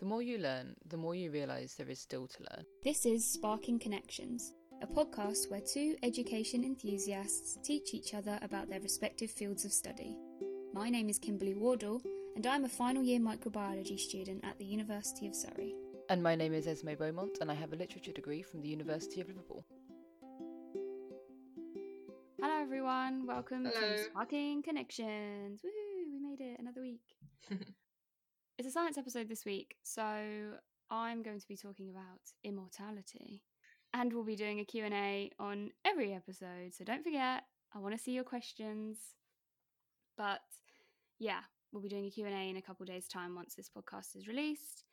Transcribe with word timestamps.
The 0.00 0.06
more 0.06 0.22
you 0.22 0.38
learn, 0.38 0.76
the 0.88 0.96
more 0.96 1.14
you 1.14 1.30
realise 1.30 1.74
there 1.74 1.90
is 1.90 2.00
still 2.00 2.26
to 2.26 2.42
learn. 2.50 2.64
This 2.82 3.04
is 3.04 3.30
Sparking 3.30 3.78
Connections, 3.78 4.54
a 4.80 4.86
podcast 4.86 5.50
where 5.50 5.60
two 5.60 5.94
education 6.02 6.64
enthusiasts 6.64 7.58
teach 7.62 7.92
each 7.92 8.14
other 8.14 8.38
about 8.40 8.70
their 8.70 8.80
respective 8.80 9.30
fields 9.30 9.66
of 9.66 9.74
study. 9.74 10.16
My 10.72 10.88
name 10.88 11.10
is 11.10 11.18
Kimberly 11.18 11.52
Wardle, 11.52 12.00
and 12.34 12.46
I'm 12.46 12.64
a 12.64 12.68
final 12.68 13.02
year 13.02 13.20
microbiology 13.20 14.00
student 14.00 14.42
at 14.42 14.56
the 14.56 14.64
University 14.64 15.26
of 15.26 15.34
Surrey. 15.34 15.74
And 16.08 16.22
my 16.22 16.34
name 16.34 16.54
is 16.54 16.66
Esme 16.66 16.94
Beaumont, 16.98 17.36
and 17.42 17.50
I 17.50 17.54
have 17.54 17.74
a 17.74 17.76
literature 17.76 18.12
degree 18.12 18.40
from 18.40 18.62
the 18.62 18.68
University 18.68 19.20
of 19.20 19.28
Liverpool. 19.28 19.66
Hello, 22.40 22.58
everyone. 22.58 23.26
Welcome 23.26 23.66
Hello. 23.66 23.96
to 23.96 24.04
Sparking 24.04 24.62
Connections. 24.62 25.60
Woohoo! 25.60 26.10
We 26.10 26.20
made 26.20 26.40
it 26.40 26.58
another 26.58 26.80
week. 26.80 27.02
it's 28.60 28.68
a 28.68 28.72
science 28.72 28.98
episode 28.98 29.26
this 29.26 29.46
week, 29.46 29.76
so 29.82 30.02
I'm 30.90 31.22
going 31.22 31.40
to 31.40 31.48
be 31.48 31.56
talking 31.56 31.88
about 31.88 32.20
immortality, 32.44 33.42
and 33.94 34.12
we'll 34.12 34.22
be 34.22 34.36
doing 34.36 34.60
a 34.60 34.66
Q 34.66 34.84
and 34.84 34.92
A 34.92 35.30
on 35.38 35.70
every 35.82 36.12
episode. 36.12 36.74
So 36.74 36.84
don't 36.84 37.02
forget, 37.02 37.44
I 37.74 37.78
want 37.78 37.96
to 37.96 37.98
see 37.98 38.12
your 38.12 38.22
questions. 38.22 38.98
But 40.18 40.42
yeah, 41.18 41.40
we'll 41.72 41.80
be 41.80 41.88
doing 41.88 42.04
a 42.04 42.10
Q 42.10 42.26
and 42.26 42.34
A 42.34 42.50
in 42.50 42.58
a 42.58 42.60
couple 42.60 42.84
days' 42.84 43.08
time 43.08 43.34
once 43.34 43.54
this 43.54 43.70
podcast 43.74 44.14
is 44.14 44.28
released. 44.28 44.84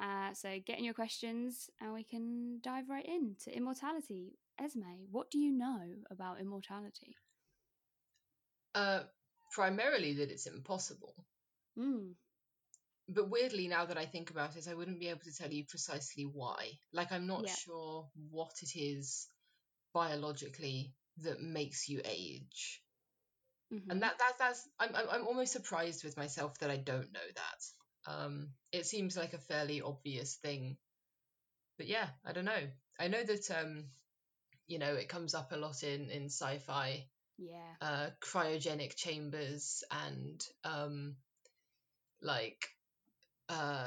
Uh, 0.00 0.34
so 0.34 0.58
get 0.66 0.80
in 0.80 0.84
your 0.84 0.92
questions, 0.92 1.70
and 1.80 1.94
we 1.94 2.02
can 2.02 2.58
dive 2.60 2.88
right 2.88 3.06
into 3.06 3.56
immortality. 3.56 4.36
Esme, 4.60 5.06
what 5.12 5.30
do 5.30 5.38
you 5.38 5.52
know 5.52 5.78
about 6.10 6.40
immortality? 6.40 7.14
Uh, 8.74 9.02
primarily 9.52 10.14
that 10.14 10.32
it's 10.32 10.46
impossible. 10.46 11.14
Mm. 11.78 12.14
But 13.14 13.30
weirdly, 13.30 13.68
now 13.68 13.86
that 13.86 13.98
I 13.98 14.06
think 14.06 14.30
about 14.30 14.56
it, 14.56 14.68
I 14.68 14.74
wouldn't 14.74 15.00
be 15.00 15.08
able 15.08 15.20
to 15.20 15.34
tell 15.34 15.52
you 15.52 15.64
precisely 15.66 16.24
why. 16.24 16.78
Like, 16.92 17.12
I'm 17.12 17.26
not 17.26 17.44
Yeah. 17.44 17.54
sure 17.64 18.10
what 18.30 18.54
it 18.62 18.76
is 18.76 19.28
biologically 19.94 20.94
that 21.18 21.40
makes 21.40 21.88
you 21.88 22.00
age. 22.04 22.82
mhm. 23.70 23.90
And 23.90 24.02
that, 24.02 24.18
that 24.18 24.38
that's 24.38 24.68
I'm, 24.78 24.94
I'm 24.96 25.08
I'm 25.10 25.26
almost 25.26 25.52
surprised 25.52 26.04
with 26.04 26.16
myself 26.16 26.58
that 26.58 26.70
I 26.70 26.76
don't 26.78 27.12
know 27.12 27.28
that. 27.36 28.10
Um, 28.12 28.54
it 28.72 28.86
seems 28.86 29.16
like 29.16 29.34
a 29.34 29.38
fairly 29.38 29.82
obvious 29.82 30.36
thing, 30.36 30.78
but 31.78 31.86
yeah, 31.86 32.08
I 32.24 32.32
don't 32.32 32.44
know. 32.44 32.70
I 32.98 33.08
know 33.08 33.22
that 33.22 33.50
um, 33.50 33.90
you 34.66 34.78
know, 34.78 34.94
it 34.94 35.08
comes 35.08 35.34
up 35.34 35.52
a 35.52 35.56
lot 35.56 35.82
in 35.82 36.10
in 36.10 36.26
sci-fi 36.26 37.06
yeah, 37.38 37.74
uh, 37.80 38.10
cryogenic 38.20 38.96
chambers 38.96 39.84
and 39.90 40.44
um, 40.64 41.16
like 42.22 42.68
uh, 43.52 43.86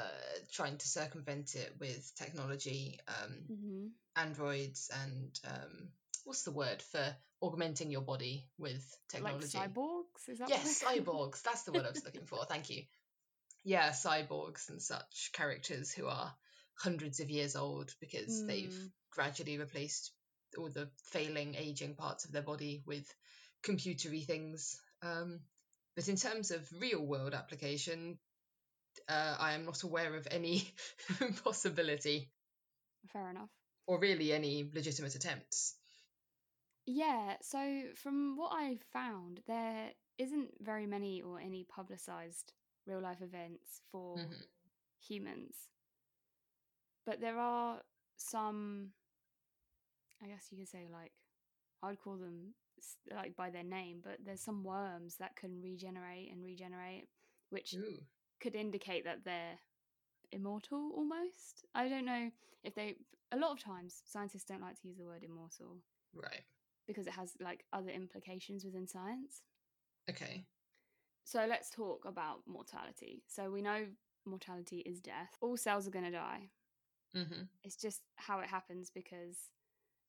trying 0.52 0.78
to 0.78 0.88
circumvent 0.88 1.54
it 1.54 1.72
with 1.80 2.12
technology, 2.16 2.98
um, 3.08 3.34
hmm 3.48 3.86
androids, 4.16 4.90
and 5.04 5.38
um, 5.46 5.88
what's 6.24 6.44
the 6.44 6.52
word 6.52 6.80
for 6.82 7.14
augmenting 7.42 7.90
your 7.90 8.00
body 8.02 8.46
with 8.58 8.82
technology? 9.08 9.58
like 9.58 9.70
cyborgs. 9.70 10.28
Is 10.28 10.38
that 10.38 10.48
yes, 10.48 10.82
cyborgs. 10.82 11.42
That's 11.42 11.64
the 11.64 11.72
word 11.72 11.84
I 11.86 11.90
was 11.90 12.04
looking 12.04 12.26
for. 12.26 12.44
Thank 12.48 12.70
you. 12.70 12.82
Yeah, 13.64 13.90
cyborgs 13.90 14.68
and 14.68 14.80
such 14.80 15.30
characters 15.32 15.92
who 15.92 16.06
are 16.06 16.32
hundreds 16.78 17.20
of 17.20 17.30
years 17.30 17.56
old 17.56 17.92
because 18.00 18.44
they've 18.46 18.72
Mm. 18.74 18.90
gradually 19.10 19.58
replaced 19.58 20.12
all 20.56 20.70
the 20.70 20.88
failing, 21.10 21.54
aging 21.56 21.96
parts 21.96 22.24
of 22.24 22.32
their 22.32 22.42
body 22.42 22.82
with 22.86 23.12
computery 23.64 24.24
things. 24.24 24.80
Um, 25.02 25.40
but 25.96 26.08
in 26.08 26.16
terms 26.16 26.50
of 26.50 26.66
real 26.80 27.04
world 27.04 27.34
application, 27.34 28.18
uh, 29.08 29.36
I 29.38 29.52
am 29.52 29.64
not 29.64 29.82
aware 29.82 30.14
of 30.16 30.26
any 30.30 30.72
possibility 31.44 32.30
Fair 33.12 33.30
enough. 33.30 33.50
or 33.86 33.98
really 33.98 34.32
any 34.32 34.70
legitimate 34.74 35.14
attempts. 35.14 35.74
Yeah, 36.86 37.36
so 37.42 37.90
from 37.94 38.36
what 38.36 38.52
I 38.52 38.78
found, 38.92 39.40
there 39.46 39.92
isn't 40.18 40.50
very 40.60 40.86
many 40.86 41.20
or 41.22 41.40
any 41.40 41.64
publicized 41.64 42.52
real 42.86 43.00
life 43.00 43.22
events 43.22 43.80
for 43.90 44.16
Mhm. 44.16 44.42
humans. 45.00 45.68
But 47.04 47.20
there 47.20 47.38
are 47.38 47.82
some, 48.16 48.92
I 50.22 50.26
guess 50.26 50.48
you 50.50 50.58
could 50.58 50.68
say, 50.68 50.86
like, 50.90 51.12
I 51.82 51.88
would 51.90 52.00
call 52.00 52.16
them 52.16 52.54
like 53.14 53.36
by 53.36 53.50
their 53.50 53.62
name, 53.64 54.00
but 54.02 54.18
there's 54.24 54.40
some 54.42 54.62
worms 54.62 55.16
that 55.16 55.36
can 55.36 55.62
regenerate 55.62 56.30
and 56.30 56.42
regenerate, 56.44 57.08
which 57.50 57.74
Ooh, 57.74 58.04
could 58.40 58.54
indicate 58.54 59.04
that 59.04 59.24
they're 59.24 59.58
immortal 60.32 60.90
almost. 60.94 61.64
I 61.74 61.88
don't 61.88 62.04
know 62.04 62.30
if 62.64 62.74
they, 62.74 62.96
a 63.32 63.36
lot 63.36 63.52
of 63.52 63.62
times, 63.62 64.02
scientists 64.06 64.44
don't 64.44 64.60
like 64.62 64.80
to 64.80 64.88
use 64.88 64.96
the 64.98 65.04
word 65.06 65.22
immortal 65.22 65.78
right. 66.14 66.42
because 66.86 67.06
it 67.06 67.12
has 67.14 67.32
like 67.40 67.64
other 67.72 67.90
implications 67.90 68.64
within 68.64 68.86
science. 68.86 69.42
Okay. 70.10 70.46
So 71.24 71.44
let's 71.48 71.70
talk 71.70 72.04
about 72.06 72.40
mortality. 72.46 73.22
So 73.26 73.50
we 73.50 73.62
know 73.62 73.86
mortality 74.24 74.78
is 74.86 75.00
death. 75.00 75.36
All 75.40 75.56
cells 75.56 75.86
are 75.86 75.90
going 75.90 76.04
to 76.04 76.10
die. 76.10 76.50
hmm 77.14 77.42
It's 77.64 77.76
just 77.76 78.02
how 78.16 78.40
it 78.40 78.48
happens 78.48 78.90
because 78.94 79.36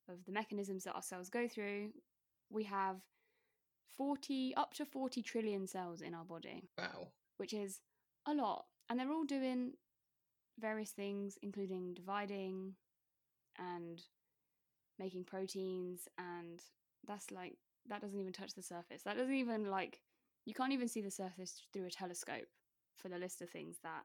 of 0.10 0.24
the 0.26 0.32
mechanisms 0.32 0.84
that 0.84 0.94
our 0.94 1.02
cells 1.02 1.30
go 1.30 1.48
through. 1.48 1.90
We 2.50 2.64
have 2.66 2.98
40 3.98 4.54
up 4.56 4.74
to 4.76 4.86
40 4.86 5.22
trillion 5.24 5.68
cells 5.68 6.02
in 6.02 6.14
our 6.14 6.24
body, 6.26 6.70
Wow. 6.78 7.08
which 7.38 7.54
is 7.54 7.80
a 8.28 8.34
lot. 8.34 8.66
And 8.90 9.00
they're 9.00 9.12
all 9.12 9.26
doing 9.26 9.74
various 10.60 10.92
things 10.92 11.38
including 11.42 11.94
dividing 11.94 12.74
and 13.60 14.02
making 15.00 15.24
proteins 15.24 16.08
and 16.18 16.62
that's 17.08 17.32
like 17.32 17.58
that 17.88 18.02
doesn't 18.02 18.20
even 18.20 18.34
touch 18.34 18.54
the 18.54 18.62
surface. 18.62 19.04
That 19.04 19.18
doesn't 19.18 19.34
even 19.34 19.70
like 19.70 20.02
you 20.46 20.54
can't 20.54 20.74
even 20.74 20.88
see 20.88 21.02
the 21.02 21.12
surface 21.12 21.62
through 21.74 21.86
a 21.86 21.92
telescope 21.92 22.48
for 22.98 23.10
the 23.10 23.18
list 23.18 23.42
of 23.42 23.50
things 23.50 23.78
that 23.84 24.04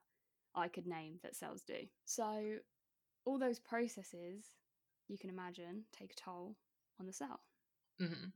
I 0.54 0.68
could 0.68 0.86
name 0.86 1.18
that 1.22 1.36
cells 1.36 1.62
do. 1.62 1.86
So 2.04 2.56
all 3.24 3.38
those 3.38 3.58
processes 3.58 4.44
you 5.08 5.18
can 5.18 5.30
imagine 5.30 5.84
take 5.92 6.12
a 6.12 6.16
toll 6.16 6.56
on 7.00 7.06
the 7.06 7.12
cell. 7.12 7.40
hmm 7.98 8.28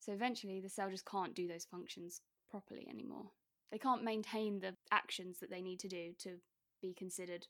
So 0.00 0.12
eventually 0.12 0.60
the 0.60 0.68
cell 0.68 0.90
just 0.90 1.06
can't 1.06 1.34
do 1.34 1.48
those 1.48 1.64
functions 1.64 2.20
properly 2.50 2.86
anymore. 2.88 3.30
They 3.70 3.78
can't 3.78 4.04
maintain 4.04 4.60
the 4.60 4.76
actions 4.90 5.40
that 5.40 5.50
they 5.50 5.60
need 5.60 5.80
to 5.80 5.88
do 5.88 6.12
to 6.20 6.40
be 6.80 6.94
considered 6.94 7.48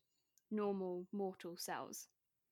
normal 0.51 1.07
mortal 1.13 1.57
cells. 1.57 2.09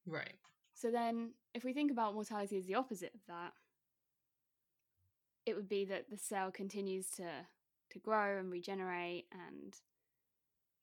Right. 0.07 0.37
So 0.75 0.91
then, 0.91 1.35
if 1.55 1.65
we 1.65 1.73
think 1.73 1.91
about 1.91 2.15
mortality 2.15 2.59
as 2.59 2.67
the 2.67 2.75
opposite 2.75 3.15
of 3.15 3.25
that, 3.27 3.55
it 5.47 5.55
would 5.57 5.69
be 5.69 5.85
that 5.85 6.11
the 6.11 6.17
cell 6.19 6.51
continues 6.51 7.11
to 7.11 7.47
to 7.91 7.99
grow 7.99 8.39
and 8.39 8.51
regenerate, 8.51 9.27
and 9.33 9.79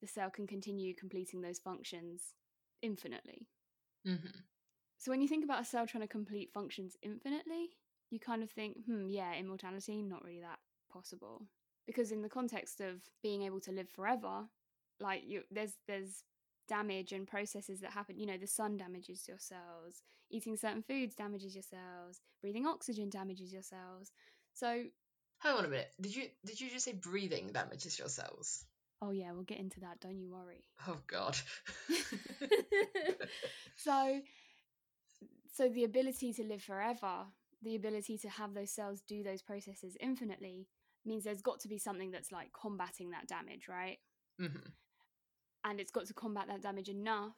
the 0.01 0.07
cell 0.07 0.29
can 0.29 0.45
continue 0.45 0.93
completing 0.93 1.41
those 1.41 1.59
functions 1.59 2.33
infinitely. 2.81 3.47
hmm 4.05 4.49
So 4.97 5.09
when 5.11 5.21
you 5.21 5.27
think 5.27 5.43
about 5.43 5.61
a 5.61 5.65
cell 5.65 5.87
trying 5.87 6.03
to 6.03 6.07
complete 6.07 6.51
functions 6.53 6.95
infinitely, 7.01 7.77
you 8.11 8.19
kind 8.19 8.43
of 8.43 8.51
think, 8.51 8.85
hmm, 8.85 9.07
yeah, 9.09 9.33
immortality, 9.35 10.01
not 10.01 10.23
really 10.23 10.41
that 10.41 10.59
possible. 10.91 11.47
Because 11.89 12.11
in 12.11 12.21
the 12.21 12.29
context 12.29 12.81
of 12.81 13.01
being 13.23 13.41
able 13.43 13.59
to 13.61 13.71
live 13.71 13.89
forever, 13.89 14.45
like 14.99 15.23
you 15.25 15.41
there's 15.51 15.73
there's 15.87 16.23
damage 16.67 17.11
and 17.11 17.27
processes 17.27 17.79
that 17.81 17.91
happen. 17.91 18.17
You 18.17 18.27
know, 18.27 18.37
the 18.37 18.47
sun 18.47 18.77
damages 18.77 19.27
your 19.27 19.39
cells, 19.39 20.03
eating 20.29 20.55
certain 20.55 20.83
foods 20.83 21.15
damages 21.15 21.55
your 21.55 21.63
cells, 21.63 22.21
breathing 22.41 22.67
oxygen 22.67 23.09
damages 23.09 23.51
your 23.51 23.63
cells. 23.63 24.11
So 24.53 24.83
Hang 25.39 25.55
on 25.55 25.63
a 25.65 25.69
minute. 25.69 25.89
Did 26.01 26.15
you 26.15 26.27
did 26.45 26.59
you 26.59 26.69
just 26.69 26.85
say 26.85 26.93
breathing 26.93 27.47
damages 27.53 27.97
your 27.97 28.09
cells? 28.09 28.65
oh 29.01 29.11
yeah, 29.11 29.31
we'll 29.31 29.43
get 29.43 29.59
into 29.59 29.79
that, 29.79 29.99
don't 30.01 30.19
you 30.19 30.29
worry. 30.29 30.65
Oh 30.87 30.97
God. 31.07 31.37
so 33.77 34.19
so 35.55 35.69
the 35.69 35.85
ability 35.85 36.33
to 36.33 36.43
live 36.43 36.61
forever 36.61 37.25
the 37.61 37.75
ability 37.75 38.17
to 38.17 38.29
have 38.29 38.53
those 38.53 38.71
cells 38.71 39.01
do 39.01 39.23
those 39.23 39.41
processes 39.41 39.97
infinitely 39.99 40.67
means 41.05 41.23
there's 41.23 41.41
got 41.41 41.59
to 41.61 41.67
be 41.67 41.77
something 41.77 42.11
that's 42.11 42.31
like 42.31 42.49
combating 42.53 43.11
that 43.11 43.27
damage 43.27 43.67
right? 43.67 43.97
Hmm 44.39 44.47
and 45.65 45.79
it's 45.79 45.91
got 45.91 46.05
to 46.05 46.13
combat 46.13 46.47
that 46.47 46.61
damage 46.61 46.89
enough 46.89 47.35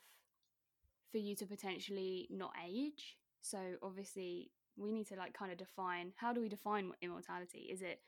for 1.12 1.18
you 1.18 1.36
to 1.36 1.46
potentially 1.46 2.28
not 2.30 2.52
age. 2.66 3.18
So 3.42 3.58
obviously 3.82 4.52
we 4.78 4.92
need 4.92 5.08
to 5.08 5.16
like 5.16 5.34
kind 5.34 5.52
of 5.52 5.58
define 5.58 6.14
how 6.16 6.32
do 6.34 6.42
we 6.42 6.50
define 6.50 6.92
immortality? 7.02 7.68
Is 7.72 7.82
it 7.82 8.00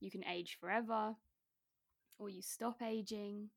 you 0.00 0.10
can 0.10 0.24
age 0.26 0.58
forever 0.60 1.16
or 2.18 2.28
you 2.28 2.42
stop 2.42 2.82
aging? 2.82 3.48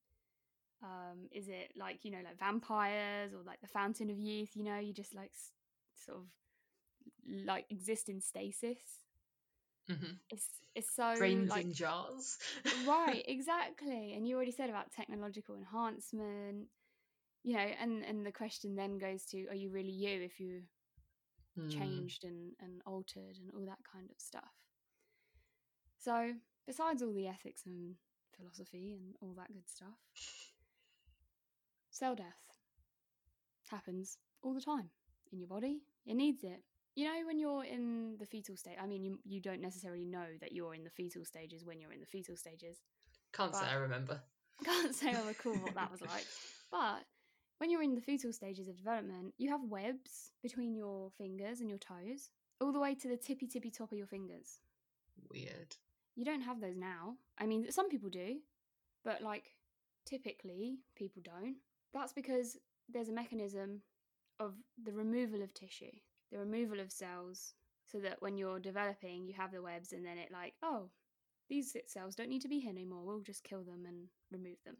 Um 0.82 1.28
is 1.32 1.48
it 1.48 1.74
like 1.76 2.06
you 2.06 2.12
know 2.12 2.20
like 2.24 2.40
vampires 2.40 3.34
or 3.34 3.44
like 3.46 3.62
the 3.62 3.68
fountain 3.68 4.10
of 4.10 4.20
youth 4.20 4.56
you 4.56 4.64
know 4.64 4.78
you 4.78 4.94
just 4.94 5.16
like 5.16 5.32
s- 5.34 5.52
sort 6.06 6.20
of 6.20 6.26
like 7.46 7.66
exist 7.72 8.10
in 8.10 8.22
stasis 8.22 8.78
hmm 9.88 10.14
it's 10.32 10.48
it's 10.76 10.94
so 10.96 11.16
Brains 11.18 11.50
like 11.50 11.66
in 11.66 11.74
jars. 11.74 12.38
right 12.86 13.24
exactly 13.28 14.14
and 14.14 14.28
you 14.28 14.36
already 14.36 14.52
said 14.52 14.70
about 14.70 14.92
technological 14.92 15.56
enhancement 15.56 16.68
you 17.44 17.54
know, 17.56 17.66
and 17.82 18.04
and 18.04 18.26
the 18.26 18.32
question 18.32 18.76
then 18.76 18.98
goes 18.98 19.24
to, 19.28 19.46
are 19.48 19.56
you 19.56 19.70
really 19.70 19.92
you 19.92 20.22
if 20.22 20.40
you 20.40 20.64
Mm. 21.58 21.70
changed 21.72 22.24
and 22.24 22.54
and 22.62 22.82
altered 22.86 23.38
and 23.38 23.52
all 23.54 23.66
that 23.66 23.80
kind 23.92 24.10
of 24.12 24.20
stuff? 24.20 24.52
So 25.98 26.34
besides 26.66 27.02
all 27.02 27.14
the 27.14 27.28
ethics 27.28 27.64
and 27.66 27.96
philosophy 28.36 28.94
and 28.94 29.16
all 29.22 29.34
that 29.38 29.54
good 29.54 29.68
stuff, 29.70 29.98
cell 31.90 32.16
death 32.16 32.44
happens 33.70 34.18
all 34.42 34.54
the 34.54 34.62
time 34.62 34.90
in 35.32 35.40
your 35.40 35.48
body. 35.48 35.82
It 36.06 36.16
needs 36.16 36.44
it. 36.44 36.64
You 36.98 37.06
know, 37.06 37.28
when 37.28 37.38
you're 37.38 37.64
in 37.64 38.16
the 38.18 38.26
fetal 38.26 38.58
state, 38.58 38.78
I 38.82 38.88
mean, 38.88 39.04
you, 39.04 39.20
you 39.24 39.40
don't 39.40 39.62
necessarily 39.62 40.04
know 40.04 40.26
that 40.42 40.52
you're 40.52 40.74
in 40.74 40.84
the 40.84 40.90
fetal 40.90 41.24
stages 41.24 41.64
when 41.64 41.80
you're 41.80 41.94
in 41.94 42.00
the 42.00 42.08
fetal 42.08 42.36
stages. 42.36 42.78
Can't 43.34 43.54
say 43.54 43.68
I 43.70 43.76
remember. 43.76 44.20
Can't 44.66 44.96
say 44.96 45.14
I 45.14 45.28
recall 45.28 45.54
what 45.58 45.76
that 45.76 45.92
was 45.92 46.02
like. 46.02 46.26
But 46.70 47.06
when 47.60 47.70
you're 47.70 47.84
in 47.84 47.94
the 47.96 48.02
fetal 48.02 48.34
stages 48.34 48.68
of 48.68 48.76
development, 48.76 49.36
you 49.38 49.50
have 49.52 49.62
webs 49.64 50.32
between 50.42 50.76
your 50.76 51.12
fingers 51.18 51.62
and 51.62 51.70
your 51.70 51.78
toes, 51.78 52.32
all 52.60 52.74
the 52.74 52.80
way 52.80 52.94
to 52.96 53.08
the 53.08 53.16
tippy 53.16 53.46
tippy 53.48 53.70
top 53.70 53.92
of 53.92 53.98
your 53.98 54.08
fingers. 54.08 54.60
Weird. 55.32 55.76
You 56.16 56.26
don't 56.26 56.42
have 56.42 56.60
those 56.60 56.76
now. 56.76 57.16
I 57.38 57.46
mean, 57.46 57.72
some 57.72 57.90
people 57.90 58.10
do, 58.10 58.38
but 59.06 59.22
like 59.22 59.46
typically 60.06 60.80
people 60.96 61.22
don't. 61.24 61.58
That's 61.94 62.12
because 62.12 62.58
there's 62.90 63.10
a 63.10 63.14
mechanism 63.14 63.82
of 64.40 64.56
the 64.84 64.94
removal 64.94 65.42
of 65.42 65.54
tissue, 65.54 65.94
the 66.32 66.40
removal 66.40 66.80
of 66.80 66.92
cells, 66.92 67.54
so 67.86 68.00
that 68.00 68.22
when 68.22 68.38
you're 68.38 68.60
developing, 68.60 69.26
you 69.26 69.34
have 69.34 69.52
the 69.52 69.62
webs, 69.62 69.94
and 69.94 70.06
then 70.06 70.18
it 70.18 70.30
like, 70.32 70.54
oh, 70.62 70.90
these 71.50 71.76
cells 71.88 72.16
don't 72.16 72.30
need 72.30 72.42
to 72.42 72.50
be 72.50 72.60
here 72.60 72.72
anymore. 72.72 73.06
We'll 73.06 73.22
just 73.22 73.44
kill 73.44 73.64
them 73.64 73.86
and 73.88 74.08
remove 74.32 74.58
them. 74.66 74.78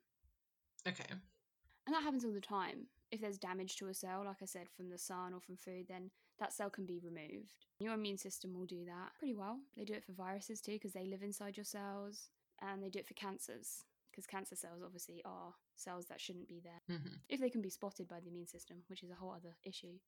Okay. 0.88 1.06
And 1.10 1.96
that 1.96 2.04
happens 2.04 2.26
all 2.26 2.34
the 2.34 2.42
time. 2.42 2.88
If 3.12 3.22
there's 3.22 3.38
damage 3.38 3.78
to 3.78 3.88
a 3.88 3.94
cell, 3.94 4.24
like 4.26 4.42
I 4.42 4.46
said, 4.46 4.68
from 4.76 4.90
the 4.90 4.98
sun 4.98 5.34
or 5.34 5.40
from 5.40 5.56
food, 5.56 5.86
then 5.88 6.12
that 6.40 6.52
cell 6.52 6.70
can 6.70 6.86
be 6.86 7.00
removed. 7.00 7.56
Your 7.80 7.94
immune 7.94 8.18
system 8.18 8.54
will 8.54 8.66
do 8.66 8.84
that 8.86 9.12
pretty 9.18 9.34
well. 9.34 9.60
They 9.78 9.86
do 9.86 9.94
it 9.94 10.04
for 10.04 10.12
viruses 10.12 10.60
too, 10.60 10.74
because 10.74 10.92
they 10.92 11.08
live 11.08 11.24
inside 11.24 11.56
your 11.56 11.64
cells, 11.64 12.30
and 12.62 12.84
they 12.84 12.90
do 12.90 13.00
it 13.00 13.08
for 13.08 13.14
cancers, 13.14 13.86
because 14.12 14.26
cancer 14.26 14.58
cells 14.58 14.82
obviously 14.84 15.22
are 15.24 15.54
cells 15.78 16.08
that 16.08 16.20
shouldn't 16.20 16.50
be 16.50 16.62
there. 16.62 16.98
hmm 16.98 17.16
If 17.30 17.40
they 17.40 17.50
can 17.50 17.62
be 17.62 17.70
spotted 17.70 18.10
by 18.10 18.20
the 18.20 18.28
immune 18.28 18.48
system, 18.48 18.84
which 18.88 19.04
is 19.04 19.12
a 19.12 19.16
whole 19.16 19.32
other 19.32 19.56
issue, 19.64 20.00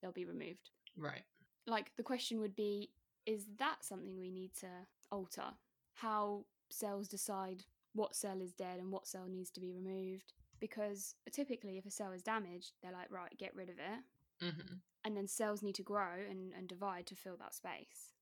they'll 0.00 0.12
be 0.12 0.24
removed. 0.24 0.70
Right. 0.96 1.22
Like 1.66 1.92
the 1.96 2.02
question 2.02 2.40
would 2.40 2.56
be 2.56 2.90
is 3.26 3.46
that 3.58 3.84
something 3.84 4.18
we 4.18 4.30
need 4.30 4.54
to 4.60 4.68
alter? 5.12 5.50
How 5.94 6.44
cells 6.70 7.08
decide 7.08 7.64
what 7.92 8.16
cell 8.16 8.40
is 8.40 8.52
dead 8.52 8.78
and 8.78 8.90
what 8.90 9.06
cell 9.06 9.26
needs 9.28 9.50
to 9.50 9.60
be 9.60 9.70
removed? 9.72 10.32
Because 10.60 11.14
typically, 11.30 11.76
if 11.76 11.86
a 11.86 11.90
cell 11.90 12.12
is 12.12 12.22
damaged, 12.22 12.72
they're 12.82 12.92
like, 12.92 13.10
right, 13.10 13.36
get 13.38 13.54
rid 13.54 13.68
of 13.68 13.76
it. 13.78 14.44
hmm 14.54 14.74
And 15.04 15.16
then 15.16 15.28
cells 15.28 15.62
need 15.62 15.74
to 15.76 15.82
grow 15.82 16.14
and, 16.28 16.52
and 16.56 16.68
divide 16.68 17.06
to 17.06 17.14
fill 17.14 17.36
that 17.36 17.54
space. 17.54 18.14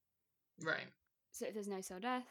Right. 0.63 0.89
So 1.31 1.47
if 1.47 1.55
there's 1.55 1.69
no 1.69 1.81
cell 1.81 2.01
death, 2.01 2.27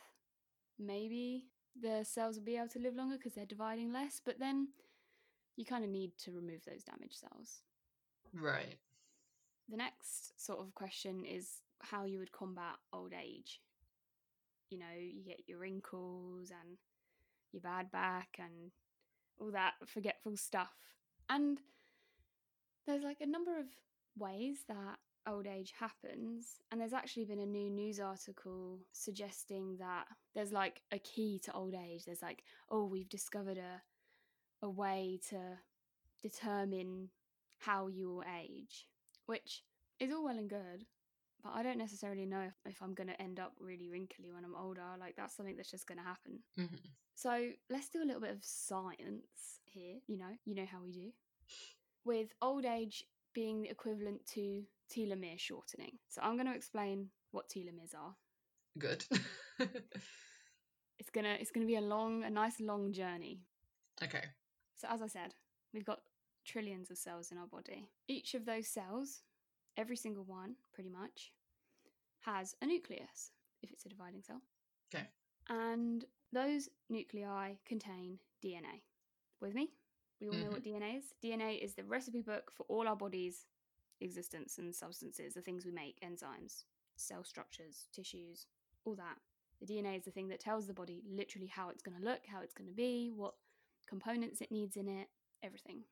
maybe 0.77 1.45
the 1.81 2.03
cells 2.03 2.37
will 2.37 2.45
be 2.45 2.57
able 2.57 2.69
to 2.69 2.79
live 2.79 2.95
longer 2.95 3.17
because 3.17 3.33
they're 3.33 3.45
dividing 3.45 3.91
less, 3.93 4.21
but 4.23 4.39
then 4.39 4.69
you 5.55 5.65
kind 5.65 5.83
of 5.83 5.89
need 5.89 6.17
to 6.19 6.31
remove 6.31 6.65
those 6.65 6.83
damaged 6.83 7.17
cells. 7.19 7.61
Right. 8.33 8.77
The 9.69 9.77
next 9.77 10.43
sort 10.43 10.59
of 10.59 10.75
question 10.75 11.25
is 11.25 11.61
how 11.81 12.05
you 12.05 12.19
would 12.19 12.31
combat 12.31 12.75
old 12.93 13.13
age. 13.13 13.61
You 14.69 14.79
know, 14.79 14.95
you 14.97 15.23
get 15.23 15.47
your 15.47 15.59
wrinkles 15.59 16.51
and 16.51 16.77
your 17.51 17.61
bad 17.61 17.91
back 17.91 18.37
and 18.39 18.71
all 19.39 19.51
that 19.51 19.73
forgetful 19.85 20.37
stuff. 20.37 20.73
And 21.29 21.59
there's 22.85 23.03
like 23.03 23.21
a 23.21 23.25
number 23.25 23.57
of 23.57 23.65
ways 24.17 24.59
that 24.67 24.97
old 25.27 25.47
age 25.47 25.73
happens. 25.79 26.59
And 26.71 26.79
there's 26.79 26.93
actually 26.93 27.25
been 27.25 27.39
a 27.39 27.45
new 27.45 27.69
news 27.69 27.99
article 27.99 28.79
suggesting 28.91 29.77
that 29.79 30.05
there's 30.35 30.51
like 30.51 30.81
a 30.91 30.99
key 30.99 31.39
to 31.45 31.53
old 31.53 31.73
age. 31.73 32.05
There's 32.05 32.21
like, 32.21 32.43
oh, 32.69 32.85
we've 32.85 33.09
discovered 33.09 33.57
a, 33.57 34.65
a 34.65 34.69
way 34.69 35.19
to 35.29 35.39
determine 36.21 37.09
how 37.59 37.87
you 37.87 38.09
will 38.09 38.23
age, 38.39 38.85
which 39.25 39.63
is 39.99 40.11
all 40.11 40.23
well 40.23 40.37
and 40.37 40.49
good. 40.49 40.85
But 41.43 41.53
I 41.53 41.63
don't 41.63 41.77
necessarily 41.77 42.25
know 42.25 42.41
if, 42.41 42.53
if 42.65 42.81
I'm 42.81 42.93
going 42.95 43.07
to 43.09 43.21
end 43.21 43.39
up 43.39 43.53
really 43.59 43.87
wrinkly 43.89 44.31
when 44.33 44.43
I'm 44.43 44.55
older. 44.55 44.81
Like, 44.99 45.15
that's 45.15 45.35
something 45.35 45.55
that's 45.55 45.69
just 45.69 45.87
going 45.87 45.99
to 45.99 46.03
happen. 46.03 46.39
hmm 46.57 46.75
So 47.13 47.49
let's 47.69 47.89
do 47.89 48.01
a 48.01 48.05
little 48.05 48.21
bit 48.21 48.31
of 48.31 48.43
science 48.43 49.59
here. 49.65 49.97
You 50.07 50.17
know, 50.17 50.31
you 50.45 50.55
know 50.55 50.65
how 50.71 50.79
we 50.83 50.91
do. 50.91 51.11
With 52.03 52.29
old 52.41 52.65
age 52.65 53.03
being 53.33 53.61
the 53.61 53.69
equivalent 53.69 54.25
to 54.33 54.63
telomere 54.95 55.39
shortening. 55.39 55.99
So 56.09 56.21
I'm 56.23 56.35
going 56.35 56.47
to 56.47 56.55
explain 56.55 57.09
what 57.31 57.49
telomeres 57.49 57.93
are. 57.95 58.15
Good. 58.79 59.05
It's 60.97 61.09
gonna 61.09 61.35
it's 61.39 61.51
gonna 61.51 61.65
be 61.65 61.75
a 61.75 61.81
long, 61.81 62.23
a 62.23 62.29
nice 62.29 62.59
long 62.59 62.93
journey. 62.93 63.41
okay. 64.03 64.23
So 64.75 64.87
as 64.89 65.01
I 65.01 65.07
said, 65.07 65.33
we've 65.73 65.85
got 65.85 65.99
trillions 66.45 66.91
of 66.91 66.97
cells 66.97 67.31
in 67.31 67.37
our 67.37 67.47
body. 67.47 67.89
Each 68.07 68.33
of 68.33 68.45
those 68.45 68.67
cells, 68.67 69.23
every 69.77 69.97
single 69.97 70.23
one, 70.23 70.55
pretty 70.73 70.89
much, 70.89 71.31
has 72.21 72.55
a 72.61 72.65
nucleus 72.65 73.31
if 73.61 73.71
it's 73.71 73.85
a 73.85 73.89
dividing 73.89 74.21
cell. 74.21 74.41
Okay. 74.93 75.05
And 75.49 76.05
those 76.31 76.69
nuclei 76.89 77.53
contain 77.65 78.19
DNA. 78.43 78.81
With 79.41 79.53
me? 79.53 79.69
We 80.21 80.29
all 80.29 80.33
know 80.35 80.49
what 80.49 80.63
mm-hmm. 80.63 80.83
DNA 80.83 80.97
is. 80.97 81.03
DNA 81.23 81.63
is 81.63 81.73
the 81.73 81.83
recipe 81.83 82.21
book 82.21 82.51
for 82.55 82.65
all 82.69 82.87
our 82.87 82.95
body's 82.95 83.45
existence 84.01 84.57
and 84.57 84.73
substances, 84.73 85.33
the 85.33 85.41
things 85.41 85.65
we 85.65 85.71
make, 85.71 85.99
enzymes, 86.01 86.63
cell 86.95 87.23
structures, 87.23 87.87
tissues, 87.93 88.47
all 88.85 88.95
that. 88.95 89.17
The 89.61 89.73
DNA 89.73 89.97
is 89.97 90.05
the 90.05 90.11
thing 90.11 90.27
that 90.29 90.39
tells 90.39 90.67
the 90.67 90.73
body 90.73 91.01
literally 91.09 91.47
how 91.47 91.69
it's 91.69 91.81
going 91.81 91.97
to 91.97 92.03
look, 92.03 92.21
how 92.27 92.41
it's 92.41 92.53
going 92.53 92.69
to 92.69 92.75
be, 92.75 93.11
what 93.13 93.33
components 93.87 94.41
it 94.41 94.51
needs 94.51 94.77
in 94.77 94.87
it, 94.87 95.07
everything. 95.43 95.83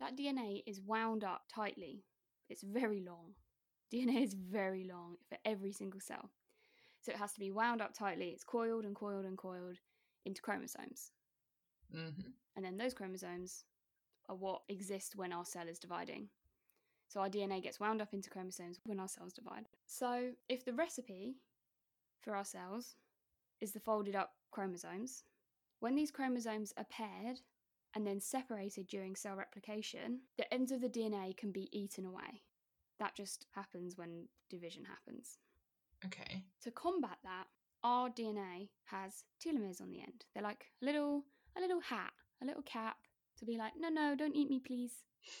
That 0.00 0.16
DNA 0.16 0.62
is 0.66 0.80
wound 0.80 1.24
up 1.24 1.42
tightly. 1.52 2.04
It's 2.48 2.62
very 2.62 3.00
long. 3.00 3.34
DNA 3.92 4.22
is 4.22 4.34
very 4.34 4.84
long 4.84 5.16
for 5.28 5.38
every 5.44 5.72
single 5.72 6.00
cell. 6.00 6.30
So 7.00 7.12
it 7.12 7.18
has 7.18 7.32
to 7.34 7.40
be 7.40 7.50
wound 7.50 7.80
up 7.80 7.94
tightly. 7.94 8.28
It's 8.30 8.44
coiled 8.44 8.84
and 8.84 8.94
coiled 8.94 9.24
and 9.24 9.38
coiled 9.38 9.78
into 10.24 10.42
chromosomes. 10.42 11.12
hmm 11.92 12.08
And 12.56 12.64
then 12.64 12.76
those 12.76 12.94
chromosomes 12.94 13.64
are 14.28 14.36
what 14.36 14.62
exist 14.68 15.16
when 15.16 15.32
our 15.32 15.44
cell 15.44 15.68
is 15.68 15.78
dividing. 15.78 16.28
So 17.08 17.20
our 17.20 17.30
DNA 17.30 17.62
gets 17.62 17.80
wound 17.80 18.02
up 18.02 18.12
into 18.12 18.30
chromosomes 18.30 18.80
when 18.84 19.00
our 19.00 19.08
cells 19.08 19.32
divide. 19.32 19.68
So 19.86 20.32
if 20.48 20.64
the 20.64 20.74
recipe 20.74 21.36
for 22.20 22.36
our 22.36 22.44
cells 22.44 22.96
is 23.60 23.72
the 23.72 23.80
folded 23.80 24.14
up 24.14 24.32
chromosomes, 24.50 25.24
when 25.80 25.94
these 25.94 26.10
chromosomes 26.10 26.72
are 26.76 26.86
paired 26.90 27.40
and 27.98 28.06
then 28.06 28.20
separated 28.20 28.86
during 28.86 29.16
cell 29.16 29.34
replication, 29.34 30.20
the 30.36 30.54
ends 30.54 30.70
of 30.70 30.80
the 30.80 30.88
DNA 30.88 31.36
can 31.36 31.50
be 31.50 31.68
eaten 31.76 32.06
away. 32.06 32.42
That 33.00 33.16
just 33.16 33.46
happens 33.56 33.98
when 33.98 34.28
division 34.48 34.84
happens. 34.84 35.38
Okay. 36.06 36.44
To 36.62 36.70
combat 36.70 37.18
that, 37.24 37.46
our 37.82 38.08
DNA 38.08 38.68
has 38.84 39.24
telomeres 39.44 39.80
on 39.80 39.90
the 39.90 39.98
end. 40.00 40.24
They're 40.32 40.44
like 40.44 40.66
a 40.80 40.84
little 40.84 41.24
a 41.56 41.60
little 41.60 41.80
hat, 41.80 42.12
a 42.40 42.46
little 42.46 42.62
cap 42.62 42.98
to 43.40 43.44
be 43.44 43.56
like, 43.58 43.72
no, 43.76 43.88
no, 43.88 44.14
don't 44.16 44.36
eat 44.36 44.48
me, 44.48 44.60
please. 44.64 44.92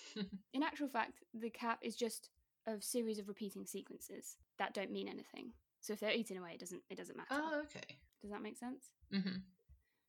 In 0.52 0.64
actual 0.64 0.88
fact, 0.88 1.22
the 1.32 1.50
cap 1.50 1.78
is 1.82 1.94
just 1.94 2.30
a 2.66 2.82
series 2.82 3.20
of 3.20 3.28
repeating 3.28 3.66
sequences 3.66 4.36
that 4.58 4.74
don't 4.74 4.90
mean 4.90 5.06
anything. 5.06 5.52
So 5.80 5.92
if 5.92 6.00
they're 6.00 6.10
eaten 6.12 6.36
away, 6.38 6.54
it 6.54 6.60
doesn't 6.60 6.82
it 6.90 6.96
doesn't 6.98 7.16
matter. 7.16 7.28
oh, 7.30 7.60
okay. 7.66 7.98
Does 8.20 8.32
that 8.32 8.42
make 8.42 8.56
sense? 8.56 8.86
hmm 9.12 9.38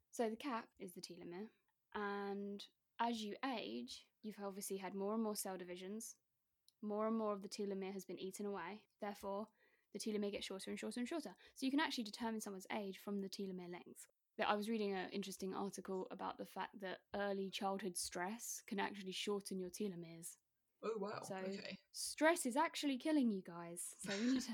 So 0.09 0.31
the 0.31 0.35
cap 0.35 0.65
is 0.79 0.93
the 0.93 1.01
telomere, 1.01 1.49
and 1.95 2.63
as 2.99 3.21
you 3.21 3.35
age, 3.57 4.05
you've 4.23 4.39
obviously 4.43 4.77
had 4.77 4.93
more 4.95 5.13
and 5.13 5.23
more 5.23 5.35
cell 5.35 5.57
divisions. 5.57 6.15
More 6.81 7.07
and 7.07 7.17
more 7.17 7.33
of 7.33 7.41
the 7.41 7.49
telomere 7.49 7.93
has 7.93 8.05
been 8.05 8.19
eaten 8.19 8.45
away. 8.45 8.81
Therefore, 9.01 9.47
the 9.93 9.99
telomere 9.99 10.31
gets 10.31 10.45
shorter 10.45 10.69
and 10.69 10.79
shorter 10.79 10.99
and 10.99 11.09
shorter. 11.09 11.35
So 11.55 11.65
you 11.65 11.71
can 11.71 11.79
actually 11.79 12.05
determine 12.05 12.39
someone's 12.41 12.67
age 12.77 12.99
from 13.03 13.21
the 13.21 13.27
telomere 13.29 13.71
length. 13.71 14.05
I 14.47 14.55
was 14.55 14.69
reading 14.69 14.93
an 14.93 15.09
interesting 15.11 15.53
article 15.53 16.07
about 16.11 16.37
the 16.37 16.45
fact 16.45 16.79
that 16.81 16.99
early 17.13 17.49
childhood 17.49 17.97
stress 17.97 18.61
can 18.67 18.79
actually 18.79 19.11
shorten 19.11 19.59
your 19.59 19.69
telomeres. 19.69 20.37
Oh 20.83 20.93
wow. 20.97 21.19
So- 21.27 21.35
okay. 21.35 21.79
Stress 21.91 22.45
is 22.45 22.55
actually 22.55 22.97
killing 22.97 23.29
you 23.29 23.41
guys. 23.45 23.95
So 23.99 24.13
we 24.21 24.31
need 24.33 24.41
to 24.43 24.51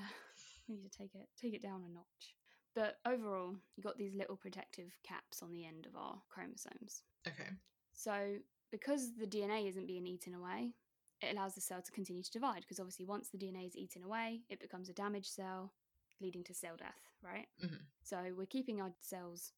we 0.67 0.75
need 0.75 0.91
to 0.91 0.97
take 0.97 1.13
it 1.13 1.27
take 1.39 1.53
it 1.53 1.61
down 1.61 1.83
a 1.87 1.93
notch. 1.93 2.35
But 2.73 2.97
overall, 3.05 3.55
you 3.75 3.83
got 3.83 3.97
these 3.97 4.15
little 4.15 4.35
protective 4.35 4.97
caps 5.03 5.41
on 5.43 5.51
the 5.51 5.65
end 5.65 5.85
of 5.85 5.95
our 5.95 6.21
chromosomes. 6.29 7.03
Okay. 7.27 7.49
So 7.93 8.37
because 8.71 9.15
the 9.15 9.27
DNA 9.27 9.67
isn't 9.67 9.87
being 9.87 10.05
eaten 10.05 10.33
away, 10.33 10.73
it 11.21 11.33
allows 11.33 11.55
the 11.55 11.61
cell 11.61 11.81
to 11.81 11.91
continue 11.91 12.23
to 12.23 12.31
divide. 12.31 12.61
Because 12.61 12.79
obviously, 12.79 13.05
once 13.05 13.29
the 13.29 13.37
DNA 13.37 13.65
is 13.67 13.75
eaten 13.75 14.03
away, 14.03 14.41
it 14.49 14.59
becomes 14.59 14.89
a 14.89 14.93
damaged 14.93 15.31
cell, 15.31 15.73
leading 16.21 16.43
to 16.43 16.53
cell 16.53 16.75
death. 16.77 17.09
Right. 17.21 17.47
Mhm. 17.61 17.79
So 18.03 18.33
we're 18.37 18.45
keeping 18.45 18.81
our 18.81 18.93
cells 19.01 19.53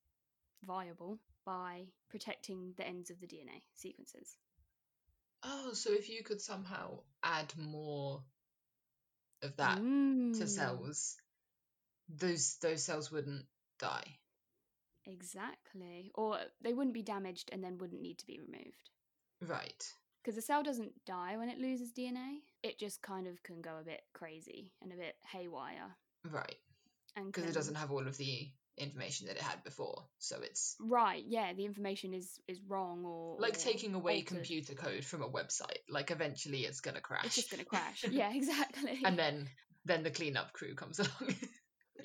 viable 0.64 1.20
by 1.46 1.88
protecting 2.10 2.74
the 2.78 2.88
ends 2.88 3.10
of 3.10 3.20
the 3.20 3.28
DNA 3.28 3.64
sequences. 3.74 4.38
Oh, 5.44 5.74
so 5.74 5.92
if 5.94 6.10
you 6.10 6.24
could 6.24 6.42
somehow 6.42 7.04
add 7.24 7.56
more 7.58 8.24
of 9.42 9.56
that 9.58 9.78
to 9.78 10.44
Mm, 10.44 10.48
cells, 10.50 11.16
those 12.10 12.58
those 12.58 12.84
cells 12.84 13.12
wouldn't 13.12 13.46
die. 13.80 14.20
Exactly. 15.08 16.12
Or 16.16 16.38
they 16.62 16.74
wouldn't 16.74 16.94
be 16.94 17.04
damaged 17.04 17.50
and 17.52 17.64
then 17.64 17.78
wouldn't 17.78 18.02
need 18.02 18.20
to 18.20 18.28
be 18.28 18.40
removed. 18.40 18.90
Right. 19.46 19.84
Because 20.24 20.36
the 20.36 20.42
cell 20.42 20.64
doesn't 20.64 21.06
die 21.06 21.38
when 21.38 21.50
it 21.50 21.60
loses 21.60 21.92
DNA. 21.94 22.40
It 22.64 22.78
just 22.80 23.02
kind 23.02 23.28
of 23.28 23.42
can 23.44 23.62
go 23.62 23.78
a 23.80 23.86
bit 23.86 24.02
crazy 24.14 24.72
and 24.82 24.92
a 24.92 24.96
bit 24.98 25.16
haywire. 25.32 25.96
Right. 26.30 26.56
And 27.16 27.28
Because 27.28 27.44
can... 27.44 27.52
it 27.52 27.56
doesn't 27.56 27.76
have 27.76 27.92
all 27.92 28.06
of 28.06 28.18
the 28.18 28.50
information 28.78 29.28
that 29.28 29.38
it 29.38 29.42
had 29.42 29.64
before. 29.64 30.04
So 30.20 30.38
it's 30.42 30.76
Right, 30.80 31.24
yeah, 31.26 31.54
the 31.54 31.66
information 31.66 32.14
is 32.14 32.40
is 32.48 32.60
wrong 32.68 33.06
or 33.06 33.38
like 33.40 33.56
or 33.56 33.60
taking 33.60 33.94
away 33.96 34.18
altered. 34.18 34.28
computer 34.28 34.74
code 34.76 35.04
from 35.04 35.24
a 35.24 35.30
website. 35.30 35.80
Like 35.90 36.12
eventually 36.12 36.60
it's 36.60 36.82
gonna 36.82 37.02
crash. 37.02 37.26
It's 37.26 37.36
just 37.36 37.50
going 37.50 37.64
to 37.64 37.66
crash. 37.70 38.06
yeah, 38.12 38.32
exactly. 38.36 39.00
and 39.04 39.18
then 39.18 39.48
then 39.86 40.04
the 40.04 40.12
cleanup 40.12 40.54
crew 40.54 40.76
comes 40.76 41.00
along. 41.00 41.36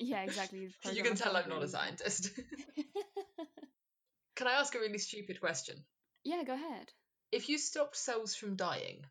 Yeah, 0.03 0.21
exactly. 0.23 0.69
you 0.91 1.03
can 1.03 1.15
tell 1.15 1.35
I'm 1.35 1.49
not 1.49 1.63
a 1.63 1.67
scientist. 1.67 2.29
can 4.35 4.47
I 4.47 4.53
ask 4.53 4.73
a 4.75 4.79
really 4.79 4.97
stupid 4.97 5.39
question? 5.39 5.83
yeah, 6.23 6.43
go 6.43 6.53
ahead. 6.53 6.91
If 7.31 7.49
you 7.49 7.57
stopped 7.57 7.95
cells 7.97 8.35
from 8.35 8.55
dying, 8.55 9.05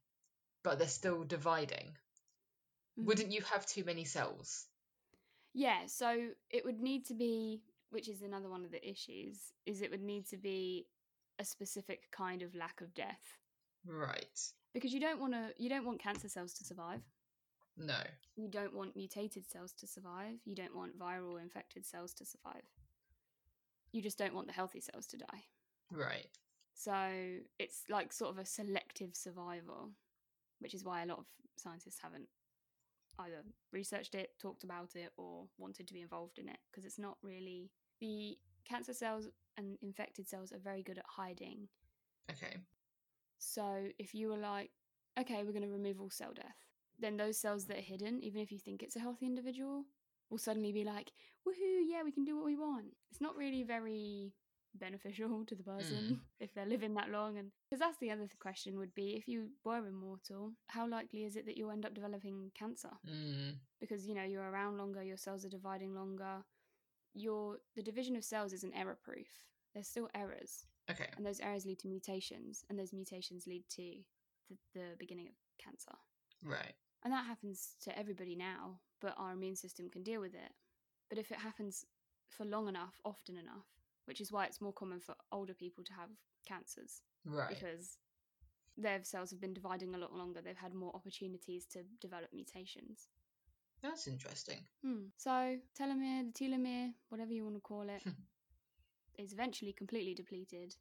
but 0.62 0.78
they're 0.78 0.88
still 0.88 1.24
dividing, 1.24 1.96
Mhm. 2.98 3.04
wouldn't 3.06 3.32
you 3.32 3.42
have 3.42 3.66
too 3.66 3.84
many 3.84 4.04
cells? 4.04 4.66
Yeah, 5.54 5.86
so 5.86 6.30
it 6.50 6.64
would 6.64 6.80
need 6.80 7.06
to 7.06 7.14
be, 7.14 7.62
which 7.90 8.08
is 8.08 8.22
another 8.22 8.48
one 8.48 8.64
of 8.64 8.70
the 8.70 8.88
issues, 8.88 9.52
is 9.66 9.82
it 9.82 9.90
would 9.90 10.02
need 10.02 10.26
to 10.28 10.36
be 10.36 10.86
a 11.38 11.44
specific 11.44 12.10
kind 12.10 12.42
of 12.42 12.54
lack 12.54 12.80
of 12.80 12.94
death 12.94 13.38
Right. 13.84 14.52
because 14.72 14.92
you 14.94 15.00
don't 15.00 15.20
want 15.20 15.32
to 15.34 15.52
you 15.58 15.68
don't 15.68 15.84
want 15.84 16.00
cancer 16.00 16.28
cells 16.28 16.54
to 16.54 16.64
survive. 16.64 17.02
No. 17.76 17.98
You 18.36 18.48
don't 18.48 18.74
want 18.74 18.96
mutated 18.96 19.50
cells 19.50 19.72
to 19.74 19.86
survive. 19.86 20.38
You 20.44 20.54
don't 20.54 20.76
want 20.76 20.98
viral 20.98 21.40
infected 21.40 21.86
cells 21.86 22.12
to 22.14 22.24
survive. 22.24 22.62
You 23.92 24.02
just 24.02 24.18
don't 24.18 24.34
want 24.34 24.46
the 24.46 24.52
healthy 24.52 24.80
cells 24.80 25.06
to 25.08 25.16
die. 25.16 25.44
Right. 25.90 26.38
So 26.74 26.94
it's 27.58 27.82
like 27.88 28.12
sort 28.12 28.30
of 28.30 28.38
a 28.38 28.46
selective 28.46 29.14
survival, 29.14 29.90
which 30.60 30.74
is 30.74 30.84
why 30.84 31.02
a 31.02 31.06
lot 31.06 31.18
of 31.18 31.26
scientists 31.56 31.98
haven't 32.02 32.28
either 33.18 33.42
researched 33.72 34.14
it, 34.14 34.30
talked 34.40 34.64
about 34.64 34.96
it, 34.96 35.12
or 35.16 35.44
wanted 35.58 35.86
to 35.88 35.94
be 35.94 36.00
involved 36.00 36.38
in 36.38 36.48
it 36.48 36.58
because 36.70 36.84
it's 36.84 36.98
not 36.98 37.18
really 37.22 37.70
the 38.00 38.36
cancer 38.64 38.94
cells 38.94 39.28
and 39.58 39.76
infected 39.82 40.28
cells 40.28 40.52
are 40.52 40.58
very 40.58 40.82
good 40.82 40.98
at 40.98 41.04
hiding. 41.06 41.68
Okay. 42.30 42.56
So 43.38 43.88
if 43.98 44.14
you 44.14 44.28
were 44.28 44.38
like, 44.38 44.70
okay, 45.20 45.42
we're 45.44 45.52
going 45.52 45.62
to 45.62 45.68
remove 45.68 46.00
all 46.00 46.10
cell 46.10 46.32
death, 46.34 46.56
then 46.98 47.16
those 47.16 47.38
cells 47.38 47.66
that 47.66 47.78
are 47.78 47.80
hidden, 47.80 48.22
even 48.22 48.40
if 48.40 48.52
you 48.52 48.58
think 48.58 48.82
it's 48.82 48.96
a 48.96 49.00
healthy 49.00 49.26
individual, 49.26 49.84
will 50.30 50.38
suddenly 50.38 50.72
be 50.72 50.84
like, 50.84 51.12
woohoo, 51.46 51.80
yeah, 51.86 52.02
we 52.04 52.12
can 52.12 52.24
do 52.24 52.36
what 52.36 52.44
we 52.44 52.56
want. 52.56 52.86
It's 53.10 53.20
not 53.20 53.36
really 53.36 53.62
very 53.62 54.32
beneficial 54.74 55.44
to 55.46 55.54
the 55.54 55.62
person 55.62 56.20
if 56.40 56.54
they're 56.54 56.64
living 56.64 56.94
that 56.94 57.10
long 57.10 57.36
and 57.36 57.50
because 57.68 57.78
that's 57.78 57.98
the 57.98 58.10
other 58.10 58.22
th- 58.22 58.38
question 58.40 58.78
would 58.78 58.94
be 58.94 59.10
if 59.16 59.28
you 59.28 59.48
were 59.64 59.86
immortal 59.86 60.50
how 60.68 60.88
likely 60.88 61.24
is 61.24 61.36
it 61.36 61.44
that 61.44 61.58
you'll 61.58 61.70
end 61.70 61.84
up 61.84 61.92
developing 61.92 62.50
cancer 62.58 62.88
Mm. 63.06 63.56
because 63.82 64.06
you 64.06 64.14
know 64.14 64.22
you're 64.24 64.48
around 64.50 64.78
longer 64.78 65.02
your 65.02 65.18
cells 65.18 65.44
are 65.44 65.50
dividing 65.50 65.94
longer 65.94 66.42
your 67.14 67.58
the 67.76 67.82
division 67.82 68.16
of 68.16 68.24
cells 68.24 68.54
isn't 68.54 68.72
error 68.74 68.96
proof 69.04 69.26
there's 69.74 69.88
still 69.88 70.08
errors 70.14 70.64
Okay. 70.90 71.08
and 71.18 71.26
those 71.26 71.40
errors 71.40 71.66
lead 71.66 71.78
to 71.80 71.88
mutations 71.88 72.64
and 72.70 72.78
those 72.78 72.94
mutations 72.94 73.46
lead 73.46 73.64
to 73.68 73.82
the, 74.48 74.56
the 74.74 74.86
beginning 74.98 75.28
of 75.28 75.34
cancer 75.62 75.92
Right. 76.42 76.74
and 77.04 77.12
that 77.12 77.26
happens 77.26 77.76
to 77.84 77.96
everybody 77.98 78.34
now 78.36 78.80
but 79.00 79.14
our 79.18 79.32
immune 79.32 79.56
system 79.56 79.88
can 79.90 80.02
deal 80.02 80.20
with 80.20 80.34
it 80.34 80.52
but 81.08 81.18
if 81.18 81.30
it 81.30 81.38
happens 81.38 81.84
for 82.28 82.44
long 82.44 82.68
enough 82.68 83.00
often 83.04 83.36
enough 83.36 83.66
which 84.06 84.20
is 84.20 84.32
why 84.32 84.46
it's 84.46 84.60
more 84.60 84.72
common 84.72 85.00
for 85.00 85.14
older 85.30 85.54
people 85.54 85.84
to 85.84 85.92
have 85.92 86.08
cancers 86.46 87.02
Right. 87.24 87.48
because 87.48 87.98
their 88.76 89.04
cells 89.04 89.30
have 89.30 89.40
been 89.40 89.54
dividing 89.54 89.94
a 89.94 89.98
lot 89.98 90.12
longer 90.14 90.40
they've 90.40 90.56
had 90.56 90.74
more 90.74 90.94
opportunities 90.94 91.66
to 91.66 91.80
develop 92.00 92.30
mutations 92.32 93.08
That's 93.82 94.06
interesting. 94.06 94.58
Hmm. 94.84 95.06
So 95.16 95.30
telomere, 95.78 96.26
the 96.26 96.32
telomere, 96.32 96.92
whatever 97.08 97.32
you 97.32 97.42
want 97.44 97.56
to 97.56 97.60
call 97.60 97.88
it, 97.88 98.02
is 99.18 99.32
eventually 99.32 99.72
completely 99.72 100.14
depleted, 100.14 100.76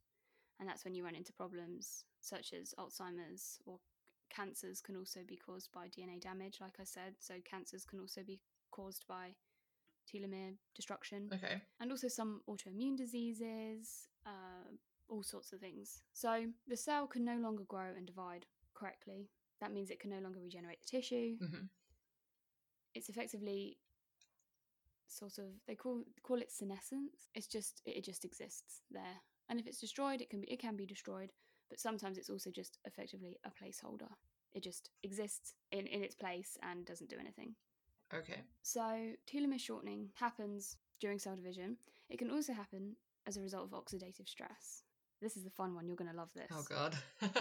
and 0.60 0.70
that's 0.70 0.86
when 0.86 0.94
you 0.94 1.04
run 1.04 1.16
into 1.16 1.34
problems 1.34 2.06
such 2.22 2.54
as 2.54 2.74
Alzheimer's 2.78 3.60
or 3.66 3.80
cancers 4.34 4.82
can 4.82 4.96
also 4.96 5.20
be 5.28 5.38
caused 5.38 5.72
by 5.72 5.88
DNA 5.88 6.20
damage. 6.20 6.58
Like 6.62 6.78
I 6.80 6.84
said, 6.86 7.16
so 7.20 7.36
cancers 7.46 7.86
can 7.86 8.00
also 8.00 8.22
be 8.26 8.40
caused 8.72 9.06
by 9.08 9.36
telomere 10.12 10.56
destruction, 10.76 11.30
Okay. 11.34 11.62
and 11.80 11.92
also 11.92 12.08
some 12.08 12.42
autoimmune 12.50 12.98
diseases, 12.98 14.08
uh, 14.26 14.68
all 15.10 15.24
sorts 15.24 15.54
of 15.54 15.60
things. 15.60 16.02
So 16.14 16.46
the 16.68 16.78
cell 16.78 17.06
can 17.08 17.24
no 17.26 17.38
longer 17.38 17.64
grow 17.68 17.90
and 17.96 18.08
divide 18.08 18.46
correctly. 18.74 19.30
That 19.60 19.72
means 19.72 19.90
it 19.92 20.00
can 20.00 20.10
no 20.10 20.20
longer 20.20 20.40
regenerate 20.42 20.80
the 20.82 20.98
tissue 20.98 21.38
hmm 21.38 21.66
it's 22.94 23.10
effectively 23.10 23.78
sort 25.08 25.38
of 25.38 25.46
they 25.68 25.76
call 25.76 26.04
call 26.24 26.42
it 26.42 26.52
senescence. 26.52 27.28
It's 27.36 27.48
just 27.48 27.82
it 27.86 28.04
just 28.04 28.26
exists 28.26 28.82
there, 28.90 29.22
and 29.50 29.60
if 29.60 29.68
it's 29.68 29.80
destroyed, 29.80 30.22
it 30.22 30.30
can 30.30 30.42
be 30.42 30.48
it 30.52 30.60
can 30.60 30.76
be 30.76 30.86
destroyed. 30.86 31.32
But 31.72 31.80
sometimes 31.80 32.20
it's 32.20 32.30
also 32.30 32.52
just 32.52 32.78
effectively 32.86 33.40
a 33.44 33.50
placeholder. 33.50 34.12
It 34.54 34.62
just 34.62 34.92
exists 35.02 35.56
in 35.72 35.88
in 35.88 36.04
its 36.04 36.16
place 36.16 36.58
and 36.62 36.86
doesn't 36.86 37.10
do 37.10 37.18
anything. 37.20 37.56
Okay. 38.14 38.42
So 38.62 39.14
telomere 39.26 39.60
shortening 39.60 40.10
happens 40.16 40.76
during 41.00 41.18
cell 41.18 41.36
division. 41.36 41.78
It 42.10 42.20
can 42.20 42.30
also 42.30 42.54
happen 42.54 42.98
as 43.26 43.38
a 43.38 43.42
result 43.42 43.72
of 43.72 43.72
oxidative 43.72 44.28
stress. 44.28 44.84
This 45.22 45.38
is 45.38 45.44
the 45.44 45.50
fun 45.50 45.74
one. 45.74 45.88
You're 45.88 45.96
going 45.96 46.12
to 46.12 46.18
love 46.18 46.34
this. 46.36 46.52
Oh 46.52 46.66
God. 46.68 46.96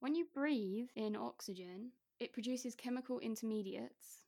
When 0.00 0.14
you 0.14 0.26
breathe 0.32 0.88
in 0.94 1.16
oxygen, 1.16 1.90
it 2.20 2.32
produces 2.32 2.76
chemical 2.76 3.18
intermediates 3.18 4.22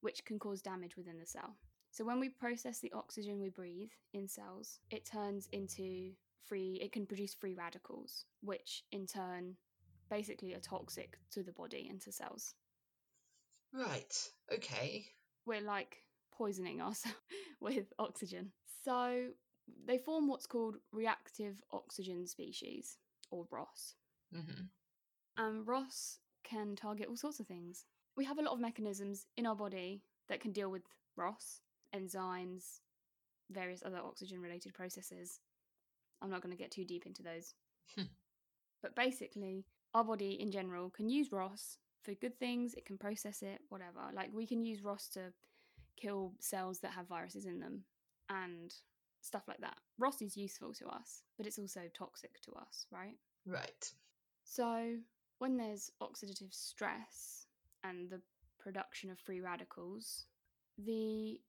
which 0.00 0.24
can 0.24 0.38
cause 0.38 0.60
damage 0.60 0.96
within 0.96 1.18
the 1.18 1.26
cell. 1.26 1.56
So 1.92 2.04
when 2.04 2.18
we 2.18 2.28
process 2.28 2.80
the 2.80 2.92
oxygen 2.92 3.40
we 3.40 3.48
breathe 3.48 3.92
in 4.12 4.26
cells, 4.26 4.80
it 4.90 5.06
turns 5.06 5.48
into 5.52 6.10
free 6.48 6.78
it 6.82 6.92
can 6.92 7.06
produce 7.06 7.34
free 7.34 7.54
radicals, 7.54 8.24
which 8.42 8.84
in 8.92 9.06
turn 9.06 9.56
basically 10.10 10.54
are 10.54 10.60
toxic 10.60 11.18
to 11.32 11.42
the 11.42 11.52
body 11.52 11.88
and 11.90 12.00
to 12.02 12.12
cells. 12.12 12.54
right. 13.72 14.30
Okay. 14.52 15.06
We're 15.46 15.60
like 15.60 16.04
poisoning 16.32 16.80
ourselves 16.80 17.18
with 17.60 17.92
oxygen. 17.98 18.52
So 18.84 19.28
they 19.86 19.98
form 19.98 20.28
what's 20.28 20.46
called 20.46 20.76
reactive 20.92 21.62
oxygen 21.72 22.26
species 22.26 22.98
or 23.30 23.46
ROS. 23.50 23.94
hmm 24.32 24.66
And 25.36 25.66
ROS 25.66 26.20
can 26.44 26.76
target 26.76 27.08
all 27.08 27.16
sorts 27.16 27.40
of 27.40 27.46
things. 27.46 27.86
We 28.16 28.24
have 28.26 28.38
a 28.38 28.42
lot 28.42 28.52
of 28.54 28.60
mechanisms 28.60 29.26
in 29.36 29.46
our 29.46 29.56
body 29.56 30.02
that 30.28 30.40
can 30.40 30.52
deal 30.52 30.70
with 30.70 30.82
ROS, 31.16 31.60
enzymes, 31.94 32.80
various 33.50 33.82
other 33.84 33.98
oxygen 33.98 34.40
related 34.40 34.74
processes. 34.74 35.40
I'm 36.24 36.30
not 36.30 36.42
going 36.42 36.56
to 36.56 36.60
get 36.60 36.70
too 36.70 36.84
deep 36.84 37.04
into 37.04 37.22
those. 37.22 37.54
Hmm. 37.94 38.04
but 38.82 38.96
basically, 38.96 39.66
our 39.92 40.02
body 40.02 40.38
in 40.40 40.50
general 40.50 40.88
can 40.88 41.10
use 41.10 41.30
ROS 41.30 41.76
for 42.02 42.14
good 42.14 42.38
things, 42.38 42.74
it 42.74 42.86
can 42.86 42.96
process 42.96 43.42
it, 43.42 43.60
whatever. 43.68 44.00
Like 44.14 44.30
we 44.32 44.46
can 44.46 44.64
use 44.64 44.82
ROS 44.82 45.08
to 45.10 45.32
kill 46.00 46.32
cells 46.40 46.80
that 46.80 46.92
have 46.92 47.08
viruses 47.08 47.44
in 47.46 47.60
them 47.60 47.84
and 48.30 48.74
stuff 49.20 49.42
like 49.46 49.60
that. 49.60 49.76
ROS 49.98 50.22
is 50.22 50.36
useful 50.36 50.72
to 50.74 50.86
us, 50.88 51.22
but 51.36 51.46
it's 51.46 51.58
also 51.58 51.82
toxic 51.96 52.40
to 52.42 52.52
us, 52.52 52.86
right? 52.90 53.16
Right. 53.46 53.92
So, 54.44 54.96
when 55.38 55.56
there's 55.56 55.90
oxidative 56.02 56.52
stress 56.52 57.46
and 57.82 58.08
the 58.08 58.20
production 58.58 59.10
of 59.10 59.18
free 59.18 59.40
radicals, 59.40 60.26
the 60.78 61.40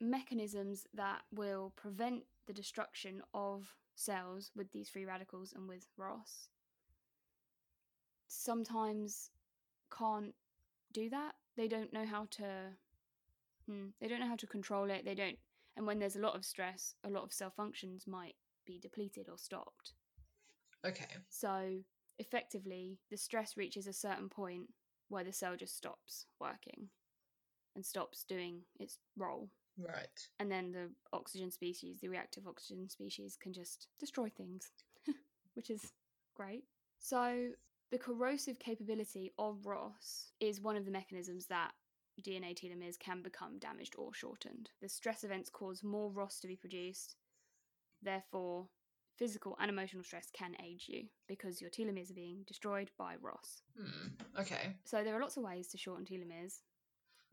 mechanisms 0.00 0.86
that 0.94 1.22
will 1.32 1.72
prevent 1.76 2.22
the 2.46 2.52
destruction 2.52 3.22
of 3.32 3.74
cells 3.94 4.50
with 4.54 4.70
these 4.72 4.88
free 4.88 5.04
radicals 5.04 5.52
and 5.52 5.68
with 5.68 5.86
ROS 5.96 6.48
sometimes 8.34 9.30
can't 9.96 10.34
do 10.92 11.08
that. 11.10 11.34
They 11.56 11.68
don't 11.68 11.92
know 11.92 12.06
how 12.06 12.26
to. 12.32 12.72
Hmm, 13.66 13.86
they 14.00 14.08
don't 14.08 14.20
know 14.20 14.28
how 14.28 14.36
to 14.36 14.46
control 14.46 14.90
it. 14.90 15.04
They 15.04 15.14
don't. 15.14 15.38
And 15.76 15.86
when 15.86 15.98
there's 15.98 16.16
a 16.16 16.20
lot 16.20 16.36
of 16.36 16.44
stress, 16.44 16.94
a 17.04 17.10
lot 17.10 17.24
of 17.24 17.32
cell 17.32 17.52
functions 17.56 18.06
might 18.06 18.34
be 18.66 18.78
depleted 18.78 19.28
or 19.28 19.38
stopped. 19.38 19.94
Okay. 20.86 21.06
So 21.28 21.78
effectively, 22.18 22.98
the 23.10 23.16
stress 23.16 23.56
reaches 23.56 23.86
a 23.86 23.92
certain 23.92 24.28
point 24.28 24.68
where 25.08 25.24
the 25.24 25.32
cell 25.32 25.56
just 25.56 25.76
stops 25.76 26.26
working 26.40 26.88
and 27.74 27.84
stops 27.84 28.24
doing 28.28 28.60
its 28.78 28.98
role. 29.16 29.48
Right. 29.78 30.28
And 30.38 30.50
then 30.50 30.72
the 30.72 30.90
oxygen 31.12 31.50
species, 31.50 31.98
the 32.00 32.08
reactive 32.08 32.46
oxygen 32.46 32.88
species, 32.88 33.36
can 33.40 33.52
just 33.52 33.88
destroy 33.98 34.28
things, 34.28 34.70
which 35.54 35.70
is 35.70 35.92
great. 36.34 36.64
So 36.98 37.48
the 37.90 37.98
corrosive 37.98 38.58
capability 38.58 39.32
of 39.38 39.66
ROS 39.66 40.32
is 40.40 40.60
one 40.60 40.76
of 40.76 40.84
the 40.84 40.90
mechanisms 40.90 41.46
that 41.46 41.72
DNA 42.22 42.54
telomeres 42.54 42.98
can 42.98 43.22
become 43.22 43.58
damaged 43.58 43.94
or 43.98 44.14
shortened. 44.14 44.70
The 44.80 44.88
stress 44.88 45.24
events 45.24 45.50
cause 45.50 45.82
more 45.82 46.10
ROS 46.10 46.38
to 46.40 46.48
be 46.48 46.56
produced. 46.56 47.16
Therefore, 48.02 48.68
physical 49.16 49.56
and 49.60 49.70
emotional 49.70 50.02
stress 50.02 50.28
can 50.32 50.54
age 50.64 50.86
you 50.88 51.04
because 51.28 51.60
your 51.60 51.70
telomeres 51.70 52.10
are 52.10 52.14
being 52.14 52.44
destroyed 52.46 52.90
by 52.98 53.14
ROS. 53.20 53.62
Hmm. 53.78 54.40
Okay. 54.40 54.76
So 54.84 55.02
there 55.02 55.16
are 55.16 55.20
lots 55.20 55.36
of 55.36 55.44
ways 55.44 55.68
to 55.68 55.78
shorten 55.78 56.04
telomeres. 56.04 56.60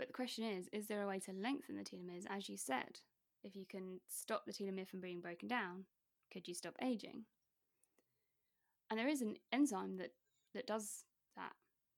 But 0.01 0.07
the 0.07 0.13
question 0.13 0.45
is, 0.45 0.67
is 0.73 0.87
there 0.87 1.03
a 1.03 1.07
way 1.07 1.19
to 1.19 1.31
lengthen 1.31 1.77
the 1.77 1.83
telomeres 1.83 2.25
as 2.27 2.49
you 2.49 2.57
said? 2.57 3.01
If 3.43 3.55
you 3.55 3.67
can 3.69 3.99
stop 4.07 4.45
the 4.47 4.51
telomere 4.51 4.87
from 4.87 4.99
being 4.99 5.21
broken 5.21 5.47
down, 5.47 5.85
could 6.33 6.47
you 6.47 6.55
stop 6.55 6.73
aging? 6.81 7.25
And 8.89 8.99
there 8.99 9.07
is 9.07 9.21
an 9.21 9.35
enzyme 9.53 9.97
that, 9.97 10.13
that 10.55 10.65
does 10.65 11.03
that 11.35 11.51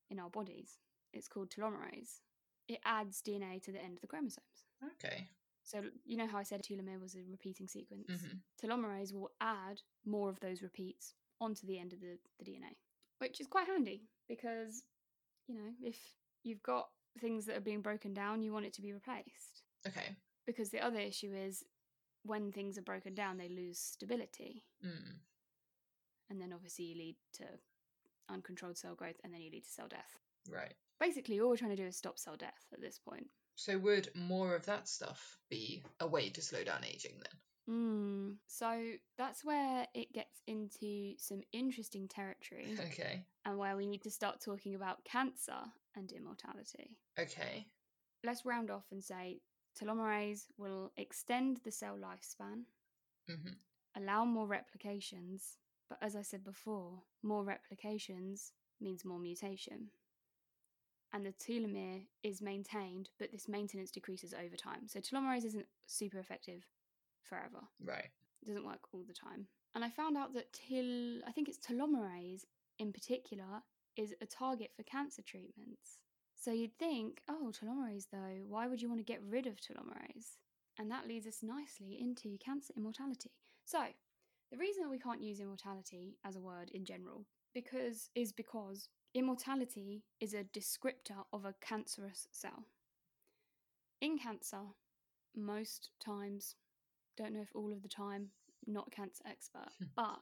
in 0.10 0.20
our 0.20 0.30
bodies. 0.30 0.80
It's 1.14 1.30
called 1.30 1.50
telomerase. 1.50 2.20
It 2.68 2.80
adds 2.84 3.22
DNA 3.22 3.64
to 3.64 3.72
the 3.72 3.82
end 3.82 3.96
of 3.96 4.02
the 4.02 4.08
chromosomes. 4.08 4.66
Okay. 4.96 5.30
So 5.64 5.84
you 6.04 6.18
know 6.18 6.28
how 6.28 6.40
I 6.40 6.44
said 6.44 6.62
telomere 6.62 7.00
was 7.00 7.16
a 7.16 7.24
repeating 7.32 7.70
sequence? 7.70 8.12
Mhm. 8.12 8.40
Telomerase 8.62 9.14
will 9.14 9.32
add 9.40 9.82
more 10.06 10.28
of 10.28 10.42
those 10.42 10.62
repeats 10.62 11.14
onto 11.40 11.66
the 11.66 11.80
end 11.80 11.94
of 11.94 12.02
the, 12.02 12.20
the 12.38 12.44
DNA, 12.44 12.76
which 13.20 13.40
is 13.40 13.48
quite 13.48 13.68
handy 13.68 14.10
because, 14.28 14.84
you 15.48 15.56
know, 15.56 15.72
if 15.82 15.98
you've 16.44 16.64
got 16.64 16.90
things 17.20 17.46
that 17.46 17.58
are 17.58 17.62
being 17.62 17.82
broken 17.82 18.14
down, 18.14 18.44
you 18.44 18.54
want 18.54 18.66
it 18.66 18.74
to 18.74 18.82
be 18.82 18.94
replaced. 18.94 19.64
Okay. 19.88 20.16
Because 20.46 20.70
the 20.70 20.80
other 20.80 21.00
issue 21.00 21.34
is 21.34 21.64
when 22.24 22.52
things 22.52 22.78
are 22.78 22.84
broken 22.84 23.14
down, 23.14 23.38
they 23.38 23.50
lose 23.50 23.80
stability. 23.80 24.64
Hmm. 24.82 25.18
And 26.30 26.42
then 26.42 26.54
obviously 26.54 26.86
you 26.86 26.98
lead 26.98 27.16
to 27.36 27.44
uncontrolled 28.30 28.78
cell 28.78 28.96
growth 28.96 29.20
and 29.24 29.34
then 29.34 29.42
you 29.42 29.52
lead 29.52 29.66
to 29.66 29.72
cell 29.72 29.88
death. 29.88 30.20
Right. 30.50 30.74
Basically, 31.00 31.40
all 31.40 31.50
we're 31.50 31.58
trying 31.58 31.76
to 31.76 31.82
do 31.82 31.88
is 31.88 31.98
stop 31.98 32.18
cell 32.18 32.36
death 32.38 32.66
at 32.74 32.82
this 32.82 33.00
point. 33.00 33.28
So 33.56 33.78
would 33.78 34.10
more 34.16 34.56
of 34.56 34.66
that 34.66 34.88
stuff 34.88 35.38
be 35.50 35.84
a 36.00 36.08
way 36.08 36.30
to 36.30 36.42
slow 36.42 36.64
down 36.64 36.84
aging 36.86 37.14
then? 37.18 37.40
Mm, 37.70 38.36
so 38.48 38.84
that's 39.18 39.46
where 39.46 39.88
it 39.94 40.12
gets 40.12 40.42
into 40.48 41.14
some 41.18 41.42
interesting 41.54 42.08
territory 42.08 42.76
Okay. 42.92 43.26
and 43.46 43.58
where 43.58 43.78
we 43.78 43.86
need 43.86 44.02
to 44.04 44.12
start 44.12 44.42
talking 44.44 44.76
about 44.76 45.06
cancer 45.06 45.60
and 45.96 46.12
immortality. 46.12 46.98
Okay. 47.20 47.68
Let's 48.24 48.46
round 48.46 48.72
off 48.72 48.86
and 48.92 49.04
say 49.04 49.42
telomerase 49.80 50.46
will 50.58 50.92
extend 50.98 51.60
the 51.64 51.72
cell 51.72 51.98
lifespan, 51.98 52.64
hmm 53.28 53.54
allow 53.96 54.26
more 54.26 54.48
replications, 54.48 55.58
but 55.90 56.00
as 56.02 56.16
I 56.16 56.22
said 56.22 56.44
before, 56.44 57.04
more 57.22 57.44
replications 57.44 58.54
means 58.82 59.06
more 59.06 59.20
mutation. 59.20 59.90
And 61.14 61.26
the 61.26 61.34
telomere 61.34 62.08
is 62.24 62.42
maintained, 62.42 63.10
but 63.20 63.32
this 63.32 63.48
maintenance 63.48 63.92
decreases 63.92 64.34
over 64.34 64.56
time. 64.56 64.88
So 64.88 65.00
telomerase 65.00 65.46
isn't 65.46 65.68
super 65.86 66.18
effective 66.18 66.66
forever. 67.22 67.60
Right. 67.84 68.10
It 68.42 68.48
doesn't 68.48 68.66
work 68.66 68.80
all 68.94 69.04
the 69.08 69.14
time. 69.14 69.46
And 69.76 69.84
I 69.84 69.90
found 69.90 70.18
out 70.18 70.34
that 70.34 70.52
til 70.54 71.22
I 71.28 71.32
think 71.32 71.48
it's 71.48 71.60
telomerase 71.60 72.46
in 72.80 72.92
particular 72.92 73.62
is 73.98 74.14
a 74.22 74.26
target 74.26 74.72
for 74.76 74.84
cancer 74.84 75.22
treatments. 75.22 76.00
So 76.36 76.52
you'd 76.52 76.78
think, 76.78 77.22
oh, 77.30 77.52
telomerase 77.52 78.08
though, 78.12 78.44
why 78.48 78.68
would 78.68 78.82
you 78.82 78.90
want 78.90 79.00
to 79.00 79.06
get 79.06 79.22
rid 79.24 79.48
of 79.48 79.62
telomerase? 79.62 80.38
And 80.78 80.90
that 80.92 81.08
leads 81.08 81.28
us 81.28 81.44
nicely 81.44 81.98
into 82.02 82.38
cancer 82.44 82.74
immortality. 82.76 83.32
So 83.66 83.80
the 84.52 84.58
reason 84.58 84.90
we 84.90 85.00
can't 85.00 85.22
use 85.22 85.40
immortality 85.40 86.18
as 86.26 86.36
a 86.36 86.42
word 86.42 86.70
in 86.74 86.86
general 86.86 87.26
because 87.54 88.10
is 88.16 88.34
because 88.34 88.90
immortality 89.14 90.04
is 90.20 90.34
a 90.34 90.44
descriptor 90.44 91.24
of 91.32 91.46
a 91.46 91.54
cancerous 91.62 92.28
cell. 92.32 92.66
In 94.02 94.18
cancer, 94.18 94.60
most 95.36 95.92
times, 96.04 96.56
don't 97.16 97.34
know 97.34 97.42
if 97.42 97.56
all 97.56 97.72
of 97.72 97.84
the 97.84 97.88
time, 97.88 98.30
not 98.66 98.92
cancer 98.92 99.24
expert, 99.28 99.70
but 99.96 100.20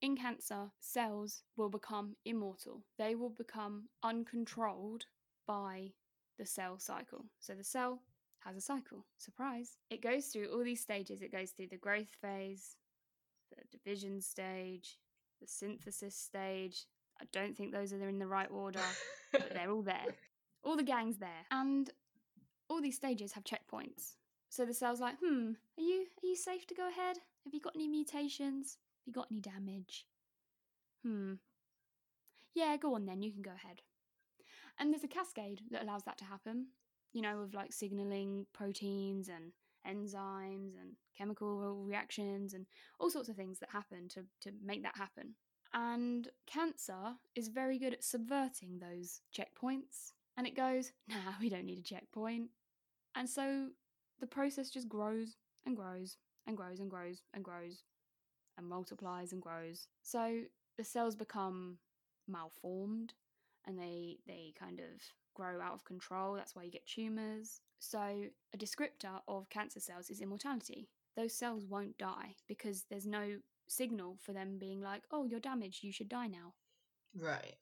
in 0.00 0.16
cancer, 0.16 0.70
cells 0.80 1.42
will 1.56 1.68
become 1.68 2.16
immortal. 2.24 2.82
They 2.98 3.14
will 3.14 3.30
become 3.30 3.88
uncontrolled 4.02 5.06
by 5.46 5.92
the 6.38 6.46
cell 6.46 6.78
cycle. 6.78 7.26
So 7.40 7.54
the 7.54 7.64
cell 7.64 8.00
has 8.44 8.56
a 8.56 8.60
cycle. 8.60 9.06
Surprise. 9.18 9.78
It 9.90 10.02
goes 10.02 10.26
through 10.26 10.48
all 10.52 10.64
these 10.64 10.80
stages. 10.80 11.22
It 11.22 11.32
goes 11.32 11.50
through 11.50 11.68
the 11.68 11.76
growth 11.76 12.14
phase, 12.20 12.76
the 13.50 13.62
division 13.70 14.20
stage, 14.20 14.98
the 15.40 15.46
synthesis 15.46 16.16
stage. 16.16 16.86
I 17.20 17.24
don't 17.32 17.56
think 17.56 17.72
those 17.72 17.92
are 17.92 18.08
in 18.08 18.18
the 18.18 18.26
right 18.26 18.50
order, 18.50 18.80
but 19.32 19.52
they're 19.52 19.70
all 19.70 19.82
there. 19.82 20.04
All 20.64 20.76
the 20.78 20.82
gang's 20.82 21.18
there. 21.18 21.44
And 21.50 21.90
all 22.70 22.80
these 22.80 22.96
stages 22.96 23.32
have 23.32 23.44
checkpoints. 23.44 24.14
So 24.48 24.64
the 24.64 24.72
cell's 24.72 24.98
like, 24.98 25.16
hmm, 25.22 25.50
are 25.76 25.82
you 25.82 26.06
are 26.22 26.26
you 26.26 26.36
safe 26.36 26.66
to 26.68 26.74
go 26.74 26.88
ahead? 26.88 27.18
Have 27.44 27.52
you 27.52 27.60
got 27.60 27.74
any 27.74 27.86
mutations? 27.86 28.78
Have 29.04 29.08
you 29.08 29.12
got 29.12 29.28
any 29.30 29.40
damage? 29.40 30.06
Hmm. 31.04 31.34
Yeah, 32.54 32.76
go 32.78 32.94
on 32.94 33.04
then, 33.04 33.22
you 33.22 33.32
can 33.32 33.42
go 33.42 33.50
ahead. 33.50 33.82
And 34.78 34.92
there's 34.92 35.04
a 35.04 35.08
cascade 35.08 35.60
that 35.70 35.82
allows 35.82 36.04
that 36.04 36.16
to 36.18 36.24
happen, 36.24 36.68
you 37.12 37.20
know, 37.20 37.40
with 37.40 37.54
like 37.54 37.72
signaling 37.72 38.46
proteins 38.54 39.28
and 39.28 39.52
enzymes 39.86 40.72
and 40.80 40.94
chemical 41.16 41.84
reactions 41.84 42.54
and 42.54 42.64
all 42.98 43.10
sorts 43.10 43.28
of 43.28 43.36
things 43.36 43.58
that 43.58 43.70
happen 43.70 44.08
to, 44.08 44.22
to 44.40 44.50
make 44.64 44.82
that 44.82 44.96
happen. 44.96 45.34
And 45.74 46.28
cancer 46.46 47.16
is 47.34 47.48
very 47.48 47.78
good 47.78 47.92
at 47.92 48.04
subverting 48.04 48.78
those 48.78 49.20
checkpoints. 49.36 50.12
And 50.36 50.46
it 50.46 50.56
goes, 50.56 50.92
nah, 51.08 51.34
we 51.40 51.50
don't 51.50 51.66
need 51.66 51.78
a 51.78 51.82
checkpoint. 51.82 52.48
And 53.14 53.28
so 53.28 53.68
the 54.20 54.26
process 54.26 54.70
just 54.70 54.88
grows 54.88 55.36
and 55.66 55.76
grows 55.76 56.16
and 56.46 56.56
grows 56.56 56.80
and 56.80 56.90
grows 56.90 57.22
and 57.34 57.44
grows 57.44 57.82
and 58.58 58.68
multiplies 58.68 59.32
and 59.32 59.42
grows. 59.42 59.88
So 60.02 60.40
the 60.76 60.84
cells 60.84 61.14
become 61.16 61.78
malformed 62.28 63.14
and 63.66 63.78
they 63.78 64.18
they 64.26 64.52
kind 64.58 64.80
of 64.80 65.00
grow 65.34 65.60
out 65.60 65.74
of 65.74 65.84
control. 65.84 66.34
That's 66.34 66.54
why 66.54 66.64
you 66.64 66.70
get 66.70 66.86
tumors. 66.86 67.60
So 67.78 67.98
a 68.54 68.58
descriptor 68.58 69.20
of 69.28 69.48
cancer 69.50 69.80
cells 69.80 70.10
is 70.10 70.20
immortality. 70.20 70.88
Those 71.16 71.34
cells 71.34 71.64
won't 71.66 71.98
die 71.98 72.36
because 72.48 72.84
there's 72.90 73.06
no 73.06 73.38
signal 73.66 74.18
for 74.20 74.32
them 74.32 74.58
being 74.58 74.80
like, 74.80 75.04
"Oh, 75.10 75.24
you're 75.24 75.40
damaged. 75.40 75.82
You 75.84 75.92
should 75.92 76.08
die 76.08 76.26
now." 76.28 76.54
Right. 77.16 77.56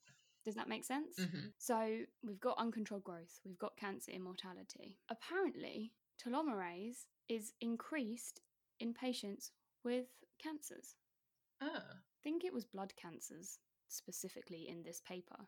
Does 0.44 0.54
that 0.56 0.68
make 0.68 0.84
sense? 0.84 1.16
hmm 1.18 1.48
So 1.58 2.00
we've 2.22 2.40
got 2.40 2.58
uncontrolled 2.58 3.04
growth, 3.04 3.40
we've 3.44 3.58
got 3.58 3.76
cancer 3.76 4.10
immortality. 4.10 4.98
Apparently, 5.08 5.92
telomerase 6.18 7.04
is 7.28 7.52
increased 7.60 8.40
in 8.80 8.92
patients 8.92 9.52
with 9.84 10.06
cancers. 10.42 10.94
Ah. 11.60 11.82
I 11.84 12.18
think 12.22 12.44
it 12.44 12.52
was 12.52 12.64
blood 12.64 12.92
cancers 12.96 13.58
specifically 13.88 14.66
in 14.68 14.82
this 14.82 15.00
paper. 15.00 15.46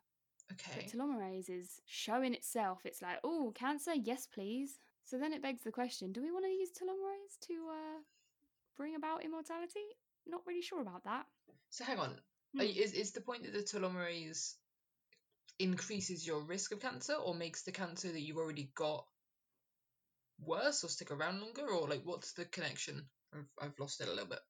Okay. 0.52 0.72
But 0.76 0.98
telomerase 0.98 1.48
is 1.48 1.80
showing 1.86 2.34
itself. 2.34 2.80
It's 2.84 3.00
like, 3.00 3.18
oh, 3.24 3.52
cancer, 3.54 3.92
yes, 3.94 4.26
please. 4.26 4.78
So 5.04 5.18
then 5.18 5.32
it 5.32 5.42
begs 5.42 5.62
the 5.62 5.72
question: 5.72 6.12
Do 6.12 6.22
we 6.22 6.30
want 6.30 6.44
to 6.44 6.50
use 6.50 6.70
telomerase 6.70 7.46
to 7.48 7.54
uh, 7.70 8.00
bring 8.76 8.94
about 8.94 9.24
immortality? 9.24 9.84
Not 10.26 10.42
really 10.46 10.62
sure 10.62 10.80
about 10.80 11.04
that. 11.04 11.26
So 11.70 11.84
hang 11.84 11.98
on. 11.98 12.16
Are 12.58 12.64
you, 12.64 12.82
is 12.82 12.92
is 12.92 13.12
the 13.12 13.20
point 13.20 13.42
that 13.44 13.52
the 13.52 13.62
telomerase 13.62 14.54
increases 15.58 16.26
your 16.26 16.40
risk 16.40 16.72
of 16.72 16.80
cancer, 16.80 17.14
or 17.14 17.34
makes 17.34 17.62
the 17.62 17.72
cancer 17.72 18.10
that 18.10 18.20
you've 18.20 18.38
already 18.38 18.70
got 18.74 19.06
worse, 20.40 20.84
or 20.84 20.88
stick 20.88 21.10
around 21.10 21.40
longer, 21.40 21.66
or 21.66 21.88
like 21.88 22.02
what's 22.04 22.32
the 22.32 22.44
connection? 22.46 23.08
I've, 23.34 23.48
I've 23.60 23.78
lost 23.78 24.00
it 24.00 24.08
a 24.08 24.12
little 24.12 24.28
bit. 24.28 24.40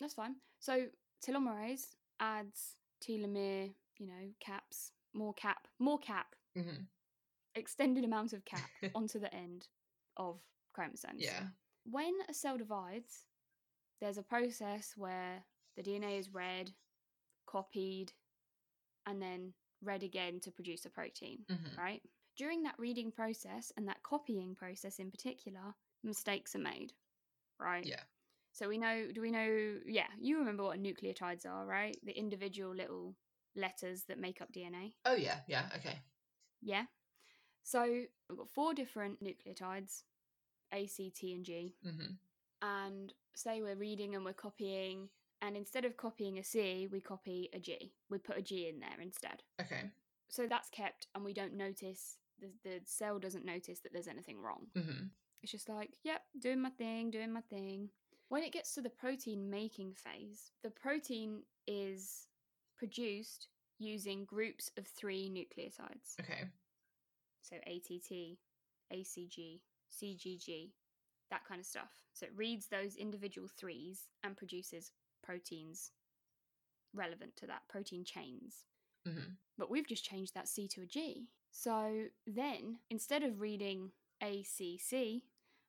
That's 0.00 0.14
fine. 0.14 0.36
So 0.58 0.86
telomerase 1.24 1.94
adds 2.20 2.76
telomere, 3.02 3.74
you 3.98 4.06
know, 4.06 4.30
caps, 4.40 4.92
more 5.14 5.34
cap, 5.34 5.68
more 5.78 5.98
cap, 5.98 6.34
hmm 6.56 6.84
extended 7.54 8.04
amount 8.04 8.32
of 8.32 8.44
cap 8.44 8.70
onto 8.94 9.18
the 9.18 9.32
end 9.34 9.68
of 10.16 10.40
chromosomes. 10.72 11.22
Yeah. 11.22 11.44
When 11.84 12.14
a 12.28 12.34
cell 12.34 12.56
divides, 12.56 13.26
there's 14.00 14.18
a 14.18 14.22
process 14.22 14.94
where 14.96 15.44
the 15.76 15.82
DNA 15.82 16.18
is 16.18 16.32
read, 16.32 16.70
copied, 17.46 18.12
and 19.06 19.20
then 19.20 19.52
read 19.82 20.02
again 20.02 20.40
to 20.40 20.50
produce 20.50 20.84
a 20.86 20.90
protein, 20.90 21.40
hmm 21.48 21.78
right? 21.78 22.02
During 22.36 22.62
that 22.62 22.74
reading 22.78 23.10
process 23.12 23.72
and 23.76 23.86
that 23.88 24.02
copying 24.02 24.54
process 24.54 24.98
in 24.98 25.10
particular, 25.10 25.74
mistakes 26.02 26.54
are 26.54 26.60
made, 26.60 26.92
right? 27.60 27.86
Yeah. 27.86 28.00
So 28.52 28.68
we 28.68 28.78
know, 28.78 29.06
do 29.12 29.20
we 29.20 29.30
know? 29.30 29.78
Yeah, 29.86 30.06
you 30.20 30.38
remember 30.38 30.62
what 30.64 30.82
nucleotides 30.82 31.46
are, 31.46 31.64
right? 31.66 31.96
The 32.04 32.16
individual 32.16 32.74
little 32.74 33.14
letters 33.56 34.04
that 34.08 34.18
make 34.18 34.40
up 34.42 34.52
DNA. 34.52 34.94
Oh 35.04 35.14
yeah. 35.14 35.36
Yeah. 35.48 35.64
Okay. 35.76 35.98
Yeah. 36.60 36.84
So 37.62 37.82
we've 38.28 38.38
got 38.38 38.50
four 38.50 38.74
different 38.74 39.22
nucleotides 39.22 40.02
A, 40.72 40.86
C, 40.86 41.10
T, 41.10 41.32
and 41.34 41.44
G. 41.44 41.74
hmm 41.82 42.12
And 42.60 43.12
say 43.34 43.62
we're 43.62 43.76
reading 43.76 44.14
and 44.14 44.24
we're 44.24 44.32
copying, 44.32 45.08
And 45.40 45.56
instead 45.56 45.84
of 45.84 45.96
copying 45.96 46.38
a 46.38 46.44
C, 46.44 46.88
we 46.90 47.00
copy 47.00 47.48
a 47.52 47.58
G. 47.58 47.94
We 48.10 48.18
put 48.18 48.38
a 48.38 48.42
G 48.42 48.68
in 48.68 48.80
there 48.80 49.00
instead. 49.00 49.42
Okay. 49.60 49.90
So 50.28 50.46
that's 50.46 50.68
kept, 50.70 51.08
and 51.14 51.24
we 51.24 51.32
don't 51.34 51.54
notice, 51.54 52.16
the, 52.40 52.48
the 52.64 52.80
cell 52.84 53.18
doesn't 53.18 53.44
notice 53.44 53.80
that 53.80 53.92
there's 53.92 54.08
anything 54.08 54.40
wrong. 54.40 54.66
hmm 54.74 55.06
It's 55.42 55.52
just 55.52 55.68
like, 55.68 55.90
yep, 56.04 56.22
doing 56.38 56.60
my 56.60 56.70
thing, 56.70 57.10
doing 57.10 57.32
my 57.32 57.42
thing. 57.42 57.90
When 58.32 58.42
it 58.42 58.54
gets 58.54 58.72
to 58.76 58.80
the 58.80 58.88
protein 58.88 59.50
making 59.50 59.92
phase, 59.92 60.52
the 60.62 60.70
protein 60.70 61.42
is 61.66 62.28
produced 62.78 63.48
using 63.78 64.24
groups 64.24 64.70
of 64.78 64.86
three 64.86 65.28
nucleotides. 65.28 66.18
Okay. 66.18 66.44
So 67.42 67.56
ATT, 67.56 68.38
ACG, 68.90 69.60
CGG, 69.92 70.70
that 71.30 71.44
kind 71.46 71.60
of 71.60 71.66
stuff. 71.66 71.90
So 72.14 72.24
it 72.24 72.32
reads 72.34 72.68
those 72.68 72.96
individual 72.96 73.48
threes 73.54 74.08
and 74.24 74.34
produces 74.34 74.92
proteins 75.22 75.90
relevant 76.94 77.36
to 77.36 77.46
that, 77.48 77.68
protein 77.68 78.02
chains. 78.02 78.64
hmm 79.06 79.34
But 79.58 79.70
we've 79.70 79.86
just 79.86 80.06
changed 80.06 80.32
that 80.32 80.48
C 80.48 80.68
to 80.68 80.80
a 80.80 80.86
G. 80.86 81.28
So 81.50 82.04
then, 82.26 82.78
instead 82.88 83.24
of 83.24 83.42
reading 83.42 83.90
ACC, 84.22 85.20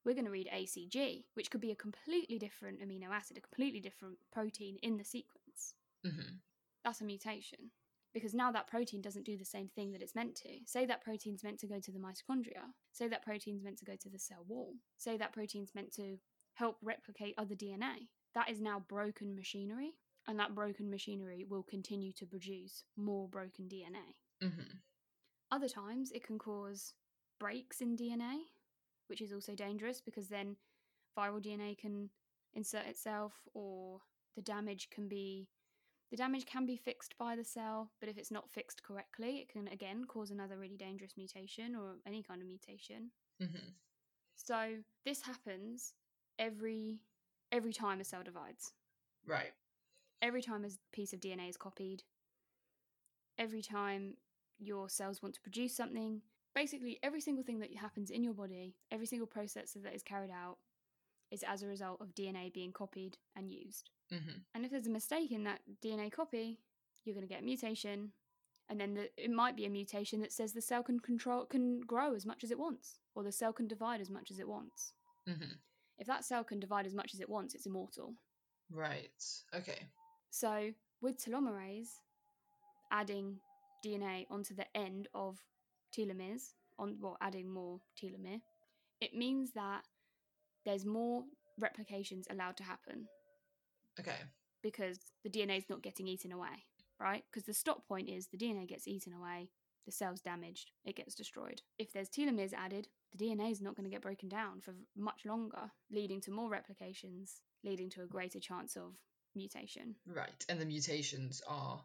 we're 0.05 0.15
going 0.15 0.25
to 0.25 0.31
read 0.31 0.49
ACG, 0.53 1.23
which 1.33 1.49
could 1.49 1.61
be 1.61 1.71
a 1.71 1.75
completely 1.75 2.37
different 2.37 2.81
amino 2.81 3.09
acid, 3.11 3.37
a 3.37 3.41
completely 3.41 3.79
different 3.79 4.17
protein 4.31 4.77
in 4.81 4.97
the 4.97 5.03
sequence. 5.03 5.73
hmm 6.05 6.37
That's 6.83 7.01
a 7.01 7.05
mutation. 7.05 7.71
Because 8.13 8.35
now 8.35 8.51
that 8.51 8.67
protein 8.67 9.01
doesn't 9.01 9.25
do 9.25 9.37
the 9.37 9.45
same 9.45 9.69
thing 9.69 9.91
that 9.91 10.01
it's 10.03 10.13
meant 10.13 10.35
to. 10.35 10.49
Say 10.67 10.85
that 10.85 11.03
protein's 11.03 11.43
meant 11.43 11.59
to 11.61 11.67
go 11.67 11.79
to 11.79 11.91
the 11.91 11.97
mitochondria. 11.99 12.65
Say 12.91 13.07
that 13.07 13.23
protein's 13.23 13.63
meant 13.63 13.79
to 13.79 13.85
go 13.85 13.95
to 13.99 14.09
the 14.09 14.19
cell 14.19 14.45
wall. 14.47 14.73
Say 14.97 15.17
that 15.17 15.33
protein's 15.33 15.73
meant 15.73 15.91
to 15.95 16.17
help 16.53 16.77
replicate 16.83 17.33
other 17.39 17.55
DNA. 17.55 18.09
That 18.35 18.49
is 18.51 18.61
now 18.61 18.83
broken 18.87 19.35
machinery, 19.35 19.93
and 20.27 20.39
that 20.39 20.53
broken 20.53 20.89
machinery 20.91 21.43
will 21.49 21.63
continue 21.63 22.13
to 22.13 22.25
produce 22.27 22.83
more 22.95 23.27
broken 23.27 23.65
DNA. 23.67 24.15
hmm 24.41 24.77
Other 25.51 25.69
times, 25.69 26.11
it 26.11 26.23
can 26.23 26.37
cause 26.37 26.93
breaks 27.39 27.81
in 27.81 27.97
DNA, 27.97 28.37
which 29.07 29.21
is 29.21 29.33
also 29.33 29.53
dangerous 29.55 30.01
because 30.01 30.27
then 30.27 30.55
viral 31.17 31.41
DNA 31.41 31.75
can 31.75 32.09
insert 32.53 32.85
itself, 32.85 33.33
or 33.53 34.01
the 34.35 34.41
damage 34.41 34.89
can 34.89 35.07
be 35.07 35.47
the 36.11 36.17
damage 36.17 36.45
can 36.45 36.65
be 36.67 36.75
fixed 36.77 37.17
by 37.17 37.35
the 37.35 37.43
cell, 37.43 37.89
but 37.99 38.07
if 38.07 38.17
it's 38.19 38.29
not 38.31 38.49
fixed 38.51 38.83
correctly, 38.83 39.37
it 39.37 39.49
can 39.49 39.67
again 39.69 40.05
cause 40.05 40.29
another 40.29 40.57
really 40.57 40.77
dangerous 40.77 41.17
mutation 41.17 41.75
or 41.75 41.95
any 42.05 42.21
kind 42.21 42.41
of 42.41 42.47
mutation. 42.47 43.09
hmm 43.41 43.69
So 44.35 44.77
this 45.05 45.21
happens 45.21 45.93
every 46.39 46.99
every 47.51 47.73
time 47.73 47.99
a 48.01 48.03
cell 48.03 48.23
divides 48.23 48.73
Right. 49.25 49.53
every 50.21 50.41
time 50.41 50.65
a 50.65 50.69
piece 50.91 51.13
of 51.13 51.19
DNA 51.19 51.49
is 51.49 51.57
copied, 51.57 52.03
every 53.37 53.61
time 53.61 54.15
your 54.59 54.89
cells 54.89 55.21
want 55.21 55.35
to 55.35 55.41
produce 55.41 55.75
something, 55.75 56.21
basically 56.55 56.99
every 57.03 57.21
single 57.21 57.43
thing 57.43 57.59
that 57.59 57.75
happens 57.75 58.09
in 58.09 58.23
your 58.23 58.33
body, 58.33 58.75
every 58.91 59.05
single 59.05 59.27
process 59.27 59.75
that 59.83 59.95
is 59.95 60.03
carried 60.03 60.31
out 60.31 60.57
is 61.31 61.43
as 61.43 61.63
a 61.63 61.67
result 61.67 61.99
of 61.99 62.13
DNA 62.13 62.53
being 62.53 62.71
copied 62.71 63.17
and 63.35 63.51
used. 63.51 63.89
hmm 64.11 64.41
And 64.53 64.65
if 64.65 64.71
there's 64.71 64.87
a 64.87 64.91
mistake 64.91 65.31
in 65.31 65.43
that 65.45 65.61
DNA 65.83 66.11
copy, 66.11 66.59
you're 67.03 67.15
going 67.15 67.27
to 67.27 67.33
get 67.33 67.41
a 67.41 67.45
mutation. 67.45 68.11
And 68.69 68.79
then 68.79 68.93
the, 68.93 69.09
it 69.17 69.31
might 69.31 69.57
be 69.57 69.65
a 69.65 69.69
mutation 69.69 70.21
that 70.21 70.31
says 70.31 70.53
the 70.53 70.61
cell 70.61 70.83
can 70.83 70.99
control 70.99 71.45
can 71.45 71.81
grow 71.81 72.13
as 72.15 72.25
much 72.25 72.43
as 72.43 72.51
it 72.51 72.59
wants, 72.59 72.99
or 73.15 73.23
the 73.23 73.31
cell 73.31 73.51
can 73.51 73.67
divide 73.67 73.99
as 73.99 74.09
much 74.09 74.31
as 74.31 74.39
it 74.39 74.47
wants. 74.47 74.93
hmm 75.27 75.55
If 75.97 76.07
that 76.07 76.23
cell 76.23 76.43
can 76.43 76.59
divide 76.59 76.85
as 76.85 76.93
much 76.93 77.13
as 77.13 77.19
it 77.19 77.29
wants, 77.29 77.55
it's 77.55 77.65
immortal. 77.65 78.13
Right. 78.71 79.23
Okay. 79.53 79.87
So 80.29 80.71
with 81.01 81.23
telomerase, 81.23 81.99
adding 82.91 83.39
DNA 83.85 84.25
onto 84.29 84.55
the 84.55 84.65
end 84.75 85.07
of 85.13 85.39
telomeres, 85.95 86.53
on 86.79 86.97
well, 86.99 87.17
adding 87.21 87.49
more 87.49 87.79
telomere, 88.01 88.41
it 89.01 89.15
means 89.15 89.51
that 89.53 89.83
there's 90.65 90.85
more 90.85 91.23
replications 91.59 92.27
allowed 92.29 92.57
to 92.57 92.63
happen 92.63 93.07
Okay. 93.99 94.17
because 94.61 94.99
the 95.23 95.29
DNA 95.29 95.57
is 95.57 95.69
not 95.69 95.83
getting 95.83 96.07
eaten 96.07 96.31
away, 96.31 96.65
right? 96.99 97.23
Because 97.29 97.45
the 97.45 97.53
stop 97.53 97.87
point 97.87 98.09
is 98.09 98.27
the 98.27 98.37
DNA 98.37 98.67
gets 98.67 98.87
eaten 98.87 99.13
away, 99.13 99.49
the 99.85 99.91
cell's 99.91 100.21
damaged, 100.21 100.71
it 100.85 100.95
gets 100.95 101.13
destroyed. 101.13 101.61
If 101.77 101.91
there's 101.91 102.09
telomeres 102.09 102.53
added, 102.53 102.87
the 103.11 103.23
DNA 103.23 103.51
is 103.51 103.61
not 103.61 103.75
going 103.75 103.83
to 103.83 103.91
get 103.91 104.01
broken 104.01 104.29
down 104.29 104.61
for 104.61 104.73
much 104.95 105.25
longer, 105.25 105.71
leading 105.91 106.21
to 106.21 106.31
more 106.31 106.49
replications, 106.49 107.41
leading 107.63 107.89
to 107.91 108.01
a 108.01 108.07
greater 108.07 108.39
chance 108.39 108.75
of 108.75 108.95
mutation. 109.35 109.95
Right. 110.07 110.45
And 110.49 110.59
the 110.59 110.65
mutations 110.65 111.41
are 111.47 111.83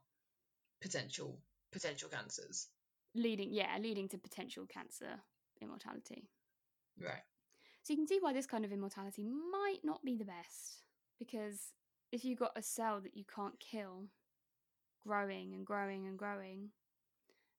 potential 0.80 1.40
potential 1.72 2.08
cancers. 2.08 2.68
Leading 3.14 3.52
yeah 3.52 3.76
leading 3.80 4.08
to 4.08 4.18
potential 4.18 4.66
cancer 4.66 5.20
immortality 5.60 6.28
Right. 7.00 7.22
so 7.82 7.92
you 7.92 7.96
can 7.96 8.06
see 8.08 8.18
why 8.20 8.32
this 8.32 8.46
kind 8.46 8.64
of 8.64 8.72
immortality 8.72 9.22
might 9.24 9.78
not 9.84 10.04
be 10.04 10.16
the 10.16 10.24
best 10.24 10.82
because 11.18 11.72
if 12.12 12.24
you've 12.24 12.38
got 12.38 12.52
a 12.56 12.62
cell 12.62 13.00
that 13.00 13.16
you 13.16 13.24
can't 13.34 13.58
kill 13.60 14.06
growing 15.06 15.54
and 15.54 15.64
growing 15.66 16.06
and 16.06 16.18
growing 16.18 16.70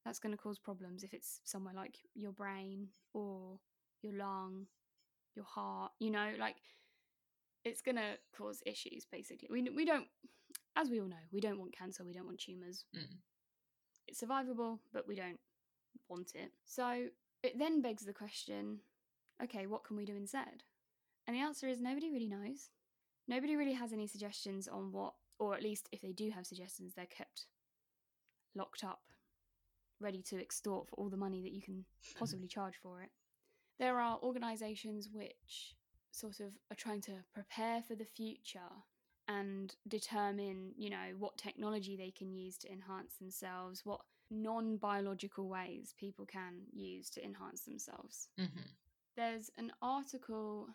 that's 0.06 0.20
going 0.20 0.32
to 0.32 0.38
cause 0.38 0.60
problems 0.60 1.04
if 1.04 1.14
it's 1.14 1.40
somewhere 1.44 1.74
like 1.74 1.98
your 2.16 2.32
brain 2.32 2.88
or 3.14 3.60
your 4.02 4.14
lung 4.14 4.66
your 5.36 5.46
heart 5.46 5.92
you 6.00 6.12
know 6.12 6.32
like 6.40 6.56
it's 7.66 7.82
going 7.82 7.96
to 7.96 8.18
cause 8.38 8.62
issues 8.66 9.06
basically 9.12 9.48
we, 9.52 9.62
we 9.76 9.86
don't 9.86 10.08
as 10.76 10.90
we 10.90 11.00
all 11.02 11.08
know 11.08 11.16
we 11.32 11.40
don't 11.42 11.60
want 11.60 11.76
cancer 11.78 12.04
we 12.06 12.14
don't 12.14 12.26
want 12.26 12.40
tumors 12.40 12.86
Mm. 12.96 13.18
It's 14.10 14.22
survivable 14.22 14.80
but 14.94 15.08
we 15.08 15.16
don't 15.16 15.40
want 16.10 16.32
it. 16.36 16.52
So 16.66 17.08
it 17.44 17.58
then 17.58 17.82
begs 17.82 18.06
the 18.06 18.14
question 18.14 18.80
okay 19.42 19.68
what 19.68 19.84
can 19.84 19.96
we 19.96 20.06
do 20.06 20.16
instead? 20.16 20.64
And 21.28 21.36
the 21.36 21.42
answer 21.42 21.68
is 21.68 21.80
nobody 21.80 22.12
really 22.12 22.28
knows. 22.28 22.70
Nobody 23.28 23.56
really 23.56 23.74
has 23.74 23.94
any 23.94 24.08
suggestions 24.08 24.68
on 24.68 24.92
what 24.92 25.14
or 25.38 25.56
at 25.56 25.64
least 25.64 25.88
if 25.92 26.02
they 26.02 26.12
do 26.12 26.32
have 26.32 26.46
suggestions 26.46 26.94
they're 26.94 27.06
kept 27.06 27.46
locked 28.56 28.84
up 28.84 29.00
ready 30.02 30.22
to 30.22 30.40
extort 30.40 30.88
for 30.88 30.96
all 30.96 31.10
the 31.10 31.18
money 31.18 31.42
that 31.42 31.52
you 31.52 31.62
can 31.62 31.86
possibly 32.18 32.48
charge 32.56 32.76
for 32.82 33.02
it. 33.02 33.10
There 33.80 34.00
are 34.00 34.20
organizations 34.22 35.10
which 35.12 35.76
sort 36.12 36.40
of 36.40 36.54
are 36.72 36.76
trying 36.76 37.02
to 37.02 37.14
prepare 37.34 37.82
for 37.82 37.96
the 37.96 38.06
future 38.06 38.60
and 39.30 39.76
determine, 39.88 40.74
you 40.76 40.90
know, 40.90 41.14
what 41.20 41.38
technology 41.38 41.96
they 41.96 42.12
can 42.12 42.34
use 42.34 42.58
to 42.60 42.72
enhance 42.72 43.14
themselves, 43.16 43.86
what 43.86 44.02
non 44.32 44.78
biological 44.78 45.48
ways 45.48 45.94
people 45.98 46.26
can 46.26 46.64
use 46.74 47.10
to 47.12 47.24
enhance 47.24 47.62
themselves. 47.62 48.30
hmm 48.38 48.46
There's 49.16 49.52
an 49.58 49.72
article, 49.82 50.68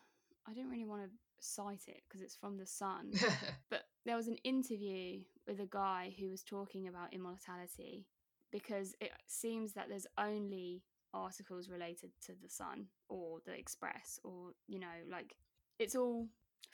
I 0.48 0.54
don't 0.54 0.70
really 0.70 0.86
want 0.86 1.02
to 1.02 1.10
cite 1.40 1.82
it 1.88 2.02
because 2.08 2.22
it's 2.22 2.36
from 2.36 2.56
The 2.56 2.66
Sun, 2.66 3.12
but 3.70 3.82
there 4.06 4.16
was 4.16 4.28
an 4.28 4.38
interview 4.44 5.20
with 5.48 5.60
a 5.60 5.66
guy 5.66 6.14
who 6.18 6.30
was 6.30 6.44
talking 6.44 6.86
about 6.88 7.12
immortality 7.12 8.06
because 8.52 8.94
it 9.00 9.10
seems 9.26 9.72
that 9.72 9.88
there's 9.88 10.06
only 10.16 10.84
articles 11.12 11.68
related 11.68 12.10
to 12.26 12.32
the 12.42 12.48
sun 12.48 12.86
or 13.08 13.38
the 13.46 13.52
express 13.52 14.18
or 14.24 14.50
you 14.66 14.80
know 14.80 14.96
like 15.10 15.36
it's 15.78 15.94
all 15.94 16.26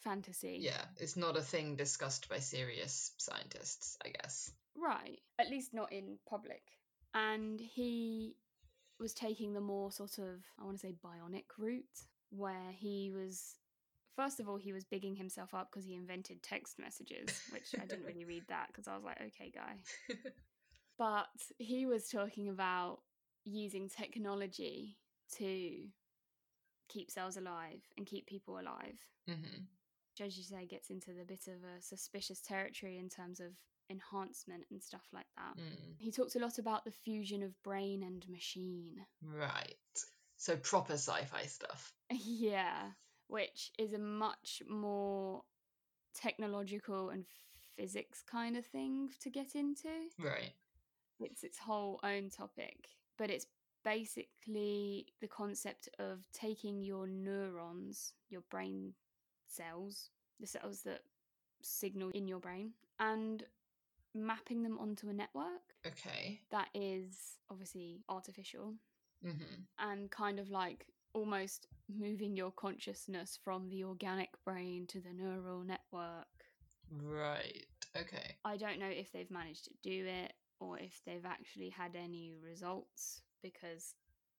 fantasy 0.02 0.58
yeah. 0.60 0.82
It's 0.98 1.16
not 1.16 1.36
a 1.36 1.42
thing 1.42 1.76
discussed 1.76 2.28
by 2.28 2.38
serious 2.38 3.12
scientists, 3.18 3.96
I 4.04 4.08
guess. 4.10 4.50
right 4.76 5.20
at 5.38 5.50
least 5.50 5.74
not 5.74 5.92
in 5.92 6.18
public 6.28 6.62
and 7.14 7.60
he 7.60 8.36
was 8.98 9.12
taking 9.14 9.52
the 9.52 9.60
more 9.60 9.90
sort 9.90 10.18
of 10.18 10.42
i 10.60 10.64
want 10.64 10.78
to 10.78 10.86
say 10.86 10.94
bionic 11.04 11.44
route 11.58 11.84
where 12.30 12.70
he 12.72 13.10
was 13.14 13.56
first 14.16 14.40
of 14.40 14.48
all 14.48 14.56
he 14.56 14.72
was 14.72 14.84
bigging 14.84 15.16
himself 15.16 15.52
up 15.54 15.68
because 15.70 15.84
he 15.84 15.94
invented 15.94 16.42
text 16.42 16.78
messages 16.78 17.40
which 17.50 17.74
i 17.82 17.84
didn't 17.86 18.04
really 18.04 18.24
read 18.24 18.44
that 18.48 18.66
because 18.68 18.86
i 18.86 18.94
was 18.94 19.04
like 19.04 19.18
okay 19.20 19.50
guy 19.54 19.74
but 20.98 21.26
he 21.58 21.86
was 21.86 22.08
talking 22.08 22.48
about 22.48 22.98
using 23.44 23.88
technology 23.88 24.96
to 25.36 25.86
keep 26.88 27.10
cells 27.10 27.36
alive 27.36 27.80
and 27.96 28.06
keep 28.06 28.26
people 28.26 28.54
alive 28.58 28.98
hmm 29.26 29.64
as 30.20 30.36
you 30.36 30.44
say 30.44 30.66
gets 30.66 30.90
into 30.90 31.12
the 31.12 31.24
bit 31.24 31.46
of 31.48 31.62
a 31.64 31.80
suspicious 31.82 32.40
territory 32.40 32.98
in 32.98 33.08
terms 33.08 33.40
of 33.40 33.48
enhancement 33.90 34.64
and 34.70 34.82
stuff 34.82 35.04
like 35.12 35.26
that 35.36 35.56
Mm. 35.58 35.94
he 35.98 36.10
talked 36.12 36.36
a 36.36 36.38
lot 36.38 36.58
about 36.58 36.84
the 36.84 36.90
fusion 36.92 37.42
of 37.42 37.60
brain 37.62 38.02
and 38.02 38.28
machine 38.28 39.04
Right. 39.22 39.76
So 40.36 40.56
proper 40.56 40.94
sci-fi 40.94 41.42
stuff. 41.46 41.92
yeah 42.10 42.92
which 43.26 43.70
is 43.78 43.92
a 43.92 43.98
much 43.98 44.62
more 44.68 45.42
technological 46.14 47.10
and 47.10 47.24
physics 47.76 48.22
kind 48.28 48.56
of 48.56 48.66
thing 48.66 49.10
to 49.20 49.30
get 49.30 49.54
into 49.54 49.88
Right. 50.18 50.52
it's 51.20 51.42
its 51.44 51.58
whole 51.58 52.00
own 52.02 52.30
topic, 52.30 52.88
but 53.18 53.30
it's 53.30 53.46
basically 53.84 55.06
the 55.20 55.28
concept 55.28 55.88
of 55.98 56.26
taking 56.32 56.82
your 56.82 57.06
neurons, 57.06 58.12
your 58.28 58.42
brain 58.50 58.92
cells, 59.50 60.10
the 60.40 60.46
cells 60.46 60.82
that 60.82 61.02
signal 61.62 62.10
in 62.10 62.26
your 62.26 62.40
brain 62.40 62.72
and 62.98 63.44
mapping 64.14 64.62
them 64.62 64.78
onto 64.78 65.08
a 65.08 65.12
network 65.12 65.74
Okay. 65.86 66.40
that 66.50 66.68
is 66.74 67.38
obviously 67.50 68.02
artificial 68.08 68.74
hmm 69.22 69.62
and 69.78 70.10
kind 70.10 70.38
of 70.38 70.50
like 70.50 70.86
almost 71.14 71.66
moving 71.88 72.36
your 72.36 72.52
consciousness 72.52 73.38
from 73.42 73.68
the 73.68 73.84
organic 73.84 74.30
brain 74.44 74.86
to 74.86 75.00
the 75.00 75.12
neural 75.12 75.62
network. 75.64 76.26
Right. 77.02 77.66
Okay. 77.96 78.36
I 78.44 78.56
don't 78.56 78.78
know 78.78 78.88
if 78.88 79.12
they've 79.12 79.30
managed 79.30 79.64
to 79.66 79.70
do 79.82 80.06
it 80.06 80.32
or 80.60 80.78
if 80.78 81.00
they've 81.04 81.24
actually 81.24 81.70
had 81.70 81.96
any 81.96 82.32
results 82.42 83.22
because 83.42 83.94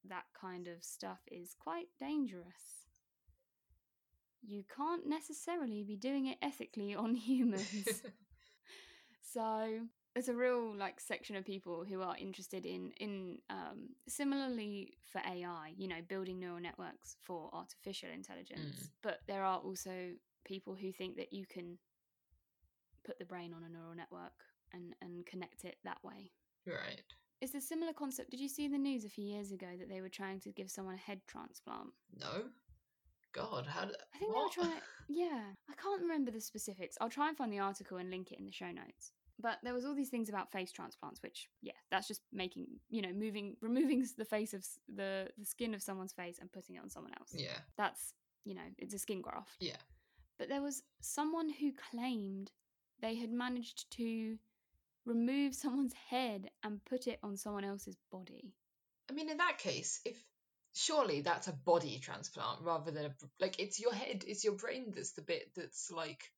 that 0.06 0.26
kind 0.40 0.68
of 0.68 0.84
stuff 0.84 1.20
is 1.32 1.54
quite 1.54 1.88
dangerous. 2.00 2.81
You 4.42 4.64
can't 4.76 5.08
necessarily 5.08 5.84
be 5.84 5.96
doing 5.96 6.28
it 6.28 6.38
ethically 6.42 6.96
on 6.96 7.16
humans. 7.30 8.02
so 9.22 9.82
there's 10.14 10.30
a 10.30 10.36
real 10.36 10.76
like 10.76 11.00
section 11.00 11.36
of 11.36 11.46
people 11.46 11.86
who 11.88 12.02
are 12.02 12.16
interested 12.18 12.66
in 12.66 12.92
in 13.00 13.38
um, 13.50 13.90
similarly 14.08 14.94
for 15.06 15.20
AI, 15.20 15.74
you 15.78 15.88
know, 15.88 16.02
building 16.08 16.40
neural 16.40 16.60
networks 16.60 17.16
for 17.22 17.50
artificial 17.54 18.10
intelligence. 18.14 18.90
But 19.02 19.20
there 19.28 19.44
are 19.44 19.60
also 19.60 20.12
people 20.44 20.76
who 20.76 20.92
think 20.92 21.18
that 21.18 21.32
you 21.32 21.46
can 21.46 21.78
put 23.06 23.20
the 23.20 23.26
brain 23.26 23.54
on 23.54 23.64
a 23.64 23.70
neural 23.70 23.96
network 23.96 24.34
and 24.74 24.96
and 25.02 25.26
connect 25.26 25.64
it 25.64 25.78
that 25.84 26.04
way. 26.04 26.32
right. 26.66 27.02
It's 27.42 27.56
a 27.56 27.62
similar 27.62 27.92
concept. 27.94 28.30
Did 28.30 28.40
you 28.40 28.48
see 28.48 28.66
in 28.66 28.72
the 28.72 28.78
news 28.78 29.04
a 29.04 29.10
few 29.10 29.26
years 29.26 29.52
ago 29.52 29.66
that 29.80 29.90
they 29.90 30.02
were 30.02 30.10
trying 30.10 30.40
to 30.42 30.52
give 30.52 30.70
someone 30.70 30.94
a 30.94 30.98
head 30.98 31.22
transplant? 31.26 31.90
No. 32.20 32.44
God, 33.34 33.66
how 33.68 33.86
did 33.86 33.96
I 34.14 34.18
think 34.18 34.34
what? 34.34 34.54
they 34.56 34.62
were 34.62 34.68
trying. 34.68 34.82
Yeah, 35.14 35.42
I 35.70 35.74
can't 35.82 36.02
remember 36.02 36.32
the 36.32 36.40
specifics. 36.40 36.98
I'll 37.02 37.10
try 37.10 37.28
and 37.28 37.36
find 37.36 37.52
the 37.52 37.60
article 37.60 37.98
and 37.98 38.10
link 38.10 38.32
it 38.32 38.40
in 38.40 38.46
the 38.46 38.52
show 38.52 38.72
notes. 38.72 39.12
But 39.42 39.58
there 39.62 39.74
was 39.74 39.84
all 39.84 39.94
these 39.94 40.10
things 40.10 40.30
about 40.30 40.52
face 40.52 40.72
transplants, 40.72 41.22
which 41.22 41.50
yeah, 41.62 41.74
that's 41.90 42.08
just 42.08 42.22
making 42.32 42.68
you 42.90 43.02
know 43.02 43.12
moving 43.12 43.58
removing 43.62 44.06
the 44.18 44.26
face 44.26 44.54
of 44.54 44.66
the 44.94 45.28
the 45.38 45.46
skin 45.46 45.74
of 45.74 45.82
someone's 45.82 46.14
face 46.14 46.38
and 46.40 46.52
putting 46.52 46.76
it 46.76 46.82
on 46.82 46.90
someone 46.90 47.14
else. 47.20 47.32
Yeah. 47.34 47.58
That's 47.78 48.14
you 48.46 48.56
know 48.56 48.62
it's 48.78 48.94
a 48.94 49.00
skin 49.00 49.22
graft. 49.22 49.58
Yeah. 49.60 49.78
But 50.38 50.50
there 50.50 50.62
was 50.62 50.84
someone 51.02 51.50
who 51.50 51.72
claimed 51.92 52.52
they 53.02 53.16
had 53.16 53.32
managed 53.32 53.92
to 53.98 54.38
remove 55.06 55.56
someone's 55.56 55.94
head 55.94 56.50
and 56.64 56.84
put 56.86 57.08
it 57.08 57.20
on 57.24 57.36
someone 57.36 57.64
else's 57.64 57.98
body. 58.12 58.54
I 59.10 59.14
mean, 59.14 59.30
in 59.30 59.38
that 59.38 59.58
case, 59.58 60.00
if 60.06 60.24
surely 60.74 61.22
that's 61.22 61.48
a 61.48 61.54
body 61.54 62.00
transplant 62.00 62.62
rather 62.62 62.92
than 62.92 63.06
a 63.06 63.16
like 63.40 63.60
it's 63.60 63.80
your 63.80 63.94
head, 63.94 64.24
it's 64.28 64.44
your 64.44 64.56
brain 64.56 64.92
that's 64.96 65.14
the 65.14 65.22
bit 65.22 65.52
that's 65.56 65.92
like 65.92 66.32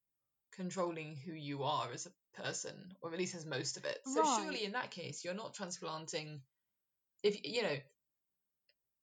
controlling 0.54 1.16
who 1.16 1.34
you 1.34 1.64
are 1.64 1.92
as 1.92 2.06
a 2.08 2.42
person, 2.42 2.96
or 3.02 3.12
at 3.12 3.20
least 3.20 3.36
as 3.36 3.46
most 3.46 3.78
of 3.78 3.86
it. 3.86 4.00
So 4.06 4.22
Right. 4.22 4.42
surely 4.42 4.66
in 4.66 4.74
that 4.74 4.92
case, 4.92 5.24
you're 5.24 5.34
not 5.34 5.54
transplanting. 5.54 6.42
If 7.24 7.38
you 7.46 7.64
know, 7.64 7.78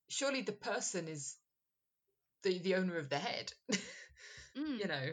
surely 0.09 0.41
the 0.41 0.51
person 0.53 1.07
is 1.07 1.37
the 2.43 2.57
the 2.59 2.75
owner 2.75 2.97
of 2.97 3.09
the 3.09 3.19
head. 3.19 3.53
Mm. 4.57 4.79
you 4.81 4.87
know, 4.87 5.11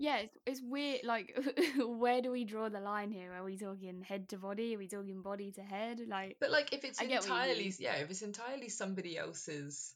Yeah, 0.00 0.16
it's, 0.16 0.38
it's 0.46 0.60
weird. 0.62 1.00
Like, 1.04 1.38
where 1.78 2.22
do 2.22 2.30
we 2.30 2.44
draw 2.44 2.70
the 2.70 2.80
line 2.80 3.10
here? 3.10 3.34
Are 3.34 3.44
we 3.44 3.58
talking 3.58 4.00
head 4.00 4.30
to 4.30 4.38
body? 4.38 4.74
Are 4.74 4.78
we 4.78 4.88
talking 4.88 5.20
body 5.20 5.52
to 5.52 5.60
head? 5.60 6.00
Like, 6.08 6.38
but 6.40 6.50
like 6.50 6.72
if 6.72 6.84
it's 6.84 6.98
I 6.98 7.04
entirely 7.04 7.72
yeah, 7.78 7.96
if 7.96 8.10
it's 8.10 8.22
entirely 8.22 8.70
somebody 8.70 9.18
else's 9.18 9.94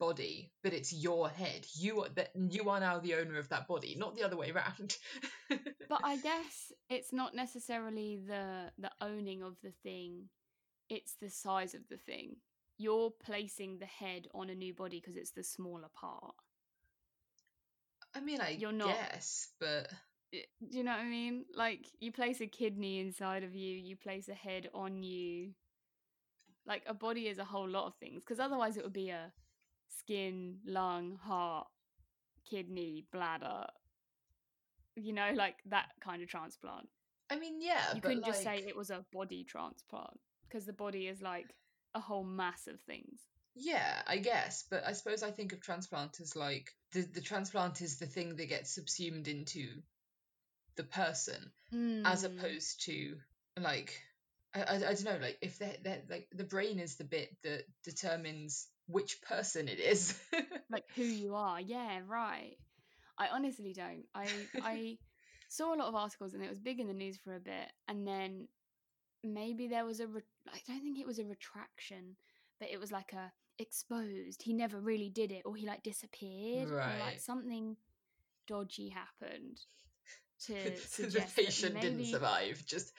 body, 0.00 0.50
but 0.64 0.72
it's 0.72 0.92
your 0.92 1.28
head, 1.28 1.64
you 1.74 2.02
are 2.02 2.08
that 2.16 2.30
you 2.34 2.70
are 2.70 2.80
now 2.80 2.98
the 2.98 3.14
owner 3.14 3.38
of 3.38 3.48
that 3.50 3.68
body, 3.68 3.94
not 3.96 4.16
the 4.16 4.24
other 4.24 4.36
way 4.36 4.50
around. 4.50 4.96
but 5.48 6.00
I 6.02 6.16
guess 6.16 6.72
it's 6.90 7.12
not 7.12 7.36
necessarily 7.36 8.18
the 8.26 8.72
the 8.78 8.90
owning 9.00 9.44
of 9.44 9.54
the 9.62 9.72
thing; 9.84 10.28
it's 10.88 11.14
the 11.20 11.30
size 11.30 11.74
of 11.74 11.82
the 11.88 11.98
thing. 11.98 12.34
You're 12.78 13.12
placing 13.24 13.78
the 13.78 13.86
head 13.86 14.26
on 14.34 14.50
a 14.50 14.56
new 14.56 14.74
body 14.74 14.98
because 14.98 15.14
it's 15.14 15.30
the 15.30 15.44
smaller 15.44 15.88
part. 15.94 16.34
I 18.14 18.20
mean, 18.20 18.40
I 18.40 18.50
You're 18.50 18.72
not- 18.72 18.88
guess, 18.96 19.48
but 19.58 19.90
Do 20.32 20.38
you 20.70 20.82
know 20.82 20.92
what 20.92 21.00
I 21.00 21.08
mean? 21.08 21.44
Like, 21.54 21.86
you 22.00 22.10
place 22.10 22.40
a 22.40 22.46
kidney 22.46 23.00
inside 23.00 23.44
of 23.44 23.54
you, 23.54 23.76
you 23.76 23.96
place 23.96 24.28
a 24.28 24.34
head 24.34 24.70
on 24.72 25.02
you. 25.02 25.54
Like, 26.64 26.84
a 26.86 26.94
body 26.94 27.28
is 27.28 27.38
a 27.38 27.44
whole 27.44 27.68
lot 27.68 27.86
of 27.86 27.94
things 27.96 28.22
because 28.24 28.40
otherwise 28.40 28.78
it 28.78 28.84
would 28.84 28.94
be 28.94 29.10
a 29.10 29.30
skin, 29.88 30.60
lung, 30.64 31.16
heart, 31.16 31.66
kidney, 32.48 33.04
bladder. 33.12 33.66
You 34.96 35.12
know, 35.12 35.32
like 35.34 35.56
that 35.66 35.90
kind 36.00 36.22
of 36.22 36.28
transplant. 36.28 36.88
I 37.30 37.38
mean, 37.38 37.60
yeah, 37.60 37.94
you 37.94 38.00
couldn't 38.00 38.24
just 38.24 38.42
say 38.42 38.58
it 38.66 38.76
was 38.76 38.90
a 38.90 39.04
body 39.12 39.44
transplant 39.44 40.18
because 40.48 40.66
the 40.66 40.72
body 40.72 41.08
is 41.08 41.22
like 41.22 41.54
a 41.94 42.00
whole 42.00 42.24
mass 42.24 42.66
of 42.66 42.80
things. 42.80 43.20
Yeah, 43.54 44.02
I 44.06 44.18
guess, 44.18 44.64
but 44.70 44.84
I 44.86 44.92
suppose 44.92 45.22
I 45.22 45.30
think 45.30 45.52
of 45.52 45.60
transplant 45.60 46.20
as 46.20 46.34
like 46.36 46.74
the 46.92 47.02
the 47.02 47.20
transplant 47.20 47.82
is 47.82 47.98
the 47.98 48.06
thing 48.06 48.36
that 48.36 48.46
gets 48.48 48.74
subsumed 48.74 49.28
into 49.28 49.68
the 50.76 50.84
person, 50.84 51.50
as 52.04 52.24
Mm. 52.24 52.26
opposed 52.26 52.84
to 52.86 53.16
like 53.60 54.00
I, 54.54 54.62
I, 54.62 54.74
I 54.76 54.78
don't 54.78 55.04
know, 55.04 55.18
like 55.20 55.38
if 55.42 55.58
they 55.58 55.76
they 55.82 56.02
like 56.08 56.28
the 56.32 56.44
brain 56.44 56.78
is 56.78 56.96
the 56.96 57.04
bit 57.04 57.36
that 57.42 57.64
determines 57.84 58.68
which 58.86 59.20
person 59.22 59.68
it 59.68 59.80
is. 59.80 60.18
like 60.70 60.84
who 60.96 61.02
you 61.04 61.34
are. 61.34 61.60
Yeah, 61.60 62.00
right. 62.06 62.56
I 63.18 63.28
honestly 63.28 63.72
don't. 63.74 64.04
I 64.14 64.28
I 64.62 64.98
saw 65.48 65.74
a 65.74 65.76
lot 65.76 65.88
of 65.88 65.94
articles 65.94 66.32
and 66.34 66.42
it 66.42 66.48
was 66.48 66.58
big 66.58 66.80
in 66.80 66.86
the 66.86 66.94
news 66.94 67.18
for 67.18 67.34
a 67.34 67.40
bit, 67.40 67.70
and 67.88 68.06
then 68.06 68.48
maybe 69.22 69.68
there 69.68 69.84
was 69.84 70.00
a. 70.00 70.06
Re- 70.06 70.22
I 70.48 70.58
don't 70.66 70.82
think 70.82 70.98
it 70.98 71.06
was 71.06 71.18
a 71.18 71.24
retraction, 71.24 72.16
but 72.58 72.70
it 72.70 72.80
was 72.80 72.90
like 72.90 73.12
a 73.12 73.30
exposed. 73.62 74.42
He 74.42 74.52
never 74.52 74.78
really 74.78 75.08
did 75.08 75.32
it, 75.32 75.42
or 75.44 75.56
he 75.56 75.66
like 75.66 75.82
disappeared, 75.82 76.70
or 76.70 76.76
like 76.76 77.20
something 77.20 77.76
dodgy 78.46 78.90
happened 78.90 79.58
to 80.46 80.52
the 81.02 81.24
patient 81.36 81.74
that 81.74 81.82
didn't 81.82 82.04
survive. 82.06 82.62
Just 82.66 82.92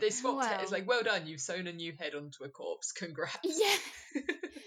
they 0.00 0.10
swapped 0.10 0.52
it. 0.52 0.62
It's 0.62 0.72
like, 0.72 0.86
well 0.86 1.02
done, 1.02 1.26
you've 1.26 1.40
sewn 1.40 1.66
a 1.66 1.72
new 1.72 1.92
head 1.98 2.14
onto 2.14 2.44
a 2.44 2.48
corpse. 2.48 2.92
Congrats. 2.92 3.38
Yeah, 3.44 4.22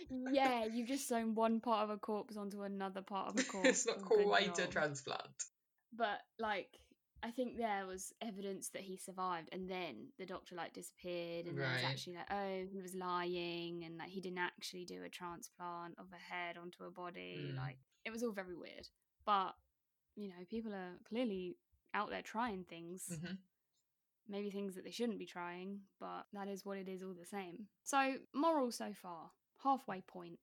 yeah. 0.31 0.65
You've 0.65 0.87
just 0.87 1.07
sewn 1.07 1.35
one 1.35 1.59
part 1.59 1.83
of 1.83 1.89
a 1.89 1.97
corpse 1.97 2.37
onto 2.37 2.63
another 2.63 3.01
part 3.01 3.29
of 3.29 3.39
a 3.39 3.43
corpse. 3.43 3.69
it's 3.69 3.87
not 3.87 4.01
quite 4.01 4.57
a 4.59 4.67
transplant. 4.67 5.19
but 5.93 6.19
like 6.39 6.69
I 7.23 7.29
think 7.29 7.57
there 7.57 7.85
was 7.85 8.13
evidence 8.21 8.69
that 8.69 8.81
he 8.81 8.97
survived, 8.97 9.49
and 9.51 9.69
then 9.69 10.07
the 10.17 10.25
doctor 10.25 10.55
like 10.55 10.73
disappeared, 10.73 11.45
and 11.45 11.57
it 11.57 11.61
was 11.61 11.83
actually 11.85 12.15
like, 12.15 12.31
oh, 12.31 12.65
he 12.71 12.81
was 12.81 12.95
lying, 12.95 13.83
and 13.83 13.97
like 13.97 14.09
he 14.09 14.21
didn't 14.21 14.39
actually 14.39 14.85
do 14.85 15.03
a 15.03 15.09
transplant 15.09 15.95
of 15.99 16.07
a 16.11 16.33
head 16.33 16.57
onto 16.57 16.83
a 16.83 16.91
body. 16.91 17.51
Mm. 17.53 17.57
Like 17.57 17.77
it 18.05 18.11
was 18.11 18.23
all 18.23 18.31
very 18.31 18.55
weird. 18.55 18.87
But 19.25 19.55
you 20.15 20.29
know, 20.29 20.45
people 20.49 20.73
are 20.73 20.97
clearly 21.07 21.57
out 21.93 22.09
there 22.09 22.21
trying 22.21 22.63
things. 22.63 23.07
Mhm. 23.11 23.37
Maybe 24.27 24.49
things 24.49 24.75
that 24.75 24.83
they 24.83 24.91
shouldn't 24.91 25.19
be 25.19 25.25
trying, 25.25 25.81
but 25.99 26.25
that 26.33 26.47
is 26.47 26.63
what 26.65 26.77
it 26.77 26.87
is 26.87 27.03
all 27.03 27.13
the 27.13 27.25
same. 27.25 27.67
So, 27.83 28.17
moral 28.33 28.71
so 28.71 28.93
far, 28.93 29.31
halfway 29.63 30.01
point. 30.01 30.39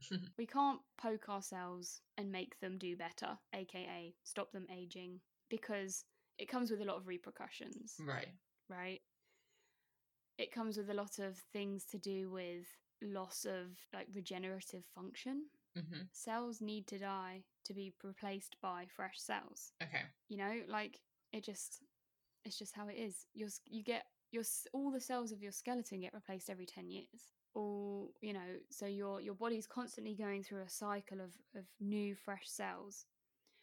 we 0.38 0.46
can't 0.46 0.80
poke 0.96 1.28
ourselves 1.28 2.02
and 2.16 2.32
make 2.32 2.58
them 2.60 2.78
do 2.78 2.96
better, 2.96 3.38
aka 3.54 4.14
stop 4.24 4.52
them 4.52 4.66
aging, 4.70 5.20
because 5.48 6.04
it 6.40 6.48
comes 6.48 6.70
with 6.70 6.80
a 6.80 6.84
lot 6.84 6.96
of 6.96 7.06
repercussions, 7.06 7.96
Right. 8.00 8.28
right? 8.68 9.00
It 10.38 10.52
comes 10.52 10.76
with 10.78 10.90
a 10.90 10.94
lot 10.94 11.18
of 11.18 11.36
things 11.52 11.84
to 11.86 11.98
do 11.98 12.30
with 12.30 12.66
loss 13.02 13.44
of 13.44 13.78
like 13.92 14.08
regenerative 14.14 14.84
function. 14.94 15.46
hmm 15.76 16.02
Cells 16.12 16.60
need 16.60 16.86
to 16.88 16.98
die 16.98 17.44
to 17.64 17.74
be 17.74 17.92
replaced 18.02 18.56
by 18.60 18.86
fresh 18.96 19.20
cells. 19.20 19.72
Okay. 19.82 20.04
You 20.28 20.38
know, 20.38 20.62
like 20.68 21.00
it 21.32 21.44
just 21.44 21.82
it's 22.44 22.58
just 22.58 22.74
how 22.74 22.88
it 22.88 22.96
is. 22.96 23.26
Your 23.34 23.48
you 23.66 23.82
get 23.84 24.04
your 24.32 24.44
all 24.72 24.90
the 24.90 25.00
cells 25.00 25.32
of 25.32 25.42
your 25.42 25.52
skeleton 25.52 26.00
get 26.00 26.14
replaced 26.14 26.50
every 26.50 26.66
10 26.66 26.88
years. 26.88 27.34
Or, 27.54 28.10
you 28.22 28.32
know, 28.32 28.60
so 28.70 28.86
your 28.86 29.20
your 29.20 29.34
body's 29.34 29.66
constantly 29.66 30.14
going 30.14 30.42
through 30.42 30.62
a 30.62 30.68
cycle 30.70 31.20
of 31.20 31.34
of 31.54 31.66
new 31.80 32.14
fresh 32.14 32.48
cells. 32.48 33.04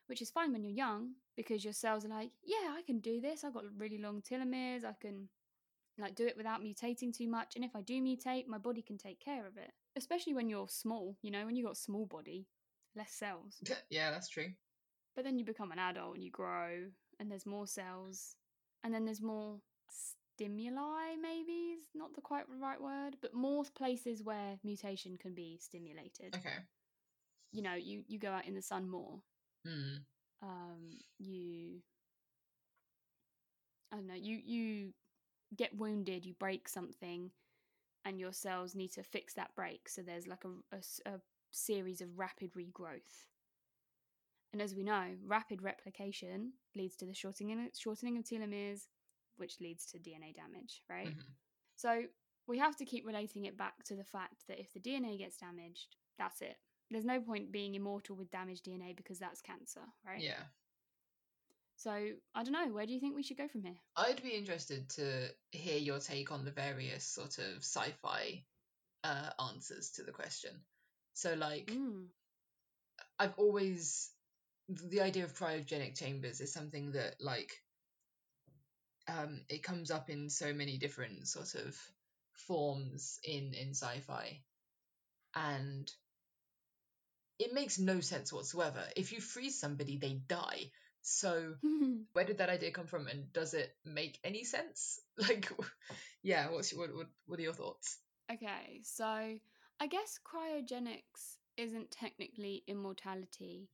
Which 0.07 0.21
is 0.21 0.29
fine 0.29 0.51
when 0.53 0.63
you're 0.63 0.73
young 0.73 1.11
because 1.35 1.63
your 1.63 1.73
cells 1.73 2.05
are 2.05 2.09
like, 2.09 2.31
yeah, 2.43 2.73
I 2.77 2.81
can 2.85 2.99
do 2.99 3.19
this. 3.21 3.43
I've 3.43 3.53
got 3.53 3.63
really 3.77 3.97
long 3.99 4.21
telomeres. 4.21 4.83
I 4.85 4.93
can 4.99 5.29
like 5.99 6.15
do 6.15 6.27
it 6.27 6.37
without 6.37 6.61
mutating 6.63 7.11
too 7.11 7.27
much 7.27 7.55
and 7.55 7.65
if 7.65 7.75
i 7.75 7.81
do 7.81 7.99
mutate 7.99 8.45
my 8.47 8.59
body 8.59 8.83
can 8.83 8.99
take 8.99 9.19
care 9.19 9.47
of 9.47 9.57
it 9.57 9.71
especially 9.95 10.31
when 10.35 10.47
you're 10.47 10.67
small 10.69 11.17
you 11.23 11.31
know 11.31 11.43
when 11.43 11.55
you've 11.55 11.65
got 11.65 11.73
a 11.75 11.79
small 11.79 12.05
body 12.05 12.45
less 12.95 13.11
cells 13.13 13.55
Yeah, 13.89 14.11
that's 14.11 14.29
true. 14.29 14.51
but 15.15 15.25
then 15.25 15.39
you 15.39 15.43
become 15.43 15.71
an 15.71 15.79
adult 15.79 16.13
and 16.13 16.23
you 16.23 16.29
grow 16.29 16.85
and 17.19 17.31
there's 17.31 17.47
more 17.47 17.65
cells 17.65 18.35
and 18.83 18.93
then 18.93 19.05
there's 19.05 19.23
more 19.23 19.57
stimuli 20.35 21.15
maybe 21.19 21.73
is 21.79 21.87
not 21.95 22.13
the 22.13 22.21
quite 22.21 22.45
right 22.61 22.79
word 22.79 23.15
but 23.19 23.33
more 23.33 23.63
places 23.75 24.21
where 24.23 24.59
mutation 24.63 25.17
can 25.17 25.33
be 25.33 25.57
stimulated 25.59 26.35
Okay. 26.35 26.57
you 27.51 27.63
know 27.63 27.73
you 27.73 28.03
you 28.07 28.19
go 28.19 28.29
out 28.29 28.45
in 28.45 28.53
the 28.53 28.61
sun 28.61 28.87
more 28.87 29.19
Hmm. 29.67 30.05
um 30.41 30.99
you 31.19 31.81
I 33.91 33.97
don't 33.97 34.07
know, 34.07 34.15
you 34.15 34.37
you 34.43 34.93
get 35.55 35.75
wounded, 35.77 36.25
you 36.25 36.33
break 36.33 36.67
something, 36.69 37.31
and 38.05 38.19
your 38.19 38.33
cells 38.33 38.75
need 38.75 38.93
to 38.93 39.03
fix 39.03 39.33
that 39.35 39.55
break. 39.55 39.89
So 39.89 40.01
there's 40.01 40.27
like 40.27 40.43
a 40.45 40.77
a 41.09 41.19
series 41.51 42.01
of 42.01 42.17
rapid 42.19 42.53
regrowth. 42.53 43.27
And 44.53 44.61
as 44.61 44.75
we 44.75 44.83
know, 44.83 45.15
rapid 45.25 45.61
replication 45.61 46.53
leads 46.75 46.95
to 46.97 47.05
the 47.05 47.13
shortening 47.13 47.69
shortening 47.77 48.17
of 48.17 48.23
telomeres, 48.23 48.87
which 49.37 49.59
leads 49.59 49.85
to 49.87 49.99
DNA 49.99 50.33
damage, 50.33 50.83
right? 50.89 51.15
Mhm. 51.15 51.35
So 51.75 52.07
we 52.47 52.57
have 52.59 52.75
to 52.77 52.85
keep 52.85 53.05
relating 53.05 53.45
it 53.45 53.57
back 53.57 53.83
to 53.85 53.95
the 53.95 54.03
fact 54.05 54.47
that 54.47 54.59
if 54.59 54.73
the 54.73 54.79
DNA 54.79 55.17
gets 55.17 55.37
damaged, 55.37 55.95
that's 56.17 56.41
it. 56.41 56.57
There's 56.89 57.05
no 57.05 57.19
point 57.19 57.51
being 57.51 57.75
immortal 57.75 58.15
with 58.15 58.31
damaged 58.31 58.65
DNA 58.65 58.95
because 58.95 59.19
that's 59.19 59.41
cancer, 59.41 59.81
right? 60.05 60.21
Yeah. 60.21 60.41
So 61.75 61.91
I 61.91 62.43
don't 62.43 62.53
know. 62.53 62.73
Where 62.73 62.85
do 62.85 62.93
you 62.93 62.99
think 62.99 63.15
we 63.15 63.23
should 63.23 63.37
go 63.37 63.47
from 63.47 63.61
here? 63.63 63.75
I'd 63.95 64.23
be 64.23 64.29
interested 64.29 64.89
to 64.91 65.27
hear 65.51 65.77
your 65.77 65.99
take 65.99 66.31
on 66.31 66.45
the 66.45 66.51
various 66.51 67.03
sort 67.05 67.37
of 67.37 67.57
sci-fi 67.57 68.43
uh, 69.03 69.29
answers 69.49 69.91
to 69.91 70.03
the 70.03 70.11
question. 70.11 70.51
So, 71.13 71.33
like, 71.35 71.67
Mm. 71.67 72.07
I've 73.19 73.37
always 73.37 74.09
the 74.69 75.01
idea 75.01 75.23
of 75.23 75.33
cryogenic 75.33 75.97
chambers 75.97 76.41
is 76.41 76.51
something 76.53 76.91
that 76.91 77.15
like 77.21 77.51
um 79.07 79.41
it 79.49 79.63
comes 79.63 79.91
up 79.91 80.09
in 80.09 80.29
so 80.29 80.53
many 80.53 80.77
different 80.77 81.27
sort 81.27 81.55
of 81.55 81.77
forms 82.33 83.19
in 83.23 83.53
in 83.53 83.69
sci-fi 83.73 84.41
and 85.35 85.91
it 87.39 87.53
makes 87.53 87.77
no 87.79 87.99
sense 87.99 88.33
whatsoever 88.33 88.83
if 88.95 89.11
you 89.11 89.21
freeze 89.21 89.59
somebody 89.59 89.97
they 89.97 90.13
die 90.27 90.71
so 91.01 91.55
where 92.13 92.25
did 92.25 92.37
that 92.39 92.49
idea 92.49 92.71
come 92.71 92.87
from 92.87 93.07
and 93.07 93.31
does 93.33 93.53
it 93.53 93.75
make 93.85 94.19
any 94.23 94.43
sense 94.43 94.99
like 95.17 95.49
yeah 96.23 96.49
what's 96.49 96.71
your, 96.71 96.81
what, 96.81 96.95
what 96.95 97.07
what 97.25 97.39
are 97.39 97.43
your 97.43 97.53
thoughts 97.53 97.99
okay, 98.31 98.81
so 98.83 99.05
I 99.79 99.87
guess 99.87 100.19
cryogenics 100.25 101.37
isn't 101.55 101.91
technically 101.91 102.63
immortality 102.67 103.69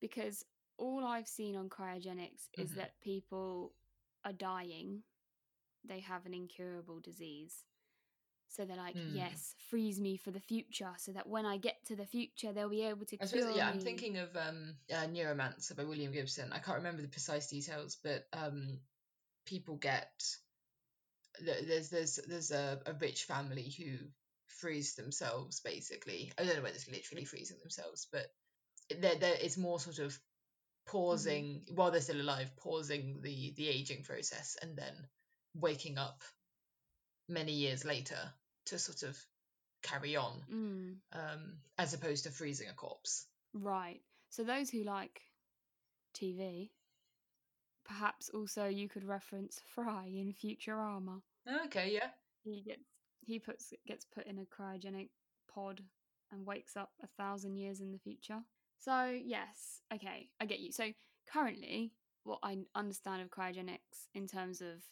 because 0.00 0.44
all 0.76 1.04
I've 1.04 1.28
seen 1.28 1.56
on 1.56 1.68
cryogenics 1.68 2.48
is 2.58 2.70
Mhm. 2.72 2.74
that 2.76 3.00
people 3.00 3.72
are 4.24 4.32
dying. 4.32 5.02
They 5.84 6.00
have 6.00 6.26
an 6.26 6.34
incurable 6.34 7.00
disease. 7.00 7.64
So 8.54 8.64
they're 8.64 8.76
like, 8.76 8.94
Mm. 8.94 9.14
yes, 9.16 9.56
freeze 9.68 10.00
me 10.00 10.16
for 10.16 10.30
the 10.30 10.40
future 10.40 10.92
so 10.98 11.12
that 11.12 11.26
when 11.26 11.44
I 11.44 11.56
get 11.56 11.84
to 11.86 11.96
the 11.96 12.06
future, 12.06 12.52
they'll 12.52 12.68
be 12.68 12.84
able 12.84 13.04
to 13.06 13.18
I 13.20 13.26
suppose, 13.26 13.56
yeah, 13.56 13.68
I'm 13.68 13.80
thinking 13.80 14.18
of 14.18 14.36
um, 14.36 14.76
uh, 14.92 15.06
Neuromancer 15.06 15.76
by 15.76 15.84
William 15.84 16.12
Gibson. 16.12 16.52
I 16.52 16.60
can't 16.60 16.78
remember 16.78 17.02
the 17.02 17.08
precise 17.08 17.48
details, 17.48 17.96
but 18.02 18.26
um, 18.32 18.78
people 19.44 19.76
get 19.76 20.12
there's 21.40 21.90
there's 21.90 22.20
there's 22.28 22.50
a, 22.52 22.80
a 22.86 22.92
rich 22.94 23.24
family 23.24 23.74
who 23.76 24.06
freeze 24.46 24.94
themselves 24.94 25.60
basically. 25.60 26.32
I 26.38 26.44
don't 26.44 26.56
know 26.56 26.62
whether 26.62 26.76
it's 26.76 26.88
literally 26.90 27.24
freezing 27.24 27.58
themselves, 27.60 28.06
but 28.12 28.26
there 29.00 29.16
there 29.16 29.36
it's 29.40 29.58
more 29.58 29.80
sort 29.80 29.98
of 29.98 30.16
pausing 30.86 31.62
while 31.74 31.90
they're 31.90 32.00
still 32.00 32.20
alive, 32.20 32.54
pausing 32.56 33.20
the 33.22 33.52
the 33.56 33.68
aging 33.68 34.04
process, 34.04 34.56
and 34.62 34.76
then 34.76 34.94
waking 35.54 35.98
up 35.98 36.22
many 37.28 37.52
years 37.52 37.84
later 37.84 38.18
to 38.66 38.78
sort 38.78 39.02
of 39.02 39.16
carry 39.82 40.16
on, 40.16 40.42
Mm, 40.50 40.96
um, 41.12 41.58
as 41.78 41.92
opposed 41.94 42.24
to 42.24 42.30
freezing 42.30 42.68
a 42.68 42.74
corpse. 42.74 43.26
right. 43.52 44.00
So 44.30 44.42
those 44.44 44.70
who 44.70 44.82
like 44.84 45.20
TV, 46.14 46.70
perhaps 47.84 48.28
also 48.30 48.66
you 48.66 48.88
could 48.88 49.04
reference 49.04 49.60
Fry 49.74 50.06
in 50.06 50.32
Futurama. 50.32 51.20
Okay, 51.66 51.92
yeah. 51.92 52.10
he 52.42 52.62
gets 52.62 52.82
he 53.26 53.38
puts 53.38 53.72
gets 53.86 54.04
put 54.04 54.26
in 54.26 54.38
a 54.38 54.44
cryogenic 54.44 55.08
pod 55.52 55.82
and 56.32 56.44
wakes 56.46 56.76
up 56.76 56.90
a 57.02 57.06
thousand 57.18 57.56
years 57.56 57.80
in 57.80 57.92
the 57.92 57.98
future. 57.98 58.40
So 58.78 59.18
yes, 59.24 59.80
okay, 59.92 60.28
I 60.40 60.46
get 60.46 60.60
you. 60.60 60.72
So 60.72 60.92
currently, 61.30 61.92
what 62.24 62.40
I 62.42 62.58
understand 62.74 63.22
of 63.22 63.30
cryogenics 63.30 64.08
in 64.14 64.26
terms 64.26 64.60
of 64.60 64.82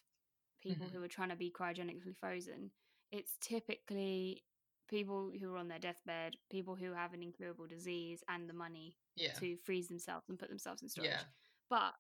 people 0.63 0.87
Mhm. 0.87 0.93
who 0.93 1.03
are 1.03 1.09
trying 1.09 1.31
to 1.31 1.37
be 1.37 1.51
cryogenically 1.51 2.17
frozen, 2.17 2.71
it's 3.13 3.37
typically 3.41 4.43
people 4.89 5.31
who 5.39 5.53
are 5.53 5.59
on 5.59 5.69
their 5.69 5.79
deathbed, 5.79 6.35
people 6.51 6.75
who 6.75 6.93
have 6.93 7.15
an 7.15 7.23
incurable 7.23 7.67
disease 7.67 8.23
and 8.29 8.49
the 8.49 8.55
money 8.55 8.97
Yeah. 9.17 9.33
to 9.35 9.57
freeze 9.59 9.89
themselves 9.89 10.29
and 10.29 10.39
put 10.39 10.49
themselves 10.49 10.83
in 10.83 10.89
storage. 10.89 11.11
Yeah. 11.11 11.23
But 11.71 11.95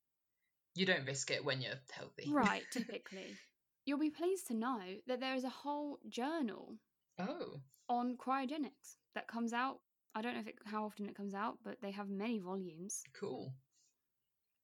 You 0.74 0.86
don't 0.86 1.04
risk 1.06 1.30
it 1.30 1.44
when 1.44 1.60
you're 1.60 1.80
healthy. 1.90 2.30
right, 2.32 2.64
typically, 2.72 3.36
you'll 3.84 3.98
be 3.98 4.10
pleased 4.10 4.46
to 4.48 4.54
know 4.54 4.80
that 5.06 5.20
there 5.20 5.34
is 5.34 5.44
a 5.44 5.50
whole 5.50 5.98
journal 6.08 6.78
oh. 7.18 7.60
on 7.88 8.16
cryogenics 8.16 8.96
that 9.14 9.28
comes 9.28 9.52
out. 9.52 9.80
I 10.14 10.22
don't 10.22 10.34
know 10.34 10.40
if 10.40 10.48
it, 10.48 10.58
how 10.64 10.84
often 10.84 11.06
it 11.08 11.14
comes 11.16 11.34
out, 11.34 11.58
but 11.64 11.80
they 11.80 11.90
have 11.90 12.08
many 12.08 12.38
volumes. 12.38 13.02
Cool. 13.14 13.54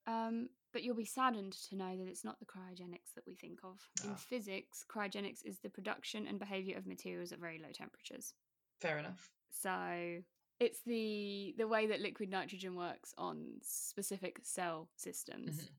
Um, 0.07 0.49
but 0.73 0.83
you'll 0.83 0.95
be 0.95 1.05
saddened 1.05 1.53
to 1.69 1.75
know 1.75 1.97
that 1.97 2.07
it's 2.07 2.23
not 2.23 2.39
the 2.39 2.45
cryogenics 2.45 3.13
that 3.15 3.25
we 3.25 3.35
think 3.35 3.59
of. 3.63 3.79
In 4.03 4.11
Ah. 4.11 4.15
physics, 4.15 4.83
cryogenics 4.87 5.43
is 5.43 5.59
the 5.59 5.69
production 5.69 6.27
and 6.27 6.39
behavior 6.39 6.77
of 6.77 6.85
materials 6.85 7.31
at 7.31 7.39
very 7.39 7.59
low 7.59 7.71
temperatures. 7.71 8.33
Fair 8.79 8.97
enough. 8.99 9.31
So 9.51 10.23
it's 10.59 10.81
the 10.83 11.53
the 11.57 11.67
way 11.67 11.87
that 11.87 12.01
liquid 12.01 12.29
nitrogen 12.29 12.75
works 12.75 13.13
on 13.17 13.59
specific 13.61 14.39
cell 14.43 14.89
systems, 14.95 15.69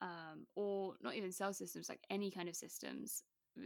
um, 0.00 0.46
or 0.56 0.96
not 1.02 1.14
even 1.14 1.30
cell 1.32 1.52
systems, 1.52 1.88
like 1.88 2.00
any 2.10 2.30
kind 2.30 2.48
of 2.48 2.56
systems. 2.56 3.22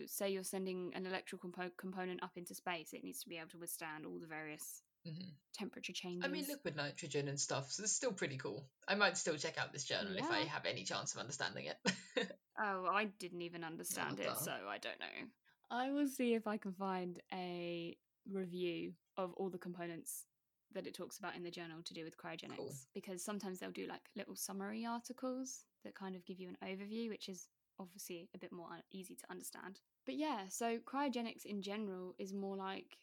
Say 0.06 0.30
you're 0.32 0.42
sending 0.42 0.92
an 0.94 1.06
electrical 1.06 1.38
compo- 1.38 1.70
component 1.78 2.20
up 2.22 2.36
into 2.36 2.54
space, 2.54 2.92
it 2.92 3.04
needs 3.04 3.20
to 3.20 3.28
be 3.28 3.36
able 3.38 3.50
to 3.50 3.58
withstand 3.58 4.04
all 4.04 4.18
the 4.18 4.26
various 4.26 4.82
hmm 5.06 5.30
temperature 5.56 5.92
changes. 5.92 6.22
I 6.24 6.28
mean, 6.28 6.44
liquid 6.48 6.76
nitrogen 6.76 7.28
and 7.28 7.40
stuff, 7.40 7.72
so 7.72 7.82
it's 7.82 7.92
still 7.92 8.12
pretty 8.12 8.36
cool. 8.36 8.68
I 8.86 8.94
might 8.94 9.16
still 9.16 9.36
check 9.36 9.58
out 9.58 9.72
this 9.72 9.84
journal 9.84 10.12
if 10.16 10.30
I 10.30 10.40
have 10.40 10.66
any 10.66 10.84
chance 10.84 11.14
of 11.14 11.20
understanding 11.20 11.66
it. 11.66 12.28
Oh, 12.58 12.86
I 12.86 13.04
didn't 13.18 13.42
even 13.42 13.64
understand 13.72 14.18
it, 14.18 14.30
so 14.38 14.52
I 14.68 14.78
don't 14.78 15.00
know. 15.00 15.26
I 15.70 15.90
will 15.90 16.08
see 16.08 16.34
if 16.34 16.46
I 16.46 16.56
can 16.56 16.72
find 16.72 17.20
a 17.32 17.96
review 18.30 18.92
of 19.16 19.32
all 19.34 19.50
the 19.50 19.58
components 19.58 20.24
that 20.72 20.86
it 20.86 20.94
talks 20.94 21.18
about 21.18 21.36
in 21.36 21.42
the 21.42 21.50
journal 21.50 21.82
to 21.84 21.94
do 21.94 22.04
with 22.04 22.16
cryogenics 22.18 22.86
because 22.92 23.22
sometimes 23.22 23.58
they'll 23.58 23.70
do 23.70 23.86
like 23.86 24.02
little 24.16 24.36
summary 24.36 24.84
articles 24.84 25.64
that 25.84 25.94
kind 25.94 26.14
of 26.14 26.24
give 26.24 26.38
you 26.40 26.48
an 26.48 26.56
overview, 26.68 27.08
which 27.08 27.28
is 27.28 27.48
obviously 27.78 28.28
a 28.34 28.38
bit 28.38 28.52
more 28.52 28.68
easy 28.92 29.14
to 29.14 29.30
understand. 29.30 29.80
But 30.04 30.16
yeah, 30.16 30.48
so 30.48 30.78
cryogenics 30.78 31.44
in 31.44 31.62
general 31.62 32.14
is 32.18 32.32
more 32.32 32.56
like 32.56 32.96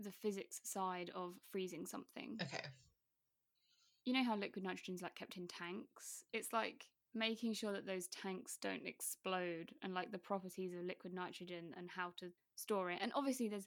the 0.00 0.12
physics 0.12 0.60
side 0.64 1.10
of 1.14 1.34
freezing 1.50 1.86
something. 1.86 2.38
Okay. 2.42 2.64
you 4.04 4.12
know 4.12 4.24
how 4.24 4.36
liquid 4.36 4.64
nitrogen 4.64 4.94
is 4.94 5.02
like 5.02 5.14
kept 5.14 5.36
in 5.36 5.46
tanks? 5.46 6.24
It's 6.32 6.52
like 6.52 6.86
making 7.14 7.52
sure 7.54 7.72
that 7.72 7.86
those 7.86 8.06
tanks 8.08 8.56
don't 8.60 8.86
explode 8.86 9.72
and 9.82 9.94
like 9.94 10.12
the 10.12 10.18
properties 10.18 10.72
of 10.72 10.84
liquid 10.84 11.12
nitrogen 11.12 11.74
and 11.76 11.90
how 11.90 12.12
to 12.18 12.26
store 12.54 12.90
it. 12.90 12.98
And 13.02 13.12
obviously 13.14 13.48
there's 13.48 13.66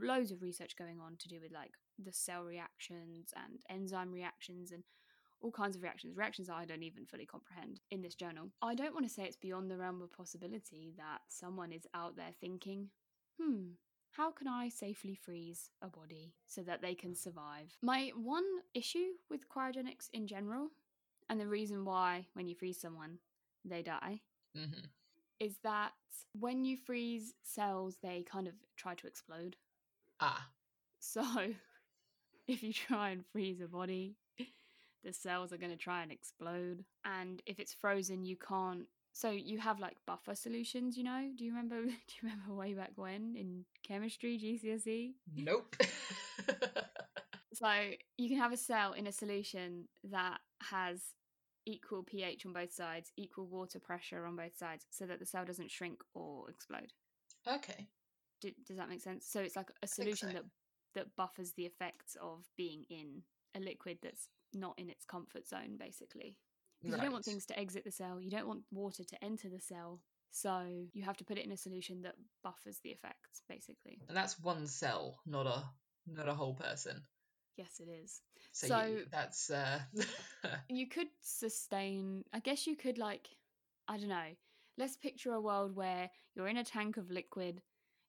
loads 0.00 0.30
of 0.30 0.42
research 0.42 0.76
going 0.76 1.00
on 1.00 1.16
to 1.18 1.28
do 1.28 1.40
with 1.40 1.52
like 1.52 1.72
the 2.02 2.12
cell 2.12 2.42
reactions 2.44 3.32
and 3.36 3.60
enzyme 3.70 4.12
reactions 4.12 4.72
and 4.72 4.82
all 5.40 5.50
kinds 5.50 5.76
of 5.76 5.82
reactions 5.82 6.16
reactions 6.16 6.48
i 6.48 6.64
don't 6.64 6.82
even 6.82 7.04
fully 7.04 7.26
comprehend 7.26 7.80
in 7.90 8.00
this 8.02 8.14
journal. 8.14 8.50
I 8.62 8.74
don't 8.74 8.94
want 8.94 9.06
to 9.06 9.12
say 9.12 9.24
it's 9.24 9.36
beyond 9.36 9.70
the 9.70 9.76
realm 9.76 10.00
of 10.02 10.12
possibility 10.12 10.94
that 10.96 11.20
someone 11.28 11.72
is 11.72 11.86
out 11.94 12.16
there 12.16 12.32
thinking 12.40 12.88
hmm 13.40 13.72
how 14.16 14.30
can 14.30 14.46
I 14.48 14.68
safely 14.68 15.14
freeze 15.14 15.70
a 15.82 15.88
body 15.88 16.34
so 16.46 16.62
that 16.62 16.80
they 16.80 16.94
can 16.94 17.14
survive? 17.14 17.76
My 17.82 18.12
one 18.16 18.44
issue 18.74 19.14
with 19.30 19.48
cryogenics 19.48 20.08
in 20.12 20.26
general, 20.26 20.68
and 21.28 21.40
the 21.40 21.48
reason 21.48 21.84
why 21.84 22.26
when 22.34 22.46
you 22.46 22.54
freeze 22.54 22.80
someone 22.80 23.18
they 23.64 23.82
die, 23.82 24.20
hmm 24.54 24.84
is 25.40 25.56
that 25.64 25.92
when 26.38 26.64
you 26.64 26.76
freeze 26.76 27.34
cells, 27.42 27.98
they 28.02 28.22
kind 28.22 28.46
of 28.46 28.54
try 28.76 28.94
to 28.94 29.06
explode. 29.06 29.56
Ah. 30.20 30.48
So 31.00 31.22
if 32.48 32.62
you 32.62 32.72
try 32.72 33.10
and 33.10 33.26
freeze 33.26 33.60
a 33.60 33.68
body, 33.68 34.16
the 35.04 35.12
cells 35.12 35.52
are 35.52 35.58
going 35.58 35.70
to 35.70 35.76
try 35.76 36.02
and 36.02 36.10
explode. 36.10 36.84
And 37.04 37.42
if 37.44 37.58
it's 37.58 37.74
frozen, 37.74 38.24
you 38.24 38.36
can't. 38.36 38.86
So 39.14 39.30
you 39.30 39.58
have 39.58 39.78
like 39.78 39.96
buffer 40.06 40.34
solutions, 40.34 40.98
you 40.98 41.04
know? 41.04 41.30
Do 41.36 41.44
you 41.44 41.52
remember? 41.52 41.76
Do 41.86 41.88
you 41.88 42.28
remember 42.28 42.52
way 42.52 42.74
back 42.74 42.90
when 42.96 43.36
in 43.36 43.64
chemistry 43.86 44.38
GCSE? 44.38 45.14
Nope. 45.36 45.76
So 47.54 47.70
you 48.18 48.28
can 48.28 48.38
have 48.38 48.52
a 48.52 48.56
cell 48.56 48.94
in 48.94 49.06
a 49.06 49.12
solution 49.12 49.84
that 50.10 50.40
has 50.70 51.00
equal 51.66 52.02
pH 52.02 52.44
on 52.44 52.52
both 52.52 52.72
sides, 52.72 53.12
equal 53.16 53.46
water 53.46 53.78
pressure 53.78 54.26
on 54.26 54.34
both 54.34 54.56
sides, 54.56 54.86
so 54.90 55.06
that 55.06 55.20
the 55.20 55.26
cell 55.26 55.44
doesn't 55.44 55.70
shrink 55.70 56.02
or 56.14 56.50
explode. 56.50 56.92
okay. 57.46 57.86
Do, 58.40 58.50
does 58.66 58.76
that 58.76 58.88
make 58.88 59.02
sense? 59.02 59.26
So 59.28 59.40
it's 59.40 59.54
like 59.54 59.70
a 59.84 59.86
solution 59.86 60.30
so. 60.30 60.34
that 60.34 60.44
that 60.96 61.16
buffers 61.16 61.52
the 61.52 61.64
effects 61.64 62.16
of 62.20 62.44
being 62.56 62.84
in 62.90 63.22
a 63.54 63.60
liquid 63.60 63.98
that's 64.02 64.28
not 64.52 64.74
in 64.76 64.90
its 64.90 65.04
comfort 65.04 65.46
zone, 65.46 65.76
basically. 65.78 66.38
Because 66.84 66.98
you 66.98 67.02
don't 67.02 67.12
want 67.12 67.24
things 67.24 67.46
to 67.46 67.58
exit 67.58 67.84
the 67.84 67.90
cell, 67.90 68.20
you 68.20 68.30
don't 68.30 68.46
want 68.46 68.62
water 68.70 69.04
to 69.04 69.24
enter 69.24 69.48
the 69.48 69.60
cell. 69.60 70.00
So 70.30 70.66
you 70.92 71.02
have 71.04 71.16
to 71.18 71.24
put 71.24 71.38
it 71.38 71.44
in 71.44 71.52
a 71.52 71.56
solution 71.56 72.02
that 72.02 72.16
buffers 72.42 72.78
the 72.82 72.90
effects, 72.90 73.42
basically. 73.48 74.00
And 74.08 74.16
that's 74.16 74.38
one 74.40 74.66
cell, 74.66 75.18
not 75.26 75.46
a 75.46 75.64
not 76.06 76.28
a 76.28 76.34
whole 76.34 76.54
person. 76.54 77.02
Yes, 77.56 77.80
it 77.80 77.88
is. 77.88 78.20
So, 78.52 78.66
So- 78.66 78.82
you, 78.84 79.06
that's 79.10 79.50
uh 79.50 79.78
You 80.68 80.88
could 80.88 81.06
sustain, 81.22 82.24
I 82.32 82.40
guess 82.40 82.66
you 82.66 82.76
could, 82.76 82.98
like, 82.98 83.28
I 83.88 83.96
don't 83.96 84.08
know. 84.08 84.34
Let's 84.76 84.96
picture 84.96 85.32
a 85.32 85.40
world 85.40 85.76
where 85.76 86.10
you're 86.34 86.48
in 86.48 86.56
a 86.56 86.64
tank 86.64 86.96
of 86.96 87.10
liquid, 87.10 87.62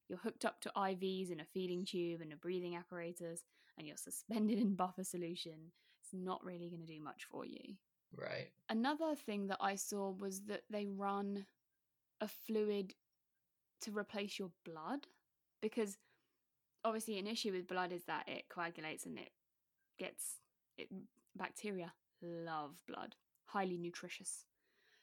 you're 0.10 0.18
hooked 0.18 0.46
up 0.46 0.62
to 0.62 0.72
IVs 0.76 1.32
and 1.32 1.42
a 1.42 1.46
feeding 1.46 1.86
tube 1.86 2.22
and 2.22 2.34
a 2.34 2.36
breathing 2.36 2.76
apparatus, 2.76 3.44
and 3.78 3.86
you're 3.88 3.98
suspended 3.98 4.58
in 4.58 4.74
buffer 4.76 5.04
solution. 5.04 5.72
It's 6.02 6.14
not 6.14 6.44
really 6.44 6.70
going 6.70 6.86
to 6.86 6.92
do 6.94 7.02
much 7.04 7.26
for 7.30 7.46
you. 7.46 7.76
Right. 8.18 8.50
Another 8.70 9.16
thing 9.16 9.48
that 9.48 9.58
I 9.60 9.76
saw 9.76 10.12
was 10.12 10.42
that 10.44 10.64
they 10.70 10.86
run 10.86 11.46
a 12.22 12.28
fluid 12.28 12.94
to 13.82 13.92
replace 13.92 14.40
your 14.40 14.52
blood 14.64 15.08
because 15.62 15.98
obviously 16.84 17.18
an 17.18 17.28
issue 17.28 17.52
with 17.52 17.68
blood 17.68 17.92
is 17.92 18.04
that 18.06 18.28
it 18.28 18.46
coagulates 18.50 19.06
and 19.06 19.18
it 19.18 19.32
gets 19.98 20.36
it 20.78 20.88
bacteria 21.36 21.92
love 22.22 22.72
blood 22.88 23.16
highly 23.46 23.78
nutritious 23.78 24.46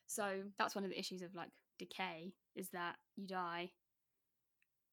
so 0.07 0.41
that's 0.59 0.75
one 0.75 0.85
of 0.85 0.91
the 0.91 0.99
issues 0.99 1.23
of 1.23 1.35
like 1.35 1.51
decay 1.79 2.33
is 2.55 2.69
that 2.71 2.97
you 3.17 3.27
die 3.27 3.71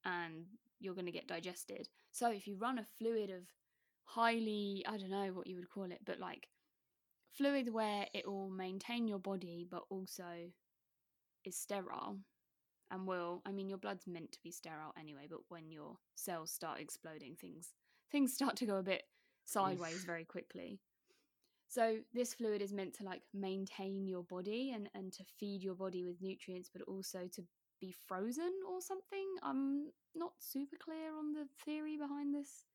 and 0.05 0.45
you're 0.79 0.93
going 0.93 1.05
to 1.05 1.11
get 1.11 1.27
digested 1.27 1.87
so 2.11 2.31
if 2.31 2.47
you 2.47 2.57
run 2.57 2.79
a 2.79 2.85
fluid 2.97 3.29
of 3.29 3.43
highly 4.03 4.83
i 4.87 4.97
don't 4.97 5.09
know 5.09 5.31
what 5.33 5.47
you 5.47 5.55
would 5.55 5.69
call 5.69 5.85
it 5.85 5.99
but 6.05 6.19
like 6.19 6.47
fluid 7.35 7.73
where 7.73 8.05
it 8.13 8.27
will 8.27 8.49
maintain 8.49 9.07
your 9.07 9.19
body 9.19 9.65
but 9.69 9.83
also 9.89 10.51
is 11.45 11.57
sterile 11.57 12.17
and 12.91 13.07
will 13.07 13.41
i 13.45 13.51
mean 13.51 13.69
your 13.69 13.77
blood's 13.77 14.07
meant 14.07 14.31
to 14.31 14.39
be 14.43 14.51
sterile 14.51 14.93
anyway 14.99 15.25
but 15.29 15.39
when 15.47 15.71
your 15.71 15.95
cells 16.15 16.51
start 16.51 16.79
exploding 16.79 17.35
things 17.35 17.73
things 18.11 18.33
start 18.39 18.55
to 18.57 18.65
go 18.65 18.77
a 18.77 18.83
bit 18.83 19.03
sideways 19.49 20.03
very 20.05 20.25
quickly. 20.25 20.79
So 21.67 21.97
this 22.13 22.33
fluid 22.33 22.61
is 22.61 22.73
meant 22.73 22.95
to 22.95 23.03
like 23.03 23.21
maintain 23.33 24.07
your 24.07 24.23
body 24.23 24.71
and 24.73 24.89
and 24.95 25.13
to 25.13 25.23
feed 25.39 25.63
your 25.63 25.75
body 25.75 26.03
with 26.03 26.21
nutrients 26.21 26.69
but 26.71 26.81
also 26.83 27.27
to 27.33 27.43
be 27.79 27.93
frozen 28.07 28.51
or 28.67 28.81
something. 28.81 29.27
I'm 29.43 29.91
not 30.15 30.33
super 30.39 30.77
clear 30.77 31.15
on 31.17 31.33
the 31.33 31.47
theory 31.63 31.97
behind 31.97 32.33
this 32.33 32.65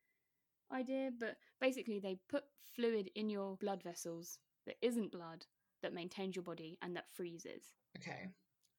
idea 0.73 1.11
but 1.19 1.37
basically 1.61 1.99
they 1.99 2.19
put 2.29 2.45
fluid 2.75 3.11
in 3.15 3.29
your 3.31 3.57
blood 3.57 3.83
vessels 3.83 4.39
that 4.67 4.77
isn't 4.83 5.13
blood 5.13 5.47
that 5.83 5.93
maintains 5.93 6.35
your 6.37 6.43
body 6.43 6.79
and 6.83 6.97
that 6.97 7.11
freezes 7.13 7.75
Okay. 7.99 8.29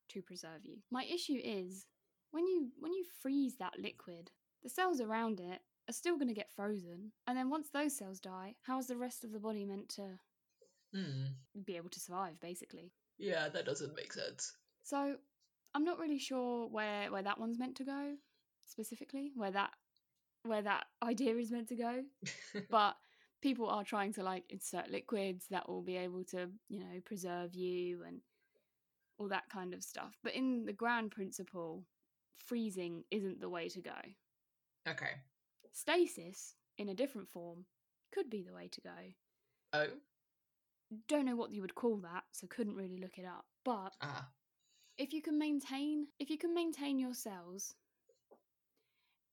to 0.09 0.21
preserve 0.21 0.63
you. 0.63 0.77
My 0.91 1.03
issue 1.05 1.39
is 1.43 1.85
when 2.31 2.45
you 2.47 2.69
when 2.79 2.93
you 2.93 3.05
freeze 3.21 3.55
that 3.57 3.79
liquid, 3.79 4.31
the 4.63 4.69
cells 4.69 4.99
around 5.01 5.39
it 5.39 5.61
are 5.89 5.93
still 5.93 6.15
going 6.15 6.27
to 6.27 6.33
get 6.33 6.51
frozen, 6.55 7.11
and 7.27 7.37
then 7.37 7.49
once 7.49 7.69
those 7.69 7.95
cells 7.95 8.19
die, 8.19 8.55
how 8.63 8.79
is 8.79 8.87
the 8.87 8.97
rest 8.97 9.23
of 9.23 9.31
the 9.31 9.39
body 9.39 9.65
meant 9.65 9.89
to 9.89 10.19
Hmm. 10.93 11.25
be 11.63 11.77
able 11.77 11.89
to 11.89 11.99
survive 11.99 12.39
basically? 12.39 12.91
Yeah, 13.17 13.49
that 13.49 13.65
doesn't 13.65 13.95
make 13.95 14.13
sense. 14.13 14.53
So, 14.83 15.15
I'm 15.73 15.83
not 15.83 15.99
really 15.99 16.19
sure 16.19 16.67
where 16.67 17.11
where 17.11 17.23
that 17.23 17.39
one's 17.39 17.59
meant 17.59 17.75
to 17.77 17.83
go 17.83 18.15
specifically, 18.65 19.31
where 19.35 19.51
that 19.51 19.71
where 20.43 20.61
that 20.61 20.85
idea 21.03 21.35
is 21.35 21.51
meant 21.51 21.69
to 21.69 21.75
go, 21.75 22.03
but 22.69 22.95
people 23.45 23.69
are 23.69 23.83
trying 23.83 24.11
to 24.11 24.23
like 24.23 24.43
insert 24.49 24.89
liquids 24.89 25.45
that 25.51 25.69
will 25.69 25.83
be 25.83 25.97
able 25.97 26.23
to, 26.23 26.49
you 26.67 26.79
know, 26.79 26.99
preserve 27.05 27.53
you 27.53 28.01
and 28.07 28.19
all 29.19 29.27
that 29.27 29.47
kind 29.51 29.71
of 29.75 29.83
stuff. 29.83 30.17
But 30.23 30.33
in 30.33 30.65
the 30.65 30.73
grand 30.73 31.11
principle, 31.11 31.83
freezing 32.47 33.03
isn't 33.11 33.39
the 33.39 33.49
way 33.49 33.69
to 33.69 33.81
go. 33.81 33.99
okay. 34.89 35.11
Stasis 35.71 36.55
in 36.79 36.89
a 36.89 36.95
different 36.95 37.29
form 37.29 37.65
could 38.11 38.29
be 38.31 38.41
the 38.41 38.53
way 38.53 38.67
to 38.71 38.81
go. 38.81 38.99
Oh. 39.73 39.87
Don't 41.07 41.25
know 41.25 41.35
what 41.35 41.51
you 41.51 41.61
would 41.61 41.75
call 41.75 41.97
that, 41.97 42.23
so 42.31 42.47
couldn't 42.47 42.75
really 42.75 42.97
look 42.97 43.17
it 43.19 43.25
up. 43.25 43.45
But 43.63 43.93
Ah. 44.01 44.27
if 44.97 45.13
you 45.13 45.21
can 45.21 45.37
maintain 45.37 46.07
if 46.17 46.29
you 46.31 46.37
can 46.39 46.53
maintain 46.55 46.97
your 46.97 47.13
cells 47.13 47.75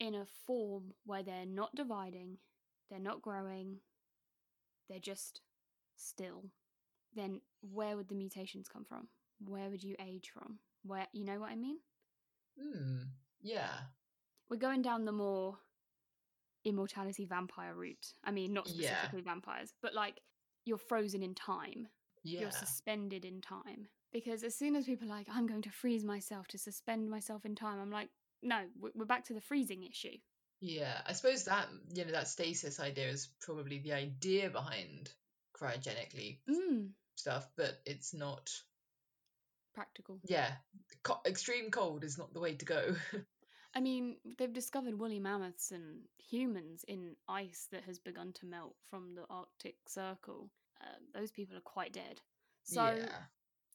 in 0.00 0.14
a 0.16 0.26
form 0.46 0.92
where 1.06 1.22
they're 1.22 1.46
not 1.46 1.74
dividing, 1.74 2.36
they're 2.90 2.98
not 3.10 3.22
growing, 3.22 3.78
they're 4.88 4.98
just 4.98 5.40
still, 5.96 6.44
then 7.14 7.40
where 7.60 7.96
would 7.96 8.08
the 8.08 8.14
mutations 8.14 8.68
come 8.68 8.84
from? 8.84 9.08
Where 9.44 9.70
would 9.70 9.82
you 9.82 9.96
age 10.00 10.30
from? 10.32 10.58
Where 10.84 11.06
you 11.12 11.24
know 11.24 11.38
what 11.40 11.50
I 11.50 11.56
mean? 11.56 11.78
Hmm. 12.60 13.02
Yeah. 13.40 13.70
We're 14.48 14.56
going 14.56 14.82
down 14.82 15.04
the 15.04 15.12
more 15.12 15.58
immortality 16.64 17.24
vampire 17.24 17.74
route. 17.74 18.12
I 18.24 18.30
mean, 18.30 18.52
not 18.52 18.68
Yeah. 18.68 18.90
specifically 18.90 19.22
vampires, 19.22 19.72
but 19.82 19.94
like 19.94 20.20
you're 20.64 20.78
frozen 20.78 21.22
in 21.22 21.34
time. 21.34 21.88
Yeah. 22.24 22.42
you're 22.42 22.50
suspended 22.52 23.24
in 23.24 23.40
time. 23.40 23.88
Because 24.12 24.44
as 24.44 24.54
soon 24.54 24.76
as 24.76 24.84
people 24.84 25.08
are 25.08 25.10
like, 25.16 25.26
I'm 25.28 25.46
going 25.48 25.62
to 25.62 25.70
freeze 25.70 26.04
myself 26.04 26.46
to 26.48 26.58
suspend 26.58 27.10
myself 27.10 27.44
in 27.44 27.56
time, 27.56 27.80
I'm 27.80 27.90
like, 27.90 28.10
no, 28.42 28.66
we're 28.94 29.04
back 29.06 29.24
to 29.24 29.34
the 29.34 29.40
freezing 29.40 29.82
issue. 29.82 30.18
Yeah, 30.62 31.02
I 31.06 31.12
suppose 31.12 31.44
that 31.44 31.68
you 31.92 32.06
know 32.06 32.12
that 32.12 32.28
stasis 32.28 32.80
idea 32.80 33.08
is 33.08 33.26
probably 33.40 33.80
the 33.80 33.92
idea 33.92 34.48
behind 34.48 35.12
cryogenically 35.54 36.38
Mm, 36.48 36.92
stuff, 37.16 37.48
but 37.56 37.80
it's 37.86 38.14
not. 38.14 38.50
practical. 39.74 40.20
Yeah, 40.24 40.52
co- 41.02 41.20
extreme 41.26 41.70
cold 41.70 42.04
is 42.04 42.18
not 42.18 42.32
the 42.32 42.40
way 42.40 42.54
to 42.54 42.64
go. 42.64 42.96
I 43.74 43.80
mean, 43.80 44.16
they've 44.38 44.52
discovered 44.52 44.98
woolly 44.98 45.18
mammoths 45.18 45.70
and 45.72 46.02
humans 46.18 46.84
in 46.88 47.16
ice 47.28 47.68
that 47.72 47.84
has 47.84 47.98
begun 47.98 48.32
to 48.34 48.46
melt 48.46 48.76
from 48.90 49.14
the 49.14 49.24
Arctic 49.30 49.76
Circle. 49.88 50.50
Um, 50.80 51.02
those 51.14 51.30
people 51.32 51.56
are 51.56 51.60
quite 51.62 51.92
dead. 51.92 52.20
So, 52.64 52.82
yeah, 52.84 53.26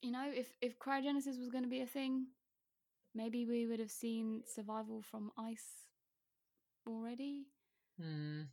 you 0.01 0.11
know, 0.11 0.29
if, 0.33 0.47
if 0.61 0.79
cryogenesis 0.79 1.39
was 1.39 1.49
going 1.49 1.63
to 1.63 1.69
be 1.69 1.81
a 1.81 1.88
thing, 1.88 2.27
maybe 3.15 3.45
we 3.45 3.67
would 3.67 3.79
have 3.79 3.91
seen 3.91 4.43
survival 4.45 5.01
from 5.01 5.31
ice 5.38 5.86
already. 6.88 7.47
hmm. 7.99 8.43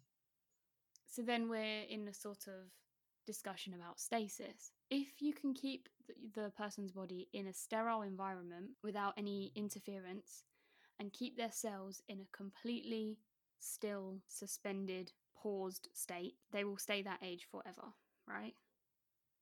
So 1.06 1.22
then 1.22 1.48
we're 1.48 1.82
in 1.88 2.08
a 2.08 2.14
sort 2.14 2.46
of 2.48 2.72
discussion 3.26 3.74
about 3.74 4.00
stasis. 4.00 4.72
If 4.90 5.22
you 5.22 5.32
can 5.32 5.54
keep 5.54 5.88
th- 6.06 6.18
the 6.34 6.50
person's 6.56 6.92
body 6.92 7.28
in 7.32 7.46
a 7.46 7.52
sterile 7.52 8.02
environment 8.02 8.70
without 8.82 9.14
any 9.16 9.52
interference 9.54 10.44
and 10.98 11.12
keep 11.12 11.36
their 11.36 11.52
cells 11.52 12.02
in 12.08 12.20
a 12.20 12.36
completely 12.36 13.18
still, 13.60 14.20
suspended, 14.28 15.12
paused 15.36 15.88
state, 15.92 16.34
they 16.52 16.64
will 16.64 16.76
stay 16.76 17.02
that 17.02 17.20
age 17.22 17.46
forever, 17.50 17.92
right? 18.28 18.54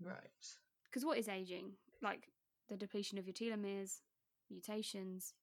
right. 0.00 0.56
Because 0.84 1.04
what 1.04 1.18
is 1.18 1.28
aging? 1.28 1.72
Like 2.02 2.28
the 2.68 2.76
depletion 2.76 3.18
of 3.18 3.26
your 3.26 3.34
telomeres, 3.34 4.00
mutations, 4.50 5.34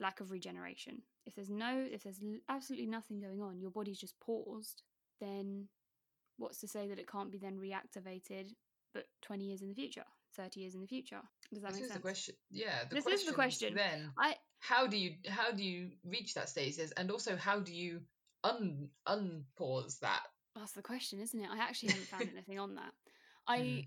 lack 0.00 0.20
of 0.20 0.30
regeneration. 0.30 1.02
If 1.26 1.34
there's 1.34 1.50
no, 1.50 1.86
if 1.90 2.02
there's 2.04 2.20
absolutely 2.48 2.86
nothing 2.86 3.20
going 3.20 3.40
on, 3.42 3.60
your 3.60 3.70
body's 3.70 3.98
just 3.98 4.18
paused, 4.20 4.82
then 5.20 5.68
what's 6.36 6.58
to 6.60 6.68
say 6.68 6.88
that 6.88 6.98
it 6.98 7.10
can't 7.10 7.32
be 7.32 7.38
then 7.38 7.58
reactivated, 7.58 8.54
but 8.94 9.04
20 9.22 9.44
years 9.44 9.62
in 9.62 9.68
the 9.68 9.74
future, 9.74 10.04
30 10.36 10.60
years 10.60 10.74
in 10.74 10.80
the 10.80 10.86
future? 10.86 11.20
Does 11.52 11.62
that 11.62 11.68
This 11.72 11.76
make 11.76 11.82
is 11.84 11.88
sense? 11.88 11.98
the 11.98 12.02
question. 12.02 12.34
Yeah, 12.50 12.84
the 12.88 12.94
This 12.94 13.06
is 13.06 13.24
the 13.26 13.32
question. 13.32 13.74
question. 13.74 13.74
Then, 13.74 14.12
I 14.18 14.36
how 14.60 14.86
do 14.86 14.96
you 14.96 15.14
how 15.28 15.52
do 15.52 15.62
you 15.62 15.90
reach 16.04 16.34
that 16.34 16.48
stasis, 16.48 16.92
and 16.92 17.10
also 17.10 17.36
how 17.36 17.60
do 17.60 17.72
you 17.74 18.00
un 18.44 18.88
unpause 19.06 19.98
that? 20.00 20.22
that's 20.54 20.72
the 20.72 20.82
question, 20.82 21.20
isn't 21.20 21.38
it? 21.40 21.48
I 21.48 21.58
actually 21.58 21.90
haven't 21.90 22.08
found 22.08 22.28
anything 22.32 22.58
on 22.58 22.74
that. 22.76 22.92
I 23.46 23.58
Mm. 23.58 23.86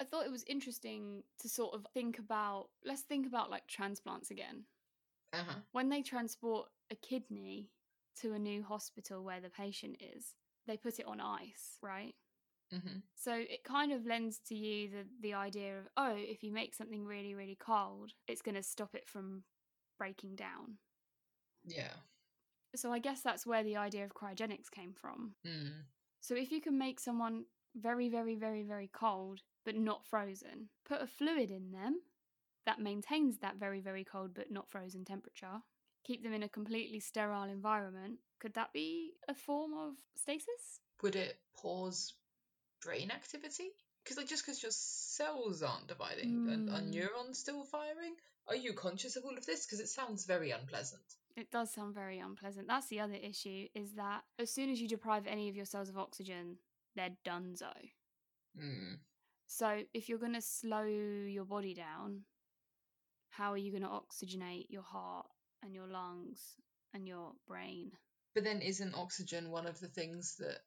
I 0.00 0.04
thought 0.04 0.26
it 0.26 0.30
was 0.30 0.44
interesting 0.44 1.24
to 1.40 1.48
sort 1.48 1.74
of 1.74 1.84
think 1.92 2.18
about. 2.20 2.68
Let's 2.84 3.02
think 3.02 3.26
about 3.26 3.50
like 3.50 3.66
transplants 3.66 4.30
again. 4.30 4.64
Uh 5.32 5.42
huh. 5.46 5.60
when 5.72 5.88
they 5.88 6.02
transport 6.02 6.68
a 6.90 6.94
kidney 6.96 7.70
to 8.20 8.32
a 8.32 8.38
new 8.38 8.62
hospital 8.62 9.22
where 9.22 9.40
the 9.40 9.50
patient 9.50 9.96
is, 10.00 10.34
they 10.66 10.76
put 10.76 10.98
it 10.98 11.06
on 11.06 11.20
ice, 11.20 11.78
right? 11.82 12.14
hmm 12.70 13.00
So 13.16 13.32
it 13.34 13.64
kind 13.64 13.92
of 13.92 14.06
lends 14.06 14.38
to 14.48 14.54
you 14.54 14.88
the 14.90 15.04
the 15.20 15.34
idea 15.34 15.78
of 15.78 15.88
oh, 15.96 16.14
if 16.16 16.42
you 16.42 16.52
make 16.52 16.74
something 16.74 17.04
really 17.04 17.34
really 17.34 17.56
cold, 17.60 18.12
it's 18.26 18.42
going 18.42 18.54
to 18.54 18.62
stop 18.62 18.94
it 18.94 19.08
from 19.08 19.44
breaking 19.98 20.36
down. 20.36 20.78
Yeah. 21.64 21.94
So 22.76 22.92
I 22.92 22.98
guess 22.98 23.22
that's 23.22 23.46
where 23.46 23.64
the 23.64 23.76
idea 23.76 24.04
of 24.04 24.14
cryogenics 24.14 24.70
came 24.70 24.92
from. 24.92 25.34
Mm. 25.46 25.84
So 26.20 26.34
if 26.34 26.50
you 26.50 26.60
can 26.60 26.78
make 26.78 27.00
someone 27.00 27.44
very 27.76 28.08
very 28.08 28.34
very 28.36 28.62
very 28.62 28.88
cold 28.92 29.40
but 29.64 29.74
not 29.76 30.04
frozen, 30.06 30.68
put 30.86 31.02
a 31.02 31.06
fluid 31.06 31.50
in 31.50 31.72
them 31.72 32.00
that 32.68 32.78
maintains 32.80 33.38
that 33.38 33.56
very 33.56 33.80
very 33.80 34.04
cold 34.04 34.34
but 34.34 34.50
not 34.50 34.68
frozen 34.68 35.02
temperature, 35.04 35.62
keep 36.04 36.22
them 36.22 36.34
in 36.34 36.42
a 36.42 36.48
completely 36.48 37.00
sterile 37.00 37.44
environment, 37.44 38.18
could 38.38 38.52
that 38.54 38.72
be 38.74 39.12
a 39.26 39.34
form 39.34 39.72
of 39.72 39.94
stasis? 40.14 40.80
Would 41.02 41.16
it 41.16 41.38
pause 41.56 42.12
brain 42.84 43.10
activity? 43.10 43.70
Because 44.04 44.18
like 44.18 44.28
just 44.28 44.44
because 44.44 44.62
your 44.62 44.72
cells 44.72 45.62
aren't 45.62 45.88
dividing, 45.88 46.46
and 46.52 46.68
are 46.68 46.80
Mm. 46.80 46.90
neurons 46.90 47.38
still 47.38 47.64
firing? 47.64 48.14
Are 48.48 48.54
you 48.56 48.72
conscious 48.74 49.16
of 49.16 49.24
all 49.24 49.36
of 49.36 49.46
this? 49.46 49.64
Because 49.64 49.80
it 49.80 49.88
sounds 49.88 50.26
very 50.26 50.50
unpleasant. 50.50 51.02
It 51.36 51.50
does 51.50 51.72
sound 51.72 51.94
very 51.94 52.18
unpleasant. 52.18 52.66
That's 52.68 52.88
the 52.88 53.00
other 53.00 53.14
issue 53.14 53.68
is 53.74 53.94
that 53.94 54.24
as 54.38 54.52
soon 54.52 54.70
as 54.70 54.80
you 54.80 54.88
deprive 54.88 55.26
any 55.26 55.48
of 55.48 55.56
your 55.56 55.66
cells 55.66 55.88
of 55.88 55.96
oxygen, 55.98 56.58
they're 56.96 57.16
donezo. 57.24 57.72
Hmm. 58.58 58.94
So 59.46 59.82
if 59.94 60.08
you're 60.08 60.18
going 60.18 60.34
to 60.34 60.42
slow 60.42 60.84
your 60.84 61.44
body 61.44 61.74
down, 61.74 62.24
how 63.38 63.52
are 63.52 63.56
you 63.56 63.70
going 63.70 63.84
to 63.84 63.88
oxygenate 63.88 64.66
your 64.68 64.82
heart 64.82 65.26
and 65.62 65.72
your 65.72 65.86
lungs 65.86 66.40
and 66.92 67.06
your 67.06 67.32
brain? 67.46 67.92
But 68.34 68.44
then 68.44 68.60
isn't 68.60 68.94
oxygen 68.94 69.50
one 69.50 69.66
of 69.66 69.78
the 69.78 69.86
things 69.86 70.36
that 70.40 70.58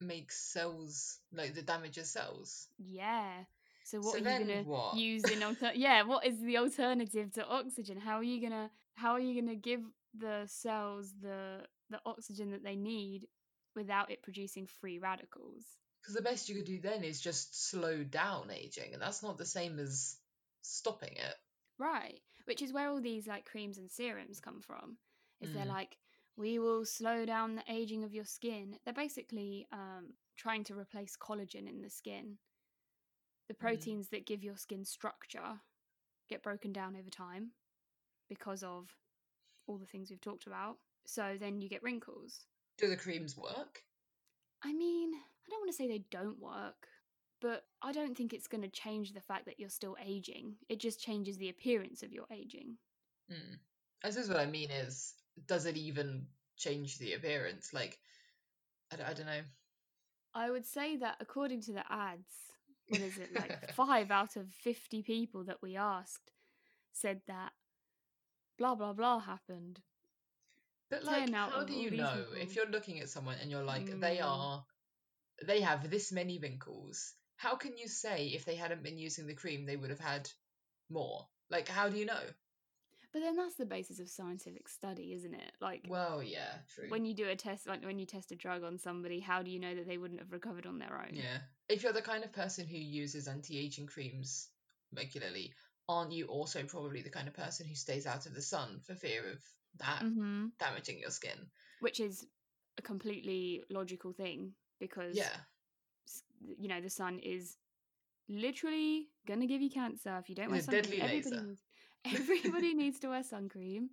makes 0.00 0.36
cells 0.52 1.18
like 1.32 1.54
that 1.54 1.66
damages 1.66 2.10
cells? 2.10 2.66
Yeah. 2.78 3.44
So 3.84 3.98
what 4.00 4.14
So 4.14 4.24
are 4.24 4.32
you 4.32 4.44
going 4.44 4.64
to 4.64 4.96
use 4.98 5.22
in 5.24 5.42
alter- 5.42 5.72
Yeah, 5.76 6.02
what 6.02 6.26
is 6.26 6.40
the 6.40 6.58
alternative 6.58 7.32
to 7.34 7.46
oxygen? 7.46 8.00
How 8.00 8.16
are 8.16 8.24
you 8.24 8.40
going 8.40 8.52
to 8.52 8.70
how 8.96 9.12
are 9.12 9.20
you 9.20 9.40
going 9.40 9.54
to 9.54 9.60
give 9.60 9.82
the 10.18 10.44
cells 10.46 11.12
the 11.22 11.60
the 11.90 12.00
oxygen 12.04 12.50
that 12.50 12.64
they 12.64 12.74
need 12.74 13.28
without 13.76 14.10
it 14.10 14.22
producing 14.22 14.66
free 14.80 14.98
radicals? 14.98 15.64
Because 16.02 16.16
the 16.16 16.22
best 16.22 16.48
you 16.48 16.56
could 16.56 16.64
do 16.66 16.80
then 16.80 17.04
is 17.04 17.20
just 17.20 17.68
slow 17.70 18.02
down 18.02 18.50
aging, 18.50 18.94
and 18.94 19.02
that's 19.02 19.22
not 19.22 19.38
the 19.38 19.46
same 19.46 19.78
as 19.78 20.16
stopping 20.62 21.14
it. 21.16 21.34
Right. 21.78 22.20
Which 22.44 22.62
is 22.62 22.72
where 22.72 22.88
all 22.88 23.00
these 23.00 23.26
like 23.26 23.44
creams 23.44 23.78
and 23.78 23.90
serums 23.90 24.40
come 24.40 24.60
from. 24.60 24.98
Is 25.40 25.52
they're 25.52 25.64
Mm. 25.66 25.68
like, 25.68 25.98
we 26.36 26.58
will 26.58 26.84
slow 26.84 27.24
down 27.26 27.54
the 27.56 27.64
aging 27.68 28.04
of 28.04 28.14
your 28.14 28.24
skin. 28.24 28.78
They're 28.84 28.94
basically 28.94 29.66
um, 29.72 30.14
trying 30.36 30.64
to 30.64 30.78
replace 30.78 31.16
collagen 31.16 31.68
in 31.68 31.82
the 31.82 31.90
skin. 31.90 32.38
The 33.48 33.54
Mm. 33.54 33.58
proteins 33.58 34.08
that 34.08 34.26
give 34.26 34.42
your 34.42 34.56
skin 34.56 34.84
structure 34.84 35.60
get 36.28 36.42
broken 36.42 36.72
down 36.72 36.96
over 36.96 37.10
time 37.10 37.52
because 38.28 38.62
of 38.62 38.96
all 39.66 39.78
the 39.78 39.86
things 39.86 40.10
we've 40.10 40.20
talked 40.20 40.46
about. 40.46 40.78
So 41.04 41.36
then 41.38 41.60
you 41.60 41.68
get 41.68 41.82
wrinkles. 41.82 42.46
Do 42.78 42.88
the 42.88 42.96
creams 42.96 43.36
work? 43.36 43.84
I 44.62 44.72
mean, 44.72 45.14
I 45.14 45.50
don't 45.50 45.60
want 45.60 45.70
to 45.70 45.76
say 45.76 45.86
they 45.86 46.04
don't 46.10 46.38
work, 46.40 46.88
but 47.46 47.62
I 47.80 47.92
don't 47.92 48.16
think 48.16 48.32
it's 48.32 48.48
going 48.48 48.62
to 48.62 48.68
change 48.68 49.12
the 49.12 49.20
fact 49.20 49.44
that 49.46 49.60
you're 49.60 49.68
still 49.68 49.96
aging. 50.04 50.56
It 50.68 50.80
just 50.80 51.00
changes 51.00 51.38
the 51.38 51.48
appearance 51.48 52.02
of 52.02 52.12
your 52.12 52.24
aging. 52.28 52.76
Hmm. 53.30 53.54
I 54.02 54.10
suppose 54.10 54.28
what 54.28 54.40
I 54.40 54.46
mean 54.46 54.72
is, 54.72 55.14
does 55.46 55.64
it 55.64 55.76
even 55.76 56.26
change 56.56 56.98
the 56.98 57.12
appearance? 57.12 57.72
Like, 57.72 58.00
I, 58.92 58.96
d- 58.96 59.02
I 59.06 59.12
don't 59.12 59.26
know. 59.26 59.42
I 60.34 60.50
would 60.50 60.66
say 60.66 60.96
that 60.96 61.18
according 61.20 61.60
to 61.62 61.72
the 61.72 61.84
ads, 61.88 62.32
what 62.88 63.00
is 63.00 63.16
it 63.16 63.30
like 63.32 63.70
five 63.74 64.10
out 64.10 64.34
of 64.34 64.46
50 64.62 65.02
people 65.02 65.44
that 65.44 65.62
we 65.62 65.76
asked 65.76 66.32
said 66.92 67.20
that 67.28 67.52
blah 68.58 68.74
blah 68.74 68.92
blah 68.92 69.20
happened. 69.20 69.80
But 70.90 71.04
like, 71.04 71.26
10 71.26 71.32
how 71.34 71.64
do 71.64 71.74
you 71.74 71.90
know 71.92 72.10
people. 72.12 72.42
if 72.42 72.56
you're 72.56 72.66
looking 72.66 73.00
at 73.00 73.08
someone 73.08 73.36
and 73.40 73.50
you're 73.52 73.64
like, 73.64 73.86
they 74.00 74.16
Mm. 74.18 74.24
are, 74.24 74.64
they 75.44 75.60
have 75.60 75.88
this 75.90 76.10
many 76.12 76.38
wrinkles? 76.38 77.14
How 77.36 77.56
can 77.56 77.76
you 77.76 77.88
say 77.88 78.28
if 78.28 78.44
they 78.44 78.56
hadn't 78.56 78.82
been 78.82 78.98
using 78.98 79.26
the 79.26 79.34
cream, 79.34 79.66
they 79.66 79.76
would 79.76 79.90
have 79.90 80.00
had 80.00 80.30
more? 80.88 81.26
Like, 81.50 81.68
how 81.68 81.88
do 81.88 81.96
you 81.98 82.06
know? 82.06 82.22
But 83.12 83.20
then 83.22 83.36
that's 83.36 83.54
the 83.54 83.66
basis 83.66 83.98
of 83.98 84.08
scientific 84.08 84.68
study, 84.68 85.14
isn't 85.14 85.34
it? 85.34 85.52
Like 85.60 85.82
Well, 85.88 86.22
yeah, 86.22 86.58
true. 86.74 86.88
when 86.90 87.04
you 87.04 87.14
do 87.14 87.28
a 87.28 87.36
test, 87.36 87.66
like 87.66 87.84
when 87.84 87.98
you 87.98 88.06
test 88.06 88.32
a 88.32 88.36
drug 88.36 88.62
on 88.62 88.78
somebody, 88.78 89.20
how 89.20 89.42
do 89.42 89.50
you 89.50 89.58
know 89.58 89.74
that 89.74 89.86
they 89.86 89.98
wouldn't 89.98 90.20
have 90.20 90.32
recovered 90.32 90.66
on 90.66 90.78
their 90.78 90.98
own? 90.98 91.14
Yeah. 91.16 91.38
If 91.68 91.82
you're 91.82 91.92
the 91.92 92.02
kind 92.02 92.24
of 92.24 92.32
person 92.32 92.66
who 92.66 92.76
uses 92.76 93.26
anti 93.28 93.58
aging 93.58 93.86
creams 93.86 94.48
regularly, 94.94 95.52
aren't 95.88 96.12
you 96.12 96.26
also 96.26 96.62
probably 96.64 97.02
the 97.02 97.10
kind 97.10 97.28
of 97.28 97.34
person 97.34 97.66
who 97.66 97.74
stays 97.74 98.06
out 98.06 98.26
of 98.26 98.34
the 98.34 98.42
sun 98.42 98.80
for 98.86 98.94
fear 98.94 99.30
of 99.30 99.42
that 99.78 100.00
hmm 100.00 100.46
damaging 100.58 100.98
your 100.98 101.10
skin? 101.10 101.38
Which 101.80 102.00
is 102.00 102.26
a 102.78 102.82
completely 102.82 103.62
logical 103.70 104.12
thing 104.12 104.52
because 104.78 105.16
Yeah. 105.16 105.36
You 106.40 106.68
know 106.68 106.80
the 106.80 106.90
sun 106.90 107.18
is 107.18 107.56
literally 108.28 109.08
gonna 109.26 109.46
give 109.46 109.62
you 109.62 109.70
cancer 109.70 110.16
if 110.18 110.28
you 110.28 110.34
don't 110.34 110.50
wear 110.50 110.60
sun 110.60 110.82
cream. 110.82 111.00
Everybody 111.02 111.30
needs, 111.46 111.60
everybody 112.04 112.74
needs 112.74 112.98
to 113.00 113.08
wear 113.08 113.22
sun 113.22 113.48
cream. 113.48 113.90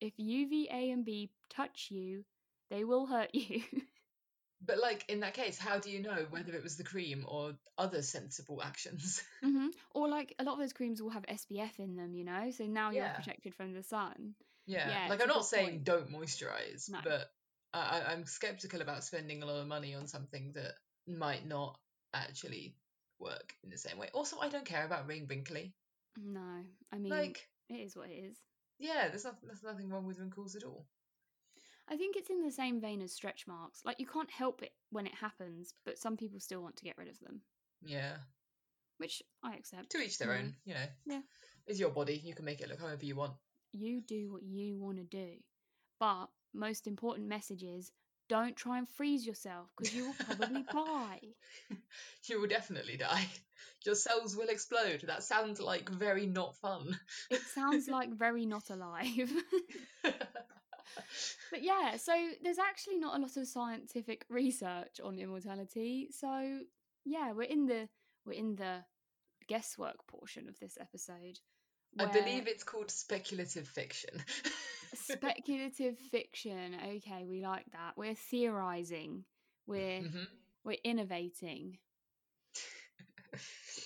If 0.00 0.12
UVA 0.16 0.90
and 0.90 1.04
B 1.04 1.30
touch 1.50 1.88
you, 1.90 2.24
they 2.70 2.84
will 2.84 3.06
hurt 3.06 3.30
you. 3.34 3.62
But, 4.64 4.78
like, 4.78 5.04
in 5.08 5.20
that 5.20 5.34
case, 5.34 5.58
how 5.58 5.80
do 5.80 5.90
you 5.90 6.00
know 6.00 6.24
whether 6.30 6.54
it 6.54 6.62
was 6.62 6.76
the 6.76 6.84
cream 6.84 7.24
or 7.26 7.54
other 7.76 8.00
sensible 8.00 8.62
actions? 8.62 9.20
hmm 9.42 9.68
Or 9.92 10.08
like 10.08 10.34
a 10.38 10.44
lot 10.44 10.52
of 10.52 10.60
those 10.60 10.72
creams 10.72 11.02
will 11.02 11.10
have 11.10 11.24
SPF 11.26 11.80
in 11.80 11.96
them, 11.96 12.14
you 12.14 12.22
know, 12.24 12.50
so 12.52 12.64
now 12.66 12.90
you're 12.90 13.02
Yeah. 13.02 13.14
protected 13.16 13.54
from 13.56 13.72
the 13.72 13.82
sun. 13.82 14.36
Yeah, 14.66 14.88
Yeah, 14.88 15.06
like 15.08 15.20
I'm 15.20 15.26
not 15.26 15.44
saying 15.46 15.70
point. 15.70 15.84
don't 15.84 16.10
moisturize, 16.10 16.88
No. 16.88 17.00
but 17.02 17.32
I- 17.74 18.02
I'm 18.12 18.24
skeptical 18.24 18.82
about 18.82 19.02
spending 19.02 19.42
a 19.42 19.46
lot 19.46 19.60
of 19.60 19.66
money 19.66 19.94
on 19.96 20.06
something 20.06 20.52
that 20.52 20.74
might 21.08 21.44
not 21.44 21.80
actually 22.14 22.74
work 23.18 23.54
in 23.62 23.70
the 23.70 23.78
same 23.78 23.98
way. 23.98 24.08
Also, 24.14 24.38
I 24.40 24.48
don't 24.48 24.64
care 24.64 24.84
about 24.84 25.06
being 25.08 25.26
wrinkly. 25.26 25.74
No, 26.16 26.64
I 26.92 26.98
mean 26.98 27.10
Like, 27.10 27.48
it 27.68 27.74
is 27.74 27.96
what 27.96 28.10
it 28.10 28.14
is. 28.14 28.36
yeah, 28.78 29.08
there's 29.08 29.24
nothing, 29.24 29.46
there's 29.46 29.62
nothing 29.62 29.88
wrong 29.88 30.06
with 30.06 30.18
wrinkles 30.18 30.56
at 30.56 30.64
all. 30.64 30.86
I 31.88 31.96
think 31.96 32.16
it's 32.16 32.30
in 32.30 32.42
the 32.42 32.50
same 32.52 32.80
vein 32.80 33.02
as 33.02 33.12
stretch 33.12 33.46
marks. 33.46 33.80
Like 33.84 33.98
you 33.98 34.06
can't 34.06 34.30
help 34.30 34.62
it 34.62 34.72
when 34.90 35.06
it 35.06 35.14
happens, 35.14 35.74
but 35.84 35.98
some 35.98 36.16
people 36.16 36.38
still 36.40 36.62
want 36.62 36.76
to 36.76 36.84
get 36.84 36.96
rid 36.98 37.08
of 37.08 37.18
them, 37.20 37.40
Yeah, 37.82 38.16
which 38.98 39.22
I 39.42 39.54
accept. 39.56 39.90
to 39.90 39.98
each 39.98 40.18
their 40.18 40.28
know. 40.28 40.34
own. 40.34 40.56
You 40.64 40.74
know, 40.74 40.86
Yeah. 41.06 41.22
it's 41.66 41.80
your 41.80 41.90
body. 41.90 42.16
You 42.16 42.34
can 42.34 42.44
make 42.44 42.60
it 42.60 42.68
look 42.68 42.80
however 42.80 43.04
you 43.04 43.16
want. 43.16 43.34
You 43.72 44.00
do 44.00 44.30
what 44.32 44.42
you 44.42 44.78
want 44.78 44.98
to 44.98 45.04
do. 45.04 45.38
But 45.98 46.26
most 46.52 46.86
important 46.86 47.26
message 47.28 47.62
is 47.62 47.90
don't 48.32 48.56
try 48.56 48.78
and 48.78 48.88
freeze 48.88 49.26
yourself 49.26 49.68
because 49.76 49.94
you 49.94 50.06
will 50.06 50.14
probably 50.24 50.64
die. 50.72 51.20
You 52.28 52.40
will 52.40 52.48
definitely 52.48 52.96
die. 52.96 53.26
Your 53.84 53.94
cells 53.94 54.36
will 54.36 54.48
explode. 54.48 55.02
That 55.06 55.22
sounds 55.22 55.60
like 55.60 55.90
very 55.90 56.24
not 56.24 56.56
fun. 56.56 56.98
It 57.30 57.42
sounds 57.42 57.88
like 57.88 58.10
very 58.10 58.46
not 58.46 58.70
alive. 58.70 59.30
but 60.04 61.62
yeah, 61.62 61.96
so 61.96 62.12
there's 62.42 62.58
actually 62.58 62.96
not 62.96 63.18
a 63.18 63.20
lot 63.20 63.36
of 63.36 63.46
scientific 63.46 64.24
research 64.30 64.98
on 65.04 65.18
immortality. 65.18 66.08
So 66.10 66.60
yeah, 67.04 67.32
we're 67.32 67.42
in 67.42 67.66
the 67.66 67.88
we're 68.24 68.32
in 68.32 68.54
the 68.54 68.84
guesswork 69.46 70.06
portion 70.06 70.48
of 70.48 70.58
this 70.58 70.78
episode. 70.80 71.38
I 71.98 72.06
believe 72.06 72.46
it's 72.48 72.64
called 72.64 72.90
speculative 72.90 73.68
fiction. 73.68 74.22
speculative 74.94 75.98
fiction. 75.98 76.74
Okay, 76.96 77.24
we 77.26 77.40
like 77.42 77.66
that. 77.72 77.92
We're 77.96 78.14
theorizing. 78.14 79.24
We're 79.66 80.00
Mhm. 80.02 80.26
we're 80.64 80.78
innovating. 80.84 81.78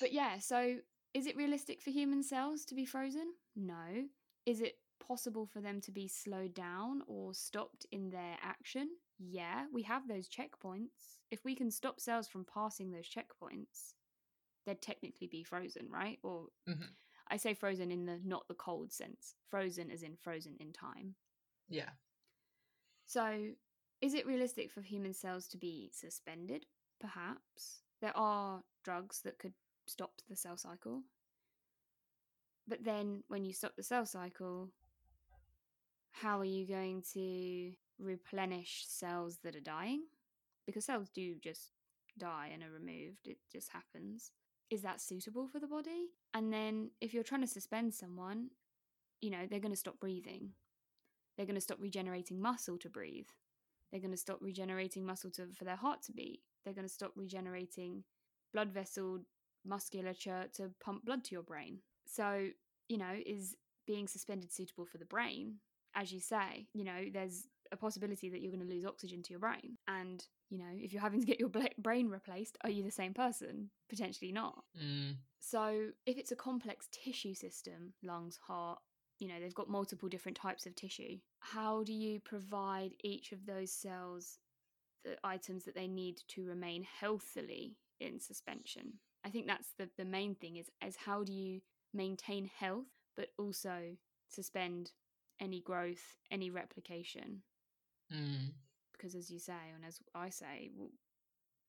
But 0.00 0.12
yeah, 0.12 0.38
so 0.38 0.78
is 1.14 1.26
it 1.26 1.36
realistic 1.36 1.80
for 1.80 1.90
human 1.90 2.22
cells 2.22 2.64
to 2.66 2.74
be 2.74 2.84
frozen? 2.84 3.32
No. 3.54 4.08
Is 4.44 4.60
it 4.60 4.78
possible 5.00 5.46
for 5.46 5.60
them 5.60 5.80
to 5.82 5.92
be 5.92 6.08
slowed 6.08 6.52
down 6.54 7.02
or 7.06 7.32
stopped 7.34 7.86
in 7.92 8.10
their 8.10 8.36
action? 8.42 8.90
Yeah, 9.18 9.66
we 9.72 9.82
have 9.82 10.06
those 10.06 10.28
checkpoints. 10.28 11.18
If 11.30 11.44
we 11.44 11.54
can 11.54 11.70
stop 11.70 12.00
cells 12.00 12.28
from 12.28 12.44
passing 12.44 12.90
those 12.90 13.08
checkpoints, 13.08 13.94
they'd 14.66 14.82
technically 14.82 15.28
be 15.28 15.42
frozen, 15.42 15.88
right? 15.88 16.18
Or 16.22 16.48
Mhm. 16.68 16.94
I 17.28 17.36
say 17.36 17.54
frozen 17.54 17.90
in 17.90 18.06
the 18.06 18.20
not 18.24 18.46
the 18.48 18.54
cold 18.54 18.92
sense, 18.92 19.34
frozen 19.50 19.90
as 19.90 20.02
in 20.02 20.16
frozen 20.16 20.56
in 20.60 20.72
time. 20.72 21.14
Yeah. 21.68 21.90
So, 23.04 23.50
is 24.00 24.14
it 24.14 24.26
realistic 24.26 24.70
for 24.70 24.80
human 24.80 25.14
cells 25.14 25.48
to 25.48 25.58
be 25.58 25.90
suspended? 25.92 26.66
Perhaps. 27.00 27.82
There 28.00 28.16
are 28.16 28.62
drugs 28.84 29.20
that 29.22 29.38
could 29.38 29.54
stop 29.86 30.12
the 30.28 30.36
cell 30.36 30.56
cycle. 30.56 31.02
But 32.68 32.84
then, 32.84 33.22
when 33.28 33.44
you 33.44 33.52
stop 33.52 33.76
the 33.76 33.82
cell 33.82 34.06
cycle, 34.06 34.70
how 36.12 36.40
are 36.40 36.44
you 36.44 36.66
going 36.66 37.02
to 37.14 37.72
replenish 37.98 38.84
cells 38.88 39.38
that 39.44 39.56
are 39.56 39.60
dying? 39.60 40.02
Because 40.66 40.84
cells 40.84 41.08
do 41.08 41.36
just 41.42 41.70
die 42.18 42.50
and 42.52 42.62
are 42.62 42.72
removed, 42.72 43.28
it 43.28 43.38
just 43.52 43.70
happens. 43.70 44.32
Is 44.70 44.82
that 44.82 45.00
suitable 45.00 45.46
for 45.46 45.60
the 45.60 45.66
body? 45.66 46.10
And 46.34 46.52
then, 46.52 46.90
if 47.00 47.14
you're 47.14 47.22
trying 47.22 47.42
to 47.42 47.46
suspend 47.46 47.94
someone, 47.94 48.50
you 49.20 49.30
know, 49.30 49.46
they're 49.48 49.60
going 49.60 49.72
to 49.72 49.76
stop 49.76 50.00
breathing. 50.00 50.50
They're 51.36 51.46
going 51.46 51.54
to 51.54 51.60
stop 51.60 51.78
regenerating 51.80 52.40
muscle 52.40 52.78
to 52.78 52.88
breathe. 52.88 53.28
They're 53.90 54.00
going 54.00 54.12
to 54.12 54.16
stop 54.16 54.38
regenerating 54.40 55.04
muscle 55.06 55.30
to, 55.32 55.48
for 55.56 55.64
their 55.64 55.76
heart 55.76 56.02
to 56.04 56.12
beat. 56.12 56.40
They're 56.64 56.74
going 56.74 56.86
to 56.86 56.92
stop 56.92 57.12
regenerating 57.14 58.04
blood 58.52 58.72
vessel 58.72 59.20
musculature 59.64 60.46
to 60.54 60.70
pump 60.82 61.04
blood 61.04 61.24
to 61.24 61.34
your 61.34 61.42
brain. 61.42 61.78
So, 62.06 62.48
you 62.88 62.98
know, 62.98 63.12
is 63.24 63.56
being 63.86 64.08
suspended 64.08 64.52
suitable 64.52 64.86
for 64.86 64.98
the 64.98 65.04
brain? 65.04 65.56
As 65.94 66.12
you 66.12 66.20
say, 66.20 66.66
you 66.74 66.84
know, 66.84 67.04
there's 67.12 67.46
a 67.72 67.76
possibility 67.76 68.28
that 68.30 68.40
you're 68.40 68.52
going 68.52 68.66
to 68.66 68.74
lose 68.74 68.84
oxygen 68.84 69.22
to 69.22 69.30
your 69.30 69.40
brain. 69.40 69.78
And, 69.88 70.24
you 70.50 70.58
know, 70.58 70.70
if 70.72 70.92
you're 70.92 71.02
having 71.02 71.20
to 71.20 71.26
get 71.26 71.40
your 71.40 71.50
brain 71.78 72.08
replaced, 72.08 72.58
are 72.62 72.70
you 72.70 72.82
the 72.82 72.90
same 72.90 73.14
person? 73.14 73.70
Potentially 73.88 74.32
not. 74.32 74.64
Mm. 74.80 75.16
So, 75.40 75.88
if 76.06 76.18
it's 76.18 76.32
a 76.32 76.36
complex 76.36 76.88
tissue 76.90 77.34
system, 77.34 77.92
lungs, 78.02 78.38
heart, 78.46 78.78
you 79.18 79.28
know, 79.28 79.34
they've 79.40 79.54
got 79.54 79.68
multiple 79.68 80.08
different 80.08 80.36
types 80.36 80.66
of 80.66 80.74
tissue. 80.74 81.18
How 81.40 81.82
do 81.82 81.92
you 81.92 82.20
provide 82.20 82.94
each 83.02 83.32
of 83.32 83.46
those 83.46 83.72
cells 83.72 84.38
the 85.04 85.16
items 85.24 85.64
that 85.64 85.74
they 85.74 85.86
need 85.86 86.20
to 86.28 86.44
remain 86.44 86.86
healthily 87.00 87.76
in 88.00 88.20
suspension? 88.20 88.94
I 89.24 89.30
think 89.30 89.46
that's 89.46 89.68
the, 89.78 89.88
the 89.96 90.04
main 90.04 90.34
thing 90.34 90.56
is, 90.56 90.70
is 90.86 90.96
how 90.96 91.24
do 91.24 91.32
you 91.32 91.60
maintain 91.94 92.50
health 92.58 92.86
but 93.16 93.28
also 93.38 93.96
suspend 94.28 94.92
any 95.40 95.60
growth, 95.60 96.16
any 96.30 96.50
replication? 96.50 97.42
Mm. 98.12 98.52
Because 98.92 99.14
as 99.14 99.30
you 99.30 99.38
say, 99.38 99.52
and 99.74 99.84
as 99.84 100.00
I 100.14 100.30
say, 100.30 100.70
well, 100.74 100.90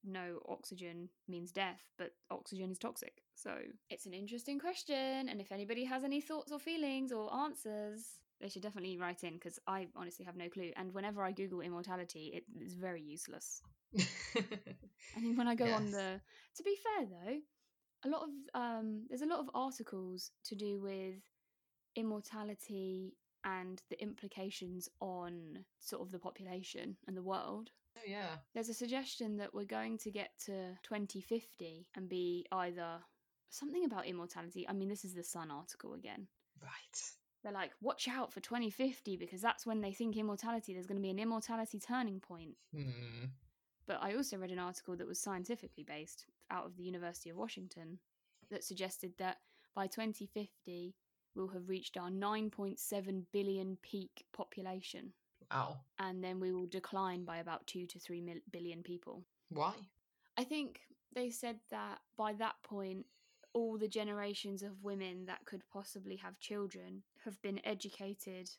no 0.03 0.39
oxygen 0.47 1.09
means 1.27 1.51
death, 1.51 1.81
but 1.97 2.13
oxygen 2.31 2.71
is 2.71 2.77
toxic. 2.77 3.21
So 3.35 3.51
it's 3.89 4.05
an 4.05 4.13
interesting 4.13 4.59
question. 4.59 5.29
And 5.29 5.41
if 5.41 5.51
anybody 5.51 5.83
has 5.85 6.03
any 6.03 6.21
thoughts 6.21 6.51
or 6.51 6.59
feelings 6.59 7.11
or 7.11 7.33
answers, 7.33 8.19
they 8.39 8.49
should 8.49 8.61
definitely 8.61 8.97
write 8.97 9.23
in 9.23 9.33
because 9.33 9.59
I 9.67 9.87
honestly 9.95 10.25
have 10.25 10.35
no 10.35 10.49
clue. 10.49 10.71
And 10.77 10.93
whenever 10.93 11.23
I 11.23 11.31
Google 11.31 11.61
immortality, 11.61 12.31
it 12.33 12.43
is 12.63 12.73
very 12.75 13.01
useless. 13.01 13.61
I 15.15 15.19
mean, 15.19 15.35
when 15.35 15.47
I 15.47 15.55
go 15.55 15.73
on 15.73 15.85
Yes. 15.85 15.91
the, 15.91 16.21
to 16.55 16.63
be 16.63 16.75
fair 16.75 17.07
though, 17.07 17.39
a 18.05 18.09
lot 18.09 18.23
of 18.23 18.29
um, 18.53 19.05
there's 19.09 19.21
a 19.21 19.27
lot 19.27 19.39
of 19.39 19.49
articles 19.53 20.31
to 20.45 20.55
do 20.55 20.79
with 20.79 21.15
immortality 21.95 23.15
and 23.47 23.81
the 23.89 24.01
implications 24.01 24.89
on 24.99 25.63
sort 25.79 26.01
of 26.01 26.11
the 26.11 26.19
population 26.19 26.97
and 27.07 27.15
the 27.15 27.23
world. 27.23 27.71
oh 27.97 28.01
yeah. 28.05 28.35
There's 28.53 28.69
a 28.69 28.73
suggestion 28.73 29.37
that 29.37 29.53
we're 29.53 29.63
going 29.63 29.97
to 29.99 30.11
get 30.11 30.31
to 30.45 30.77
2050 30.83 31.87
and 31.95 32.09
be 32.09 32.45
either 32.51 32.99
something 33.49 33.85
about 33.85 34.05
immortality. 34.05 34.67
I 34.67 34.73
mean, 34.73 34.89
this 34.89 35.05
is 35.05 35.13
the 35.13 35.23
Sun 35.23 35.49
article 35.49 35.93
again. 35.93 36.27
Right. 36.61 37.01
They're 37.43 37.53
like, 37.53 37.71
watch 37.81 38.09
out 38.09 38.33
for 38.33 38.41
2050 38.41 39.15
because 39.15 39.41
that's 39.41 39.65
when 39.65 39.79
they 39.79 39.93
think 39.93 40.17
immortality, 40.17 40.73
there's 40.73 40.87
going 40.87 40.97
to 40.97 41.01
be 41.01 41.11
an 41.11 41.19
immortality 41.19 41.79
turning 41.79 42.19
point. 42.19 42.55
Hmm. 42.75 43.27
But 43.87 43.99
I 44.01 44.15
also 44.15 44.37
read 44.37 44.51
an 44.51 44.59
article 44.59 44.97
that 44.97 45.07
was 45.07 45.21
scientifically 45.21 45.85
based 45.87 46.25
out 46.51 46.65
of 46.65 46.75
the 46.75 46.83
University 46.83 47.29
of 47.29 47.37
Washington 47.37 47.99
that 48.51 48.65
suggested 48.65 49.13
that 49.19 49.37
by 49.73 49.87
2050, 49.87 50.95
we'll 51.37 51.47
have 51.49 51.69
reached 51.69 51.95
our 51.97 52.09
9.7 52.09 53.23
billion 53.31 53.77
peak 53.81 54.25
population. 54.33 55.13
Wow. 55.51 55.77
And 55.99 56.23
then 56.23 56.39
we 56.39 56.51
will 56.51 56.65
decline 56.65 57.23
by 57.23 57.37
about 57.37 57.65
2 57.67 57.85
to 57.85 57.99
3 57.99 58.19
mil- 58.21 58.41
billion 58.51 58.83
people. 58.83 59.23
Why? 59.49 59.73
I 60.37 60.43
think 60.43 60.81
they 61.15 61.29
said 61.29 61.59
that 61.69 61.99
by 62.17 62.33
that 62.33 62.55
point, 62.63 63.05
all 63.53 63.77
the 63.77 63.87
generations 63.87 64.61
of 64.61 64.83
women 64.83 65.25
that 65.25 65.45
could 65.45 65.61
possibly 65.71 66.15
have 66.17 66.37
children 66.39 67.01
have 67.23 67.41
been 67.41 67.61
educated 67.63 68.49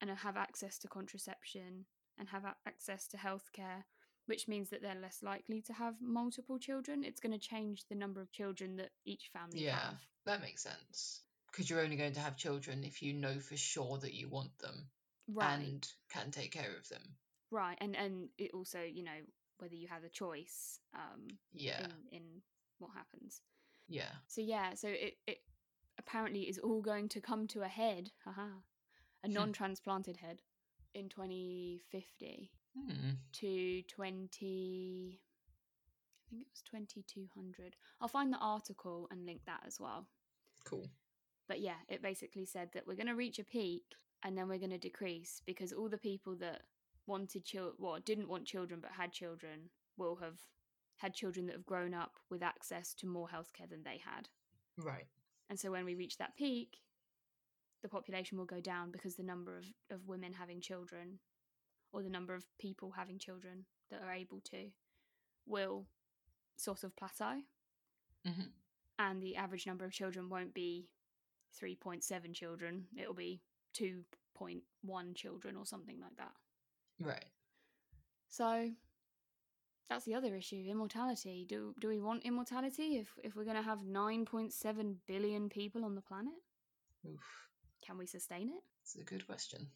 and 0.00 0.10
have 0.10 0.36
access 0.36 0.78
to 0.78 0.88
contraception 0.88 1.84
and 2.18 2.28
have 2.28 2.44
access 2.66 3.06
to 3.08 3.16
healthcare, 3.16 3.84
which 4.26 4.48
means 4.48 4.70
that 4.70 4.80
they're 4.82 4.94
less 5.00 5.22
likely 5.22 5.60
to 5.62 5.72
have 5.72 5.94
multiple 6.00 6.58
children. 6.58 7.04
It's 7.04 7.20
going 7.20 7.38
to 7.38 7.38
change 7.38 7.84
the 7.88 7.94
number 7.94 8.20
of 8.20 8.32
children 8.32 8.76
that 8.76 8.90
each 9.04 9.28
family 9.32 9.64
Yeah. 9.64 9.78
have. 9.78 10.00
That 10.24 10.40
makes 10.40 10.62
sense. 10.62 11.22
Because 11.50 11.68
you're 11.68 11.80
only 11.80 11.96
going 11.96 12.12
to 12.14 12.20
have 12.20 12.36
children 12.36 12.84
if 12.84 13.02
you 13.02 13.12
know 13.14 13.38
for 13.38 13.56
sure 13.56 13.98
that 13.98 14.14
you 14.14 14.28
want 14.28 14.58
them 14.58 14.88
Right. 15.26 15.58
and 15.58 15.86
can 16.10 16.30
take 16.30 16.52
care 16.52 16.76
of 16.76 16.88
them. 16.88 17.02
right. 17.50 17.76
And 17.80 17.96
and 17.96 18.28
it 18.38 18.52
also, 18.54 18.80
you 18.80 19.02
know, 19.02 19.20
whether 19.58 19.74
you 19.74 19.88
have 19.88 20.04
a 20.04 20.08
choice 20.08 20.80
um 20.94 21.38
Yeah. 21.52 21.80
in, 21.80 22.18
in 22.18 22.42
what 22.78 22.90
happens. 22.94 23.40
Yeah. 23.88 24.12
So 24.26 24.40
yeah, 24.40 24.74
so 24.74 24.88
it, 24.88 25.14
it 25.26 25.38
apparently 25.98 26.42
is 26.48 26.58
all 26.58 26.80
going 26.82 27.08
to 27.10 27.20
come 27.20 27.46
to 27.48 27.62
a 27.62 27.68
head, 27.68 28.10
haha, 28.24 28.48
a 29.24 29.28
non-transplanted 29.28 30.16
head 30.18 30.42
in 30.94 31.08
2050 31.08 32.50
Hmm. 32.74 33.10
to 33.32 33.82
20 33.82 35.20
I 35.20 36.30
think 36.30 36.42
it 36.42 36.48
was 36.52 36.62
2200. 36.70 37.74
I'll 38.00 38.08
find 38.08 38.30
the 38.32 38.38
article 38.38 39.08
and 39.10 39.24
link 39.24 39.40
that 39.46 39.62
as 39.66 39.80
well. 39.80 40.06
Cool. 40.64 40.88
But 41.48 41.60
yeah, 41.60 41.78
it 41.88 42.02
basically 42.02 42.44
said 42.44 42.70
that 42.74 42.86
we're 42.86 42.94
going 42.94 43.06
to 43.06 43.14
reach 43.14 43.38
a 43.38 43.44
peak 43.44 43.82
and 44.22 44.36
then 44.36 44.48
we're 44.48 44.58
going 44.58 44.70
to 44.70 44.78
decrease 44.78 45.40
because 45.46 45.72
all 45.72 45.88
the 45.88 45.98
people 45.98 46.36
that 46.36 46.62
wanted 47.06 47.44
children, 47.44 47.74
well, 47.78 47.98
didn't 48.04 48.28
want 48.28 48.44
children 48.44 48.80
but 48.80 48.92
had 48.92 49.12
children 49.12 49.70
will 49.96 50.16
have 50.16 50.38
had 50.98 51.14
children 51.14 51.46
that 51.46 51.54
have 51.54 51.66
grown 51.66 51.94
up 51.94 52.12
with 52.28 52.42
access 52.42 52.92
to 52.92 53.06
more 53.06 53.28
healthcare 53.28 53.68
than 53.70 53.82
they 53.84 54.00
had. 54.04 54.28
Right. 54.76 55.06
And 55.48 55.58
so 55.58 55.70
when 55.70 55.84
we 55.84 55.94
reach 55.94 56.18
that 56.18 56.36
peak, 56.36 56.78
the 57.82 57.88
population 57.88 58.36
will 58.36 58.44
go 58.44 58.60
down 58.60 58.90
because 58.90 59.14
the 59.14 59.22
number 59.22 59.56
of, 59.56 59.64
of 59.90 60.08
women 60.08 60.32
having 60.32 60.60
children 60.60 61.20
or 61.92 62.02
the 62.02 62.10
number 62.10 62.34
of 62.34 62.44
people 62.58 62.90
having 62.90 63.18
children 63.18 63.64
that 63.90 64.02
are 64.02 64.12
able 64.12 64.40
to 64.40 64.70
will 65.46 65.86
sort 66.56 66.82
of 66.84 66.94
plateau. 66.96 67.42
Mhm. 68.26 68.50
And 68.98 69.22
the 69.22 69.36
average 69.36 69.66
number 69.66 69.84
of 69.84 69.92
children 69.92 70.28
won't 70.28 70.52
be 70.52 70.88
3.7 71.60 72.34
children, 72.34 72.84
it'll 73.00 73.14
be 73.14 73.40
2.1 73.76 75.14
children 75.14 75.56
or 75.56 75.66
something 75.66 76.00
like 76.00 76.16
that. 76.16 76.32
Right. 77.00 77.24
So 78.28 78.70
that's 79.88 80.04
the 80.04 80.14
other 80.14 80.34
issue 80.34 80.66
immortality. 80.68 81.46
Do, 81.48 81.74
do 81.80 81.88
we 81.88 82.00
want 82.00 82.24
immortality 82.24 82.98
if, 82.98 83.08
if 83.22 83.36
we're 83.36 83.44
going 83.44 83.56
to 83.56 83.62
have 83.62 83.80
9.7 83.80 84.94
billion 85.06 85.48
people 85.48 85.84
on 85.84 85.94
the 85.94 86.02
planet? 86.02 86.34
Oof. 87.06 87.48
Can 87.84 87.96
we 87.96 88.06
sustain 88.06 88.48
it? 88.48 88.62
It's 88.82 88.96
a 88.96 89.04
good 89.04 89.26
question. 89.26 89.66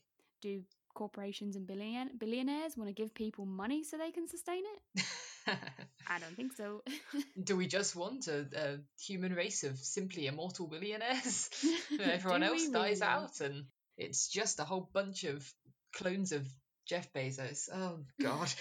Do 0.40 0.62
corporations 0.94 1.56
and 1.56 1.66
billion 1.66 2.10
billionaires 2.18 2.76
want 2.76 2.88
to 2.88 2.94
give 2.94 3.14
people 3.14 3.46
money 3.46 3.82
so 3.82 3.96
they 3.96 4.10
can 4.10 4.28
sustain 4.28 4.62
it? 4.96 5.04
I 6.08 6.18
don't 6.18 6.36
think 6.36 6.52
so. 6.52 6.82
Do 7.42 7.56
we 7.56 7.66
just 7.66 7.96
want 7.96 8.28
a, 8.28 8.46
a 8.54 8.78
human 9.00 9.34
race 9.34 9.64
of 9.64 9.78
simply 9.78 10.26
immortal 10.26 10.66
billionaires? 10.66 11.50
Everyone 12.00 12.42
else 12.42 12.68
dies 12.68 13.00
really? 13.00 13.12
out, 13.12 13.40
and 13.40 13.64
it's 13.96 14.28
just 14.28 14.60
a 14.60 14.64
whole 14.64 14.88
bunch 14.92 15.24
of 15.24 15.46
clones 15.94 16.32
of 16.32 16.46
Jeff 16.86 17.12
Bezos. 17.12 17.68
Oh 17.72 18.00
God. 18.20 18.52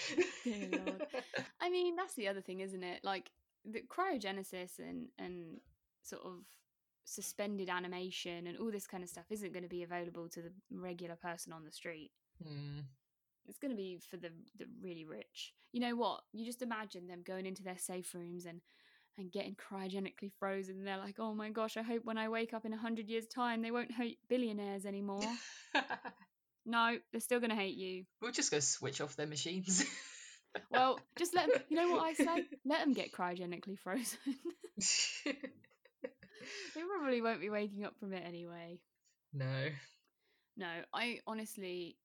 I 1.60 1.70
mean, 1.70 1.96
that's 1.96 2.14
the 2.14 2.28
other 2.28 2.40
thing, 2.40 2.60
isn't 2.60 2.82
it? 2.82 3.00
Like 3.02 3.30
the 3.64 3.80
cryogenesis 3.80 4.78
and 4.78 5.08
and 5.18 5.58
sort 6.02 6.22
of 6.22 6.44
suspended 7.04 7.68
animation 7.68 8.46
and 8.46 8.58
all 8.58 8.70
this 8.70 8.86
kind 8.86 9.02
of 9.02 9.08
stuff 9.08 9.24
isn't 9.30 9.52
going 9.52 9.64
to 9.64 9.68
be 9.68 9.82
available 9.82 10.28
to 10.28 10.40
the 10.40 10.52
regular 10.70 11.16
person 11.16 11.52
on 11.52 11.64
the 11.64 11.72
street. 11.72 12.10
Hmm. 12.42 12.80
It's 13.48 13.58
going 13.58 13.70
to 13.70 13.76
be 13.76 13.98
for 14.10 14.16
the 14.16 14.30
the 14.58 14.66
really 14.82 15.04
rich. 15.04 15.52
You 15.72 15.80
know 15.80 15.96
what? 15.96 16.20
You 16.32 16.44
just 16.44 16.62
imagine 16.62 17.06
them 17.06 17.22
going 17.24 17.46
into 17.46 17.62
their 17.62 17.78
safe 17.78 18.14
rooms 18.14 18.46
and 18.46 18.60
and 19.18 19.30
getting 19.30 19.56
cryogenically 19.56 20.32
frozen. 20.38 20.78
And 20.78 20.86
they're 20.86 20.98
like, 20.98 21.16
"Oh 21.18 21.34
my 21.34 21.50
gosh! 21.50 21.76
I 21.76 21.82
hope 21.82 22.04
when 22.04 22.18
I 22.18 22.28
wake 22.28 22.54
up 22.54 22.64
in 22.64 22.72
a 22.72 22.78
hundred 22.78 23.08
years' 23.08 23.26
time, 23.26 23.62
they 23.62 23.70
won't 23.70 23.92
hate 23.92 24.18
billionaires 24.28 24.86
anymore." 24.86 25.22
no, 26.66 26.96
they're 27.10 27.20
still 27.20 27.40
going 27.40 27.50
to 27.50 27.56
hate 27.56 27.76
you. 27.76 28.04
We're 28.20 28.32
just 28.32 28.50
going 28.50 28.60
to 28.60 28.66
switch 28.66 29.00
off 29.00 29.16
their 29.16 29.26
machines. 29.26 29.84
Well, 30.70 31.00
just 31.16 31.34
let 31.34 31.50
them. 31.50 31.62
You 31.70 31.76
know 31.78 31.92
what 31.92 32.02
I 32.02 32.12
say? 32.12 32.44
Let 32.66 32.80
them 32.80 32.92
get 32.92 33.10
cryogenically 33.10 33.78
frozen. 33.78 34.18
they 35.24 35.32
probably 36.98 37.22
won't 37.22 37.40
be 37.40 37.48
waking 37.48 37.86
up 37.86 37.94
from 37.98 38.12
it 38.12 38.22
anyway. 38.26 38.78
no. 39.32 39.68
No, 40.58 40.68
I 40.92 41.20
honestly, 41.26 41.96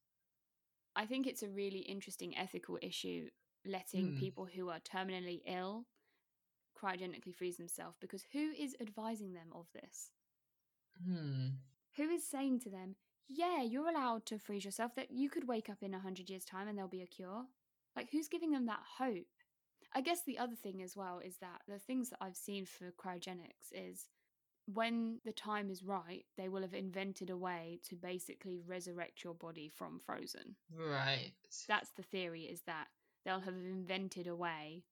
I 0.98 1.06
think 1.06 1.28
it's 1.28 1.44
a 1.44 1.50
really 1.50 1.80
interesting 1.80 2.38
ethical 2.38 2.80
issue 2.82 3.30
letting 3.66 4.14
Hmm. 4.14 4.20
people 4.20 4.46
who 4.46 4.70
are 4.70 4.80
terminally 4.80 5.42
ill 5.46 5.86
cryogenically 6.78 7.36
freeze 7.36 7.58
themselves 7.58 7.98
because 8.00 8.24
who 8.34 8.52
is 8.52 8.76
advising 8.82 9.34
them 9.34 9.50
of 9.54 9.68
this? 9.74 10.12
Hmm. 11.04 11.50
Who 11.98 12.10
is 12.10 12.26
saying 12.28 12.60
to 12.62 12.70
them, 12.70 12.96
yeah, 13.28 13.62
you're 13.62 13.90
allowed 13.90 14.26
to 14.28 14.40
freeze 14.40 14.66
yourself, 14.66 14.96
that 14.96 15.12
you 15.12 15.30
could 15.30 15.48
wake 15.48 15.70
up 15.70 15.84
in 15.84 15.94
a 15.94 15.98
100 15.98 16.30
years' 16.30 16.46
time 16.46 16.68
and 16.68 16.78
there'll 16.78 16.90
be 16.90 17.02
a 17.02 17.08
cure? 17.08 17.46
Like, 17.96 18.10
who's 18.12 18.28
giving 18.28 18.52
them 18.52 18.66
that 18.68 18.84
hope? 18.98 19.28
I 19.94 20.02
guess 20.02 20.24
the 20.24 20.38
other 20.38 20.56
thing 20.56 20.82
as 20.82 20.96
well 20.96 21.20
is 21.20 21.38
that 21.38 21.62
the 21.68 21.80
things 21.80 22.10
that 22.10 22.20
I've 22.22 22.36
seen 22.38 22.66
for 22.66 22.92
cryogenics 22.92 23.72
is 23.74 24.10
when 24.74 25.20
the 25.26 25.32
time 25.32 25.70
is 25.70 25.84
right, 25.84 26.26
they 26.38 26.50
will 26.50 26.62
have 26.62 26.74
invented 26.74 27.30
a 27.30 27.38
way 27.38 27.80
to 27.90 27.96
basically 27.96 28.60
resurrect 28.66 29.24
your 29.24 29.34
body 29.34 29.70
from 29.70 30.00
frozen. 30.06 30.56
Right. 30.76 31.32
That's 31.68 31.90
the 31.92 32.04
theory 32.04 32.44
is 32.44 32.62
that 32.68 32.88
they'll 33.24 33.40
have 33.40 33.56
invented 33.56 34.28
a 34.28 34.36
way 34.36 34.84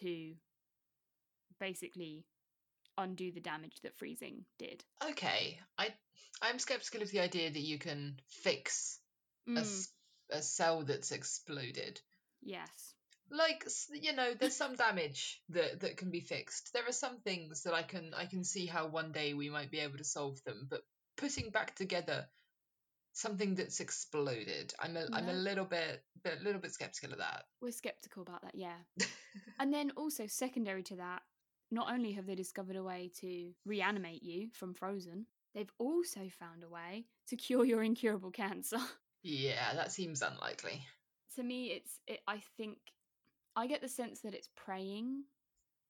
to 0.00 0.34
basically 1.58 2.24
undo 2.98 3.30
the 3.32 3.40
damage 3.40 3.80
that 3.82 3.96
freezing 3.96 4.44
did. 4.58 4.84
Okay. 5.10 5.58
I 5.78 5.94
I'm 6.42 6.58
skeptical 6.58 7.02
of 7.02 7.10
the 7.10 7.20
idea 7.20 7.50
that 7.50 7.60
you 7.60 7.78
can 7.78 8.20
fix 8.28 8.98
a 9.46 9.50
Mm, 9.50 9.58
s- 9.60 9.92
a 10.30 10.42
cell 10.42 10.82
that's 10.82 11.12
exploded. 11.12 12.00
Yes. 12.42 12.94
Like 13.30 13.66
you 13.92 14.12
know, 14.12 14.34
there's 14.38 14.56
some 14.56 14.76
damage 14.76 15.40
that 15.50 15.80
that 15.80 15.96
can 15.96 16.10
be 16.10 16.20
fixed. 16.20 16.72
There 16.72 16.86
are 16.86 16.92
some 16.92 17.18
things 17.18 17.62
that 17.64 17.74
I 17.74 17.82
can 17.82 18.12
I 18.14 18.26
can 18.26 18.44
see 18.44 18.66
how 18.66 18.86
one 18.86 19.12
day 19.12 19.34
we 19.34 19.50
might 19.50 19.70
be 19.70 19.80
able 19.80 19.98
to 19.98 20.04
solve 20.04 20.42
them, 20.44 20.66
but 20.70 20.82
putting 21.16 21.50
back 21.50 21.74
together 21.74 22.26
something 23.12 23.54
that's 23.54 23.80
exploded, 23.80 24.74
I'm 24.78 24.96
a 24.96 25.06
am 25.12 25.28
a 25.28 25.32
little 25.32 25.64
bit 25.64 26.02
bit 26.22 26.42
little 26.42 26.60
bit 26.60 26.72
skeptical 26.72 27.12
of 27.12 27.18
that. 27.18 27.44
We're 27.60 27.72
skeptical 27.72 28.22
about 28.22 28.42
that, 28.42 28.54
yeah. 28.54 28.76
and 29.58 29.72
then 29.72 29.92
also 29.96 30.26
secondary 30.26 30.82
to 30.84 30.96
that, 30.96 31.22
not 31.70 31.92
only 31.92 32.12
have 32.12 32.26
they 32.26 32.34
discovered 32.34 32.76
a 32.76 32.82
way 32.82 33.10
to 33.20 33.52
reanimate 33.64 34.22
you 34.22 34.50
from 34.52 34.74
frozen, 34.74 35.26
they've 35.54 35.72
also 35.78 36.28
found 36.38 36.62
a 36.62 36.68
way 36.68 37.06
to 37.28 37.36
cure 37.36 37.64
your 37.64 37.82
incurable 37.82 38.30
cancer. 38.30 38.78
Yeah, 39.22 39.74
that 39.74 39.90
seems 39.90 40.22
unlikely. 40.22 40.82
to 41.34 41.42
me 41.42 41.68
it's 41.68 41.98
it, 42.06 42.20
I 42.28 42.40
think 42.56 42.78
I 43.56 43.66
get 43.66 43.80
the 43.80 43.88
sense 43.88 44.20
that 44.20 44.34
it's 44.34 44.48
preying 44.54 45.24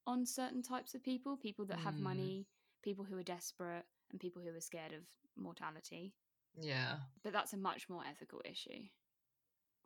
on 0.07 0.25
certain 0.25 0.63
types 0.63 0.95
of 0.95 1.03
people, 1.03 1.37
people 1.37 1.65
that 1.67 1.81
have 1.81 1.95
Mm. 1.95 2.01
money, 2.01 2.47
people 2.83 3.05
who 3.05 3.19
are 3.19 3.23
desperate, 3.25 3.85
and 4.11 4.21
people 4.21 4.41
who 4.41 4.55
are 4.55 4.61
scared 4.61 4.93
of 4.93 5.03
mortality. 5.37 6.15
Yeah. 6.55 7.01
But 7.23 7.33
that's 7.33 7.53
a 7.53 7.57
much 7.57 7.89
more 7.89 8.05
ethical 8.07 8.41
issue. 8.45 8.89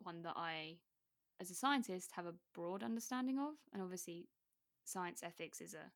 One 0.03 0.23
that 0.23 0.37
I, 0.37 0.81
as 1.41 1.51
a 1.51 1.55
scientist, 1.55 2.13
have 2.13 2.27
a 2.27 2.35
broad 2.53 2.83
understanding 2.83 3.39
of. 3.39 3.55
And 3.73 3.83
obviously, 3.83 4.29
science 4.85 5.23
ethics 5.23 5.61
is 5.61 5.75
a 5.75 5.93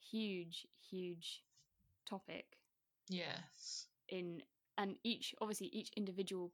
huge, 0.00 0.66
huge 0.80 1.44
topic 2.04 2.58
Yes. 3.08 3.88
in, 4.08 4.42
and 4.76 4.98
each, 5.04 5.34
obviously, 5.40 5.68
each 5.68 5.90
individual 5.96 6.52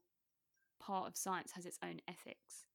part 0.79 1.07
of 1.07 1.17
science 1.17 1.51
has 1.53 1.65
its 1.65 1.79
own 1.83 1.99
ethics. 2.07 2.67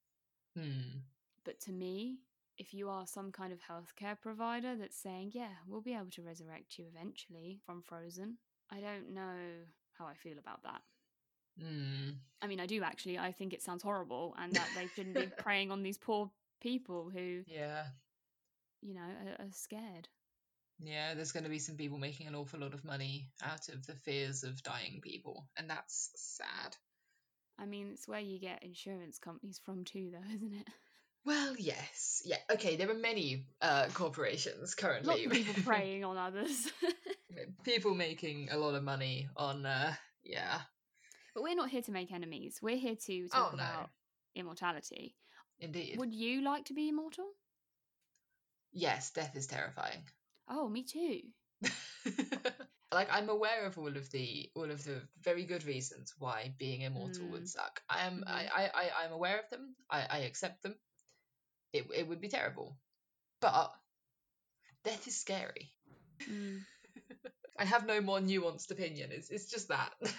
Hmm. 0.56 1.00
But 1.44 1.60
to 1.62 1.72
me, 1.72 2.18
if 2.58 2.72
you 2.74 2.88
are 2.88 3.06
some 3.06 3.32
kind 3.32 3.52
of 3.52 3.60
healthcare 3.60 4.20
provider 4.20 4.76
that's 4.76 4.96
saying, 4.96 5.32
yeah, 5.34 5.50
we'll 5.66 5.80
be 5.80 5.94
able 5.94 6.10
to 6.12 6.22
resurrect 6.22 6.78
you 6.78 6.84
eventually 6.94 7.58
from 7.64 7.82
frozen, 7.82 8.38
I 8.70 8.80
don't 8.80 9.12
know 9.12 9.36
how 9.98 10.06
I 10.06 10.14
feel 10.14 10.38
about 10.38 10.62
that. 10.62 10.82
Hmm. 11.60 12.10
I 12.40 12.46
mean, 12.46 12.60
I 12.60 12.66
do 12.66 12.82
actually. 12.82 13.18
I 13.18 13.32
think 13.32 13.52
it 13.52 13.62
sounds 13.62 13.82
horrible 13.82 14.34
and 14.38 14.52
that 14.54 14.68
they 14.74 14.86
shouldn't 14.94 15.14
be 15.16 15.26
preying 15.42 15.70
on 15.70 15.82
these 15.82 15.98
poor 15.98 16.30
people 16.60 17.10
who, 17.12 17.42
Yeah. 17.46 17.84
you 18.80 18.94
know, 18.94 19.00
are, 19.00 19.44
are 19.46 19.50
scared. 19.52 20.08
Yeah, 20.78 21.14
there's 21.14 21.32
going 21.32 21.44
to 21.44 21.50
be 21.50 21.58
some 21.58 21.76
people 21.76 21.98
making 21.98 22.26
an 22.26 22.34
awful 22.34 22.58
lot 22.60 22.74
of 22.74 22.84
money 22.84 23.30
out 23.42 23.68
of 23.68 23.86
the 23.86 23.94
fears 23.94 24.42
of 24.42 24.62
dying 24.62 25.00
people, 25.02 25.46
and 25.56 25.68
that's 25.70 26.10
sad. 26.16 26.76
I 27.58 27.66
mean, 27.66 27.90
it's 27.92 28.08
where 28.08 28.18
you 28.18 28.40
get 28.40 28.64
insurance 28.64 29.18
companies 29.18 29.60
from 29.64 29.84
too, 29.84 30.10
though, 30.12 30.34
isn't 30.34 30.52
it? 30.54 30.68
Well, 31.24 31.54
yes. 31.56 32.22
Yeah, 32.24 32.38
okay, 32.50 32.76
there 32.76 32.90
are 32.90 32.94
many 32.94 33.46
uh, 33.60 33.86
corporations 33.94 34.74
currently. 34.74 35.26
People 35.30 35.54
preying 35.62 36.04
on 36.04 36.16
others. 36.16 36.68
people 37.64 37.94
making 37.94 38.48
a 38.50 38.56
lot 38.56 38.74
of 38.74 38.82
money 38.82 39.28
on, 39.36 39.64
uh, 39.64 39.94
yeah. 40.24 40.60
but 41.34 41.42
we're 41.44 41.54
not 41.54 41.70
here 41.70 41.82
to 41.82 41.92
make 41.92 42.12
enemies. 42.12 42.58
We're 42.60 42.76
here 42.76 42.96
to 43.06 43.28
Oh, 43.32 43.36
talk 43.36 43.52
no. 43.56 43.62
about 43.62 43.90
immortality. 44.34 45.14
Indeed. 45.60 45.96
Would 45.98 46.12
you 46.12 46.42
like 46.42 46.64
to 46.66 46.74
be 46.74 46.88
immortal? 46.88 47.26
Yes, 48.72 49.10
death 49.12 49.36
is 49.36 49.46
terrifying. 49.46 50.02
Oh, 50.48 50.68
me 50.68 50.82
too. 50.82 51.20
like 52.92 53.08
I'm 53.12 53.28
aware 53.28 53.64
of 53.66 53.78
all 53.78 53.96
of 53.96 54.10
the 54.10 54.50
all 54.56 54.70
of 54.70 54.82
the 54.84 55.02
very 55.22 55.44
good 55.44 55.64
reasons 55.64 56.12
why 56.18 56.52
being 56.58 56.80
immortal 56.80 57.26
Mm. 57.26 57.30
would 57.30 57.48
suck. 57.48 57.80
I 57.88 58.06
am 58.06 58.24
I, 58.26 58.42
Mhm. 58.42 58.48
I, 58.56 58.70
I 58.74 59.04
I'm 59.04 59.12
aware 59.12 59.38
of 59.38 59.48
them. 59.50 59.76
I, 59.88 60.06
I 60.10 60.18
accept 60.20 60.62
them. 60.62 60.74
It 61.72 61.86
it 61.94 62.08
would 62.08 62.20
be 62.20 62.28
terrible. 62.28 62.76
But 63.40 63.72
death 64.84 65.06
is 65.06 65.18
scary. 65.18 65.72
Mm. 66.28 66.60
I 67.58 67.64
have 67.64 67.86
no 67.86 68.00
more 68.00 68.20
nuanced 68.20 68.70
opinion. 68.70 69.10
It's 69.12 69.30
it's 69.30 69.50
just 69.50 69.68
that. 69.68 69.92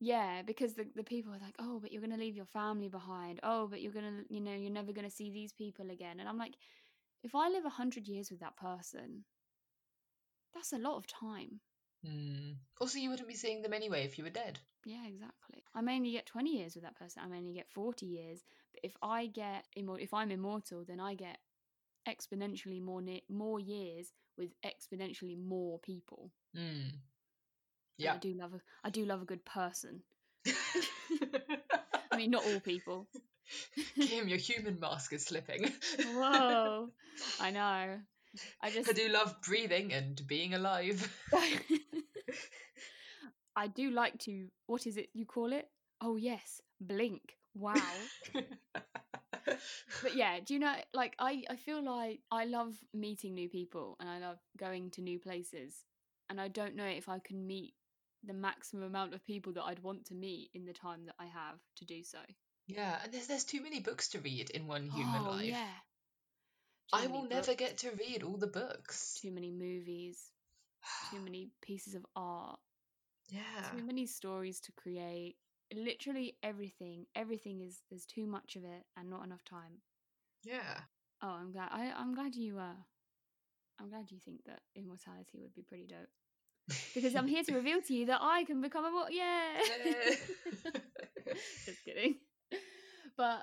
Yeah, 0.00 0.42
because 0.42 0.74
the, 0.74 0.86
the 0.94 1.02
people 1.02 1.32
are 1.32 1.40
like, 1.40 1.56
oh, 1.58 1.80
but 1.80 1.90
you're 1.90 2.00
going 2.00 2.12
to 2.12 2.18
leave 2.18 2.36
your 2.36 2.44
family 2.44 2.88
behind. 2.88 3.40
Oh, 3.42 3.66
but 3.66 3.82
you're 3.82 3.92
going 3.92 4.04
to, 4.04 4.32
you 4.32 4.40
know, 4.40 4.54
you're 4.54 4.70
never 4.70 4.92
going 4.92 5.08
to 5.08 5.14
see 5.14 5.30
these 5.32 5.52
people 5.52 5.90
again. 5.90 6.20
And 6.20 6.28
I'm 6.28 6.38
like, 6.38 6.54
if 7.24 7.34
I 7.34 7.48
live 7.48 7.64
100 7.64 8.06
years 8.06 8.30
with 8.30 8.38
that 8.38 8.56
person, 8.56 9.24
that's 10.54 10.72
a 10.72 10.78
lot 10.78 10.98
of 10.98 11.06
time. 11.08 11.60
Hmm. 12.04 12.52
Also, 12.80 12.98
you 12.98 13.10
wouldn't 13.10 13.28
be 13.28 13.34
seeing 13.34 13.62
them 13.62 13.72
anyway 13.72 14.04
if 14.04 14.18
you 14.18 14.24
were 14.24 14.30
dead. 14.30 14.58
Yeah, 14.84 15.06
exactly. 15.06 15.64
I 15.74 15.80
may 15.80 15.96
only 15.96 16.12
get 16.12 16.26
20 16.26 16.50
years 16.50 16.74
with 16.74 16.84
that 16.84 16.96
person. 16.96 17.22
I 17.24 17.28
may 17.28 17.38
only 17.38 17.52
get 17.52 17.68
40 17.70 18.06
years. 18.06 18.42
But 18.72 18.84
if 18.84 18.92
I 19.02 19.26
get, 19.26 19.66
immor- 19.76 20.00
if 20.02 20.14
I'm 20.14 20.30
immortal, 20.30 20.84
then 20.86 21.00
I 21.00 21.14
get 21.14 21.38
exponentially 22.08 22.82
more, 22.82 23.02
ne- 23.02 23.24
more 23.28 23.58
years 23.58 24.12
with 24.36 24.50
exponentially 24.64 25.36
more 25.38 25.78
people. 25.80 26.30
Hmm. 26.54 26.88
And 27.98 28.08
I 28.10 28.16
do 28.18 28.32
love 28.34 28.54
a, 28.54 28.60
I 28.84 28.90
do 28.90 29.04
love 29.04 29.22
a 29.22 29.26
good 29.26 29.44
person. 29.44 30.02
I 30.46 32.16
mean, 32.16 32.30
not 32.30 32.44
all 32.46 32.60
people. 32.60 33.08
Kim, 34.00 34.28
your 34.28 34.38
human 34.38 34.78
mask 34.78 35.12
is 35.12 35.24
slipping. 35.24 35.72
Whoa. 36.14 36.90
I 37.40 37.50
know. 37.50 37.98
I 38.62 38.70
just 38.70 38.90
I 38.90 38.92
do 38.92 39.08
love 39.08 39.34
breathing 39.42 39.92
and 39.92 40.20
being 40.26 40.54
alive. 40.54 41.10
I 43.56 43.66
do 43.66 43.90
like 43.90 44.18
to 44.20 44.48
what 44.66 44.86
is 44.86 44.96
it 44.96 45.08
you 45.14 45.26
call 45.26 45.52
it? 45.52 45.68
Oh 46.00 46.16
yes, 46.16 46.60
blink. 46.80 47.36
Wow. 47.54 47.74
but 48.24 50.14
yeah, 50.14 50.38
do 50.44 50.54
you 50.54 50.60
know 50.60 50.74
like 50.94 51.14
I 51.18 51.42
I 51.50 51.56
feel 51.56 51.82
like 51.82 52.20
I 52.30 52.44
love 52.44 52.74
meeting 52.94 53.34
new 53.34 53.48
people 53.48 53.96
and 54.00 54.08
I 54.08 54.18
love 54.18 54.38
going 54.56 54.90
to 54.92 55.02
new 55.02 55.18
places 55.18 55.84
and 56.30 56.40
I 56.40 56.48
don't 56.48 56.76
know 56.76 56.86
if 56.86 57.08
I 57.08 57.18
can 57.18 57.46
meet 57.46 57.74
the 58.24 58.34
maximum 58.34 58.84
amount 58.84 59.14
of 59.14 59.24
people 59.24 59.52
that 59.54 59.62
I'd 59.62 59.82
want 59.82 60.04
to 60.06 60.14
meet 60.14 60.50
in 60.54 60.64
the 60.64 60.72
time 60.72 61.06
that 61.06 61.14
I 61.18 61.26
have 61.26 61.58
to 61.76 61.84
do 61.84 62.02
so. 62.02 62.18
yeah, 62.66 62.98
and 63.02 63.12
there's 63.12 63.26
there's 63.26 63.44
too 63.44 63.62
many 63.62 63.80
books 63.80 64.10
to 64.10 64.20
read 64.20 64.50
in 64.50 64.66
one 64.66 64.88
human 64.88 65.22
oh, 65.24 65.30
life. 65.30 65.46
Yeah. 65.46 65.66
I 66.92 67.06
will 67.06 67.22
many 67.22 67.34
never 67.34 67.54
get 67.54 67.78
to 67.78 67.90
read 67.90 68.22
all 68.22 68.36
the 68.36 68.46
books. 68.46 69.18
too 69.20 69.30
many 69.30 69.50
movies, 69.50 70.18
too 71.10 71.20
many 71.24 71.50
pieces 71.62 71.94
of 71.94 72.04
art, 72.16 72.58
yeah. 73.28 73.40
too 73.76 73.84
many 73.84 74.06
stories 74.06 74.60
to 74.60 74.72
create. 74.72 75.36
Literally 75.74 76.36
everything 76.42 77.04
everything 77.14 77.60
is 77.60 77.82
there's 77.90 78.06
too 78.06 78.26
much 78.26 78.56
of 78.56 78.64
it 78.64 78.84
and 78.96 79.10
not 79.10 79.24
enough 79.24 79.44
time. 79.44 79.82
Yeah. 80.44 80.80
oh 81.22 81.28
i'm 81.28 81.52
glad 81.52 81.68
I, 81.72 81.92
i'm 81.96 82.14
glad 82.14 82.34
you 82.34 82.58
uh 82.58 82.80
i'm 83.78 83.90
glad 83.90 84.10
you 84.10 84.18
think 84.18 84.44
that 84.46 84.60
immortality 84.74 85.40
would 85.42 85.54
be 85.54 85.62
pretty 85.62 85.86
dope. 85.86 86.08
Because 86.94 87.14
i'm 87.14 87.26
here 87.26 87.42
to 87.42 87.54
reveal 87.60 87.82
to 87.82 87.94
you 87.94 88.06
that 88.06 88.20
i 88.22 88.44
can 88.44 88.60
become 88.62 88.84
a 88.86 88.90
more 88.90 89.10
yeah. 89.10 89.60
Just 91.66 91.84
kidding. 91.84 92.16
But 93.16 93.42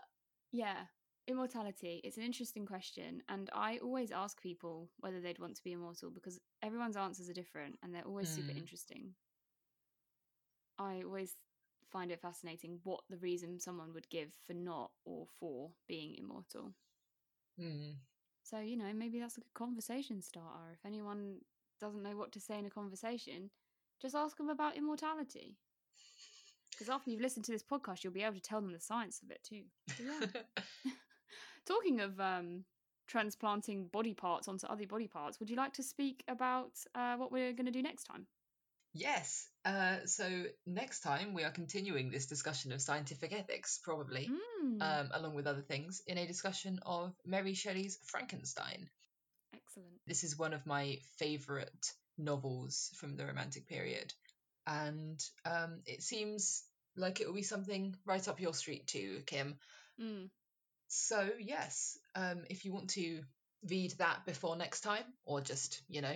yeah 0.51 0.85
immortality 1.27 2.01
it's 2.03 2.17
an 2.17 2.23
interesting 2.23 2.65
question 2.65 3.21
and 3.29 3.49
i 3.53 3.77
always 3.79 4.11
ask 4.11 4.41
people 4.41 4.89
whether 4.99 5.19
they'd 5.21 5.39
want 5.39 5.55
to 5.55 5.63
be 5.63 5.71
immortal 5.73 6.09
because 6.11 6.39
everyone's 6.61 6.97
answers 6.97 7.29
are 7.29 7.33
different 7.33 7.75
and 7.81 7.93
they're 7.93 8.05
always 8.05 8.29
super 8.29 8.51
Mm. 8.53 8.57
interesting. 8.57 9.15
I 10.77 11.01
always 11.03 11.35
find 11.91 12.11
it 12.11 12.21
fascinating 12.21 12.79
what 12.83 13.01
the 13.09 13.17
reason 13.17 13.59
someone 13.59 13.93
would 13.93 14.09
give 14.09 14.33
for 14.45 14.53
not 14.53 14.91
or 15.05 15.27
for 15.39 15.71
being 15.87 16.15
immortal. 16.15 16.73
Hmm. 17.57 17.97
so 18.43 18.59
you 18.59 18.77
know 18.77 18.93
maybe 18.93 19.19
that's 19.19 19.37
a 19.37 19.41
good 19.41 19.53
conversation 19.53 20.21
starter. 20.21 20.71
If 20.73 20.85
anyone 20.85 21.39
doesn't 21.79 22.03
know 22.03 22.15
what 22.15 22.31
to 22.33 22.39
say 22.39 22.57
in 22.59 22.65
a 22.65 22.69
conversation 22.69 23.49
just 24.01 24.15
ask 24.15 24.37
them 24.37 24.49
about 24.49 24.75
immortality. 24.77 25.55
Because 26.71 26.89
after 26.89 27.09
you've 27.09 27.21
listened 27.21 27.45
to 27.45 27.51
this 27.51 27.63
podcast 27.63 28.03
you'll 28.03 28.13
be 28.13 28.23
able 28.23 28.35
to 28.35 28.41
tell 28.41 28.61
them 28.61 28.71
the 28.73 28.79
science 28.79 29.21
of 29.21 29.31
it 29.31 29.43
too. 29.43 29.63
So, 29.97 30.03
yeah 30.03 30.21
Talking 31.65 31.99
of 32.01 32.19
um, 32.19 32.63
transplanting 33.07 33.87
body 33.87 34.13
parts 34.13 34.47
onto 34.47 34.67
other 34.67 34.85
body 34.87 35.07
parts, 35.07 35.39
would 35.39 35.49
you 35.49 35.55
like 35.55 35.73
to 35.73 35.83
speak 35.83 36.23
about 36.27 36.71
uh, 36.93 37.15
what 37.15 37.31
we're 37.31 37.53
going 37.53 37.65
to 37.65 37.71
do 37.71 37.81
next 37.81 38.03
time? 38.03 38.27
yes. 38.93 39.47
Uh, 39.65 39.97
so 40.05 40.45
next 40.65 41.01
time 41.01 41.33
we 41.33 41.43
are 41.43 41.51
continuing 41.51 42.09
this 42.11 42.27
discussion 42.27 42.71
of 42.71 42.81
scientific 42.81 43.33
ethics, 43.33 43.79
probably, 43.83 44.29
Mm, 44.29 44.81
um, 44.81 45.09
along 45.13 45.35
with 45.35 45.47
other 45.47 45.61
things, 45.61 46.01
in 46.07 46.17
a 46.17 46.27
discussion 46.27 46.79
of 46.85 47.13
Mary 47.25 47.53
Shelley's 47.53 47.97
Frankenstein. 48.05 48.89
excellent. 49.53 49.99
This 50.07 50.23
is 50.23 50.37
one 50.37 50.53
of 50.53 50.65
my 50.65 50.99
favourite 51.17 51.93
novels 52.17 52.91
from 52.95 53.15
the 53.15 53.25
Romantic 53.25 53.67
period, 53.67 54.13
and 54.67 55.19
um, 55.45 55.81
it 55.85 56.03
seems 56.03 56.63
like 56.95 57.19
it 57.21 57.27
will 57.27 57.33
be 57.35 57.41
something 57.43 57.95
right 58.05 58.27
up 58.27 58.39
your 58.39 58.53
street 58.53 58.87
too, 58.87 59.21
Kim. 59.25 59.57
Mm, 60.01 60.29
So 60.87 61.29
yes, 61.39 61.97
um, 62.15 62.43
if 62.49 62.65
you 62.65 62.73
want 62.73 62.91
to 62.91 63.21
read 63.67 63.91
that 63.97 64.25
before 64.25 64.55
next 64.55 64.81
time, 64.81 65.03
or 65.25 65.41
just 65.41 65.81
you 65.87 66.01
know 66.01 66.15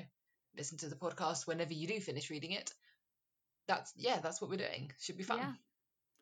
listen 0.57 0.77
to 0.79 0.87
the 0.87 0.95
podcast 0.95 1.47
whenever 1.47 1.73
you 1.73 1.87
do 1.87 1.99
finish 1.99 2.29
reading 2.29 2.51
it, 2.51 2.73
that's 3.67 3.93
yeah, 3.95 4.19
that's 4.19 4.41
what 4.41 4.49
we're 4.49 4.57
doing. 4.57 4.91
Should 4.99 5.17
be 5.17 5.23
fun. 5.23 5.39
Yeah. 5.39 5.51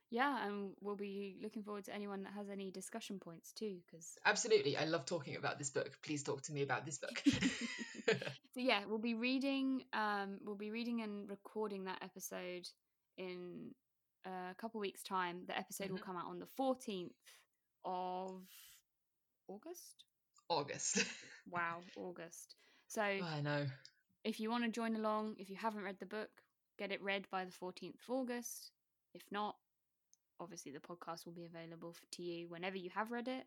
yeah, 0.10 0.48
and 0.48 0.72
we'll 0.82 0.96
be 0.96 1.38
looking 1.42 1.64
forward 1.64 1.86
to 1.86 1.94
anyone 1.94 2.24
that 2.24 2.34
has 2.34 2.50
any 2.50 2.72
discussion 2.72 3.20
points 3.20 3.52
too, 3.54 3.78
because 3.86 4.18
Absolutely. 4.26 4.78
I 4.78 4.86
love 4.86 5.06
talking 5.06 5.36
about 5.36 5.58
this 5.58 5.70
book. 5.70 5.98
Please 6.04 6.24
talk 6.24 6.42
to 6.44 6.54
me 6.54 6.62
about 6.62 6.86
this 6.86 6.98
book. 6.98 7.22
so 8.08 8.60
yeah, 8.60 8.82
we'll 8.88 8.98
be 9.00 9.14
reading. 9.16 9.84
Um, 9.94 10.38
we'll 10.44 10.56
be 10.56 10.72
reading 10.72 11.02
and 11.02 11.30
recording 11.30 11.86
that 11.86 12.00
episode 12.02 12.68
in 13.18 13.72
a 14.26 14.56
couple 14.58 14.80
weeks' 14.80 15.04
time. 15.04 15.42
The 15.48 15.58
episode 15.58 15.92
will 15.92 16.00
Mhm. 16.00 16.04
come 16.04 16.18
out 16.18 16.28
on 16.28 16.40
the 16.40 16.48
fourteenth 16.56 17.14
of 17.86 18.44
August. 19.48 20.04
August. 20.50 21.06
Wow, 21.50 21.84
August. 21.96 22.56
So 22.88 23.22
I 23.22 23.42
know. 23.42 23.66
if 24.24 24.40
you 24.40 24.50
want 24.50 24.64
to 24.64 24.70
join 24.70 24.96
along, 24.96 25.36
if 25.38 25.50
you 25.50 25.56
haven't 25.56 25.84
read 25.84 26.00
the 26.00 26.06
book, 26.06 26.30
get 26.78 26.92
it 26.92 27.02
read 27.02 27.28
by 27.32 27.46
the 27.46 27.52
14th 27.52 27.96
of 28.08 28.10
August. 28.16 28.72
If 29.14 29.24
not, 29.32 29.56
obviously 30.40 30.72
the 30.72 30.80
podcast 30.80 31.26
will 31.26 31.34
be 31.34 31.46
available 31.46 31.92
f- 31.96 32.10
to 32.12 32.24
you 32.24 32.48
whenever 32.50 32.78
you 32.78 32.90
have 32.92 33.12
read 33.12 33.28
it. 33.28 33.46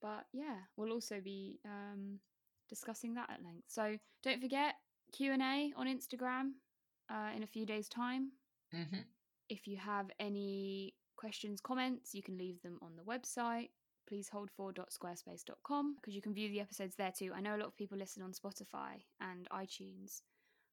But 0.00 0.26
yeah, 0.32 0.58
we'll 0.76 0.92
also 0.92 1.20
be 1.20 1.60
um, 1.64 2.20
discussing 2.68 3.14
that 3.14 3.30
at 3.30 3.42
length. 3.42 3.64
So 3.68 3.96
don't 4.22 4.40
forget 4.40 4.74
Q&A 5.12 5.72
on 5.76 5.86
Instagram 5.86 6.52
uh, 7.10 7.30
in 7.34 7.42
a 7.42 7.46
few 7.46 7.66
days' 7.66 7.88
time. 7.88 8.32
hmm 8.72 9.04
If 9.48 9.66
you 9.68 9.76
have 9.76 10.10
any 10.18 10.94
questions, 11.16 11.60
comments, 11.60 12.14
you 12.14 12.22
can 12.22 12.36
leave 12.36 12.60
them 12.62 12.78
on 12.82 12.96
the 12.96 13.02
website 13.02 13.70
pleaseholdfor.squarespace.com 14.10 15.96
because 15.96 16.14
you 16.14 16.22
can 16.22 16.34
view 16.34 16.48
the 16.48 16.60
episodes 16.60 16.94
there 16.96 17.12
too. 17.16 17.32
I 17.34 17.40
know 17.40 17.56
a 17.56 17.58
lot 17.58 17.66
of 17.66 17.76
people 17.76 17.98
listen 17.98 18.22
on 18.22 18.32
Spotify 18.32 19.02
and 19.20 19.48
iTunes, 19.50 20.22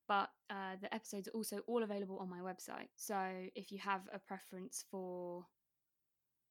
but 0.08 0.30
uh, 0.50 0.76
the 0.82 0.94
episodes 0.94 1.28
are 1.28 1.32
also 1.32 1.60
all 1.68 1.84
available 1.84 2.18
on 2.20 2.30
my 2.30 2.40
website. 2.40 2.90
So 2.96 3.18
if 3.56 3.72
you 3.72 3.80
have 3.80 4.02
a 4.14 4.20
preference 4.20 4.86
for 4.90 5.46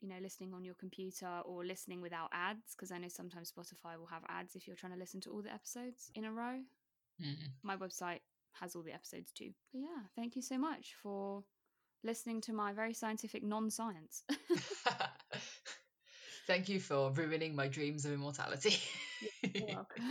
you 0.01 0.09
know 0.09 0.17
listening 0.23 0.55
on 0.55 0.65
your 0.65 0.75
computer 0.75 1.41
or 1.45 1.65
listening 1.65 2.01
without 2.01 2.31
ads 2.33 2.77
because 2.77 2.93
I 2.93 2.99
know 2.99 3.09
sometimes 3.09 3.51
Spotify 3.51 3.99
will 3.99 4.07
have 4.07 4.23
ads 4.29 4.55
if 4.55 4.67
you're 4.67 4.77
trying 4.77 4.93
to 4.93 4.99
listen 4.99 5.21
to 5.23 5.31
all 5.31 5.43
the 5.43 5.53
episodes 5.53 6.11
in 6.15 6.25
a 6.25 6.33
row. 6.33 6.61
Mm. 7.21 7.35
My 7.65 7.77
website 7.77 8.21
has 8.61 8.77
all 8.77 8.83
the 8.83 8.93
episodes 8.93 9.33
too. 9.33 9.51
But 9.73 9.81
yeah, 9.81 10.07
thank 10.15 10.37
you 10.37 10.43
so 10.43 10.57
much 10.57 10.95
for 11.03 11.43
listening 12.05 12.41
to 12.43 12.53
my 12.53 12.73
very 12.73 12.95
scientific 12.95 13.43
non-science. 13.43 14.23
Thank 16.47 16.69
you 16.69 16.79
for 16.81 17.11
ruining 17.13 17.55
my 17.55 17.69
dreams 17.69 18.05
of 18.07 18.13
immortality. 18.13 18.77
You're 19.55 19.67
welcome. 19.75 20.05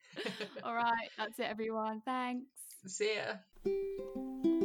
All 0.64 0.74
right, 0.74 1.08
that's 1.16 1.38
it, 1.38 1.44
everyone. 1.44 2.02
Thanks. 2.04 2.46
See 2.86 3.14
ya. 3.14 3.36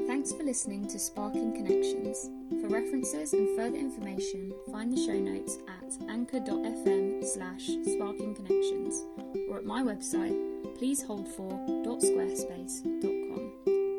Thanks 0.07 0.33
for 0.33 0.41
listening 0.43 0.87
to 0.87 0.97
Sparking 0.97 1.53
Connections. 1.53 2.31
For 2.61 2.69
references 2.69 3.33
and 3.33 3.55
further 3.55 3.77
information, 3.77 4.51
find 4.71 4.91
the 4.91 4.97
show 4.97 5.19
notes 5.19 5.59
at 5.67 5.93
anchor.fm 6.09 7.23
slash 7.23 7.65
sparking 7.65 8.33
connections 8.33 9.05
or 9.49 9.57
at 9.57 9.65
my 9.65 9.83
website, 9.83 10.35
pleaseholdfor.squarespace.com, 10.79 13.22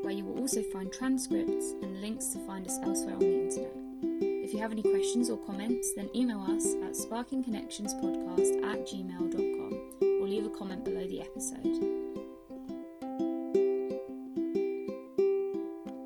where 0.05 0.12
you 0.12 0.24
will 0.24 0.38
also 0.38 0.62
find 0.62 0.92
transcripts 0.92 1.72
and 1.82 2.00
links 2.00 2.26
to 2.26 2.38
find 2.46 2.66
us 2.66 2.78
elsewhere 2.82 3.14
on 3.14 3.20
the 3.20 3.42
internet. 3.44 3.72
If 4.44 4.52
you 4.52 4.59
have 4.61 4.72
any 4.72 4.82
questions 4.82 5.30
or 5.30 5.38
comments, 5.38 5.94
then 5.94 6.11
email 6.14 6.42
us 6.42 6.74
at 6.84 6.92
sparkingconnectionspodcast 6.92 8.62
at 8.62 8.86
gmail.com 8.86 10.20
or 10.20 10.28
leave 10.28 10.44
a 10.44 10.50
comment 10.50 10.84
below 10.84 11.07
the 11.07 11.22
episode. 11.22 12.03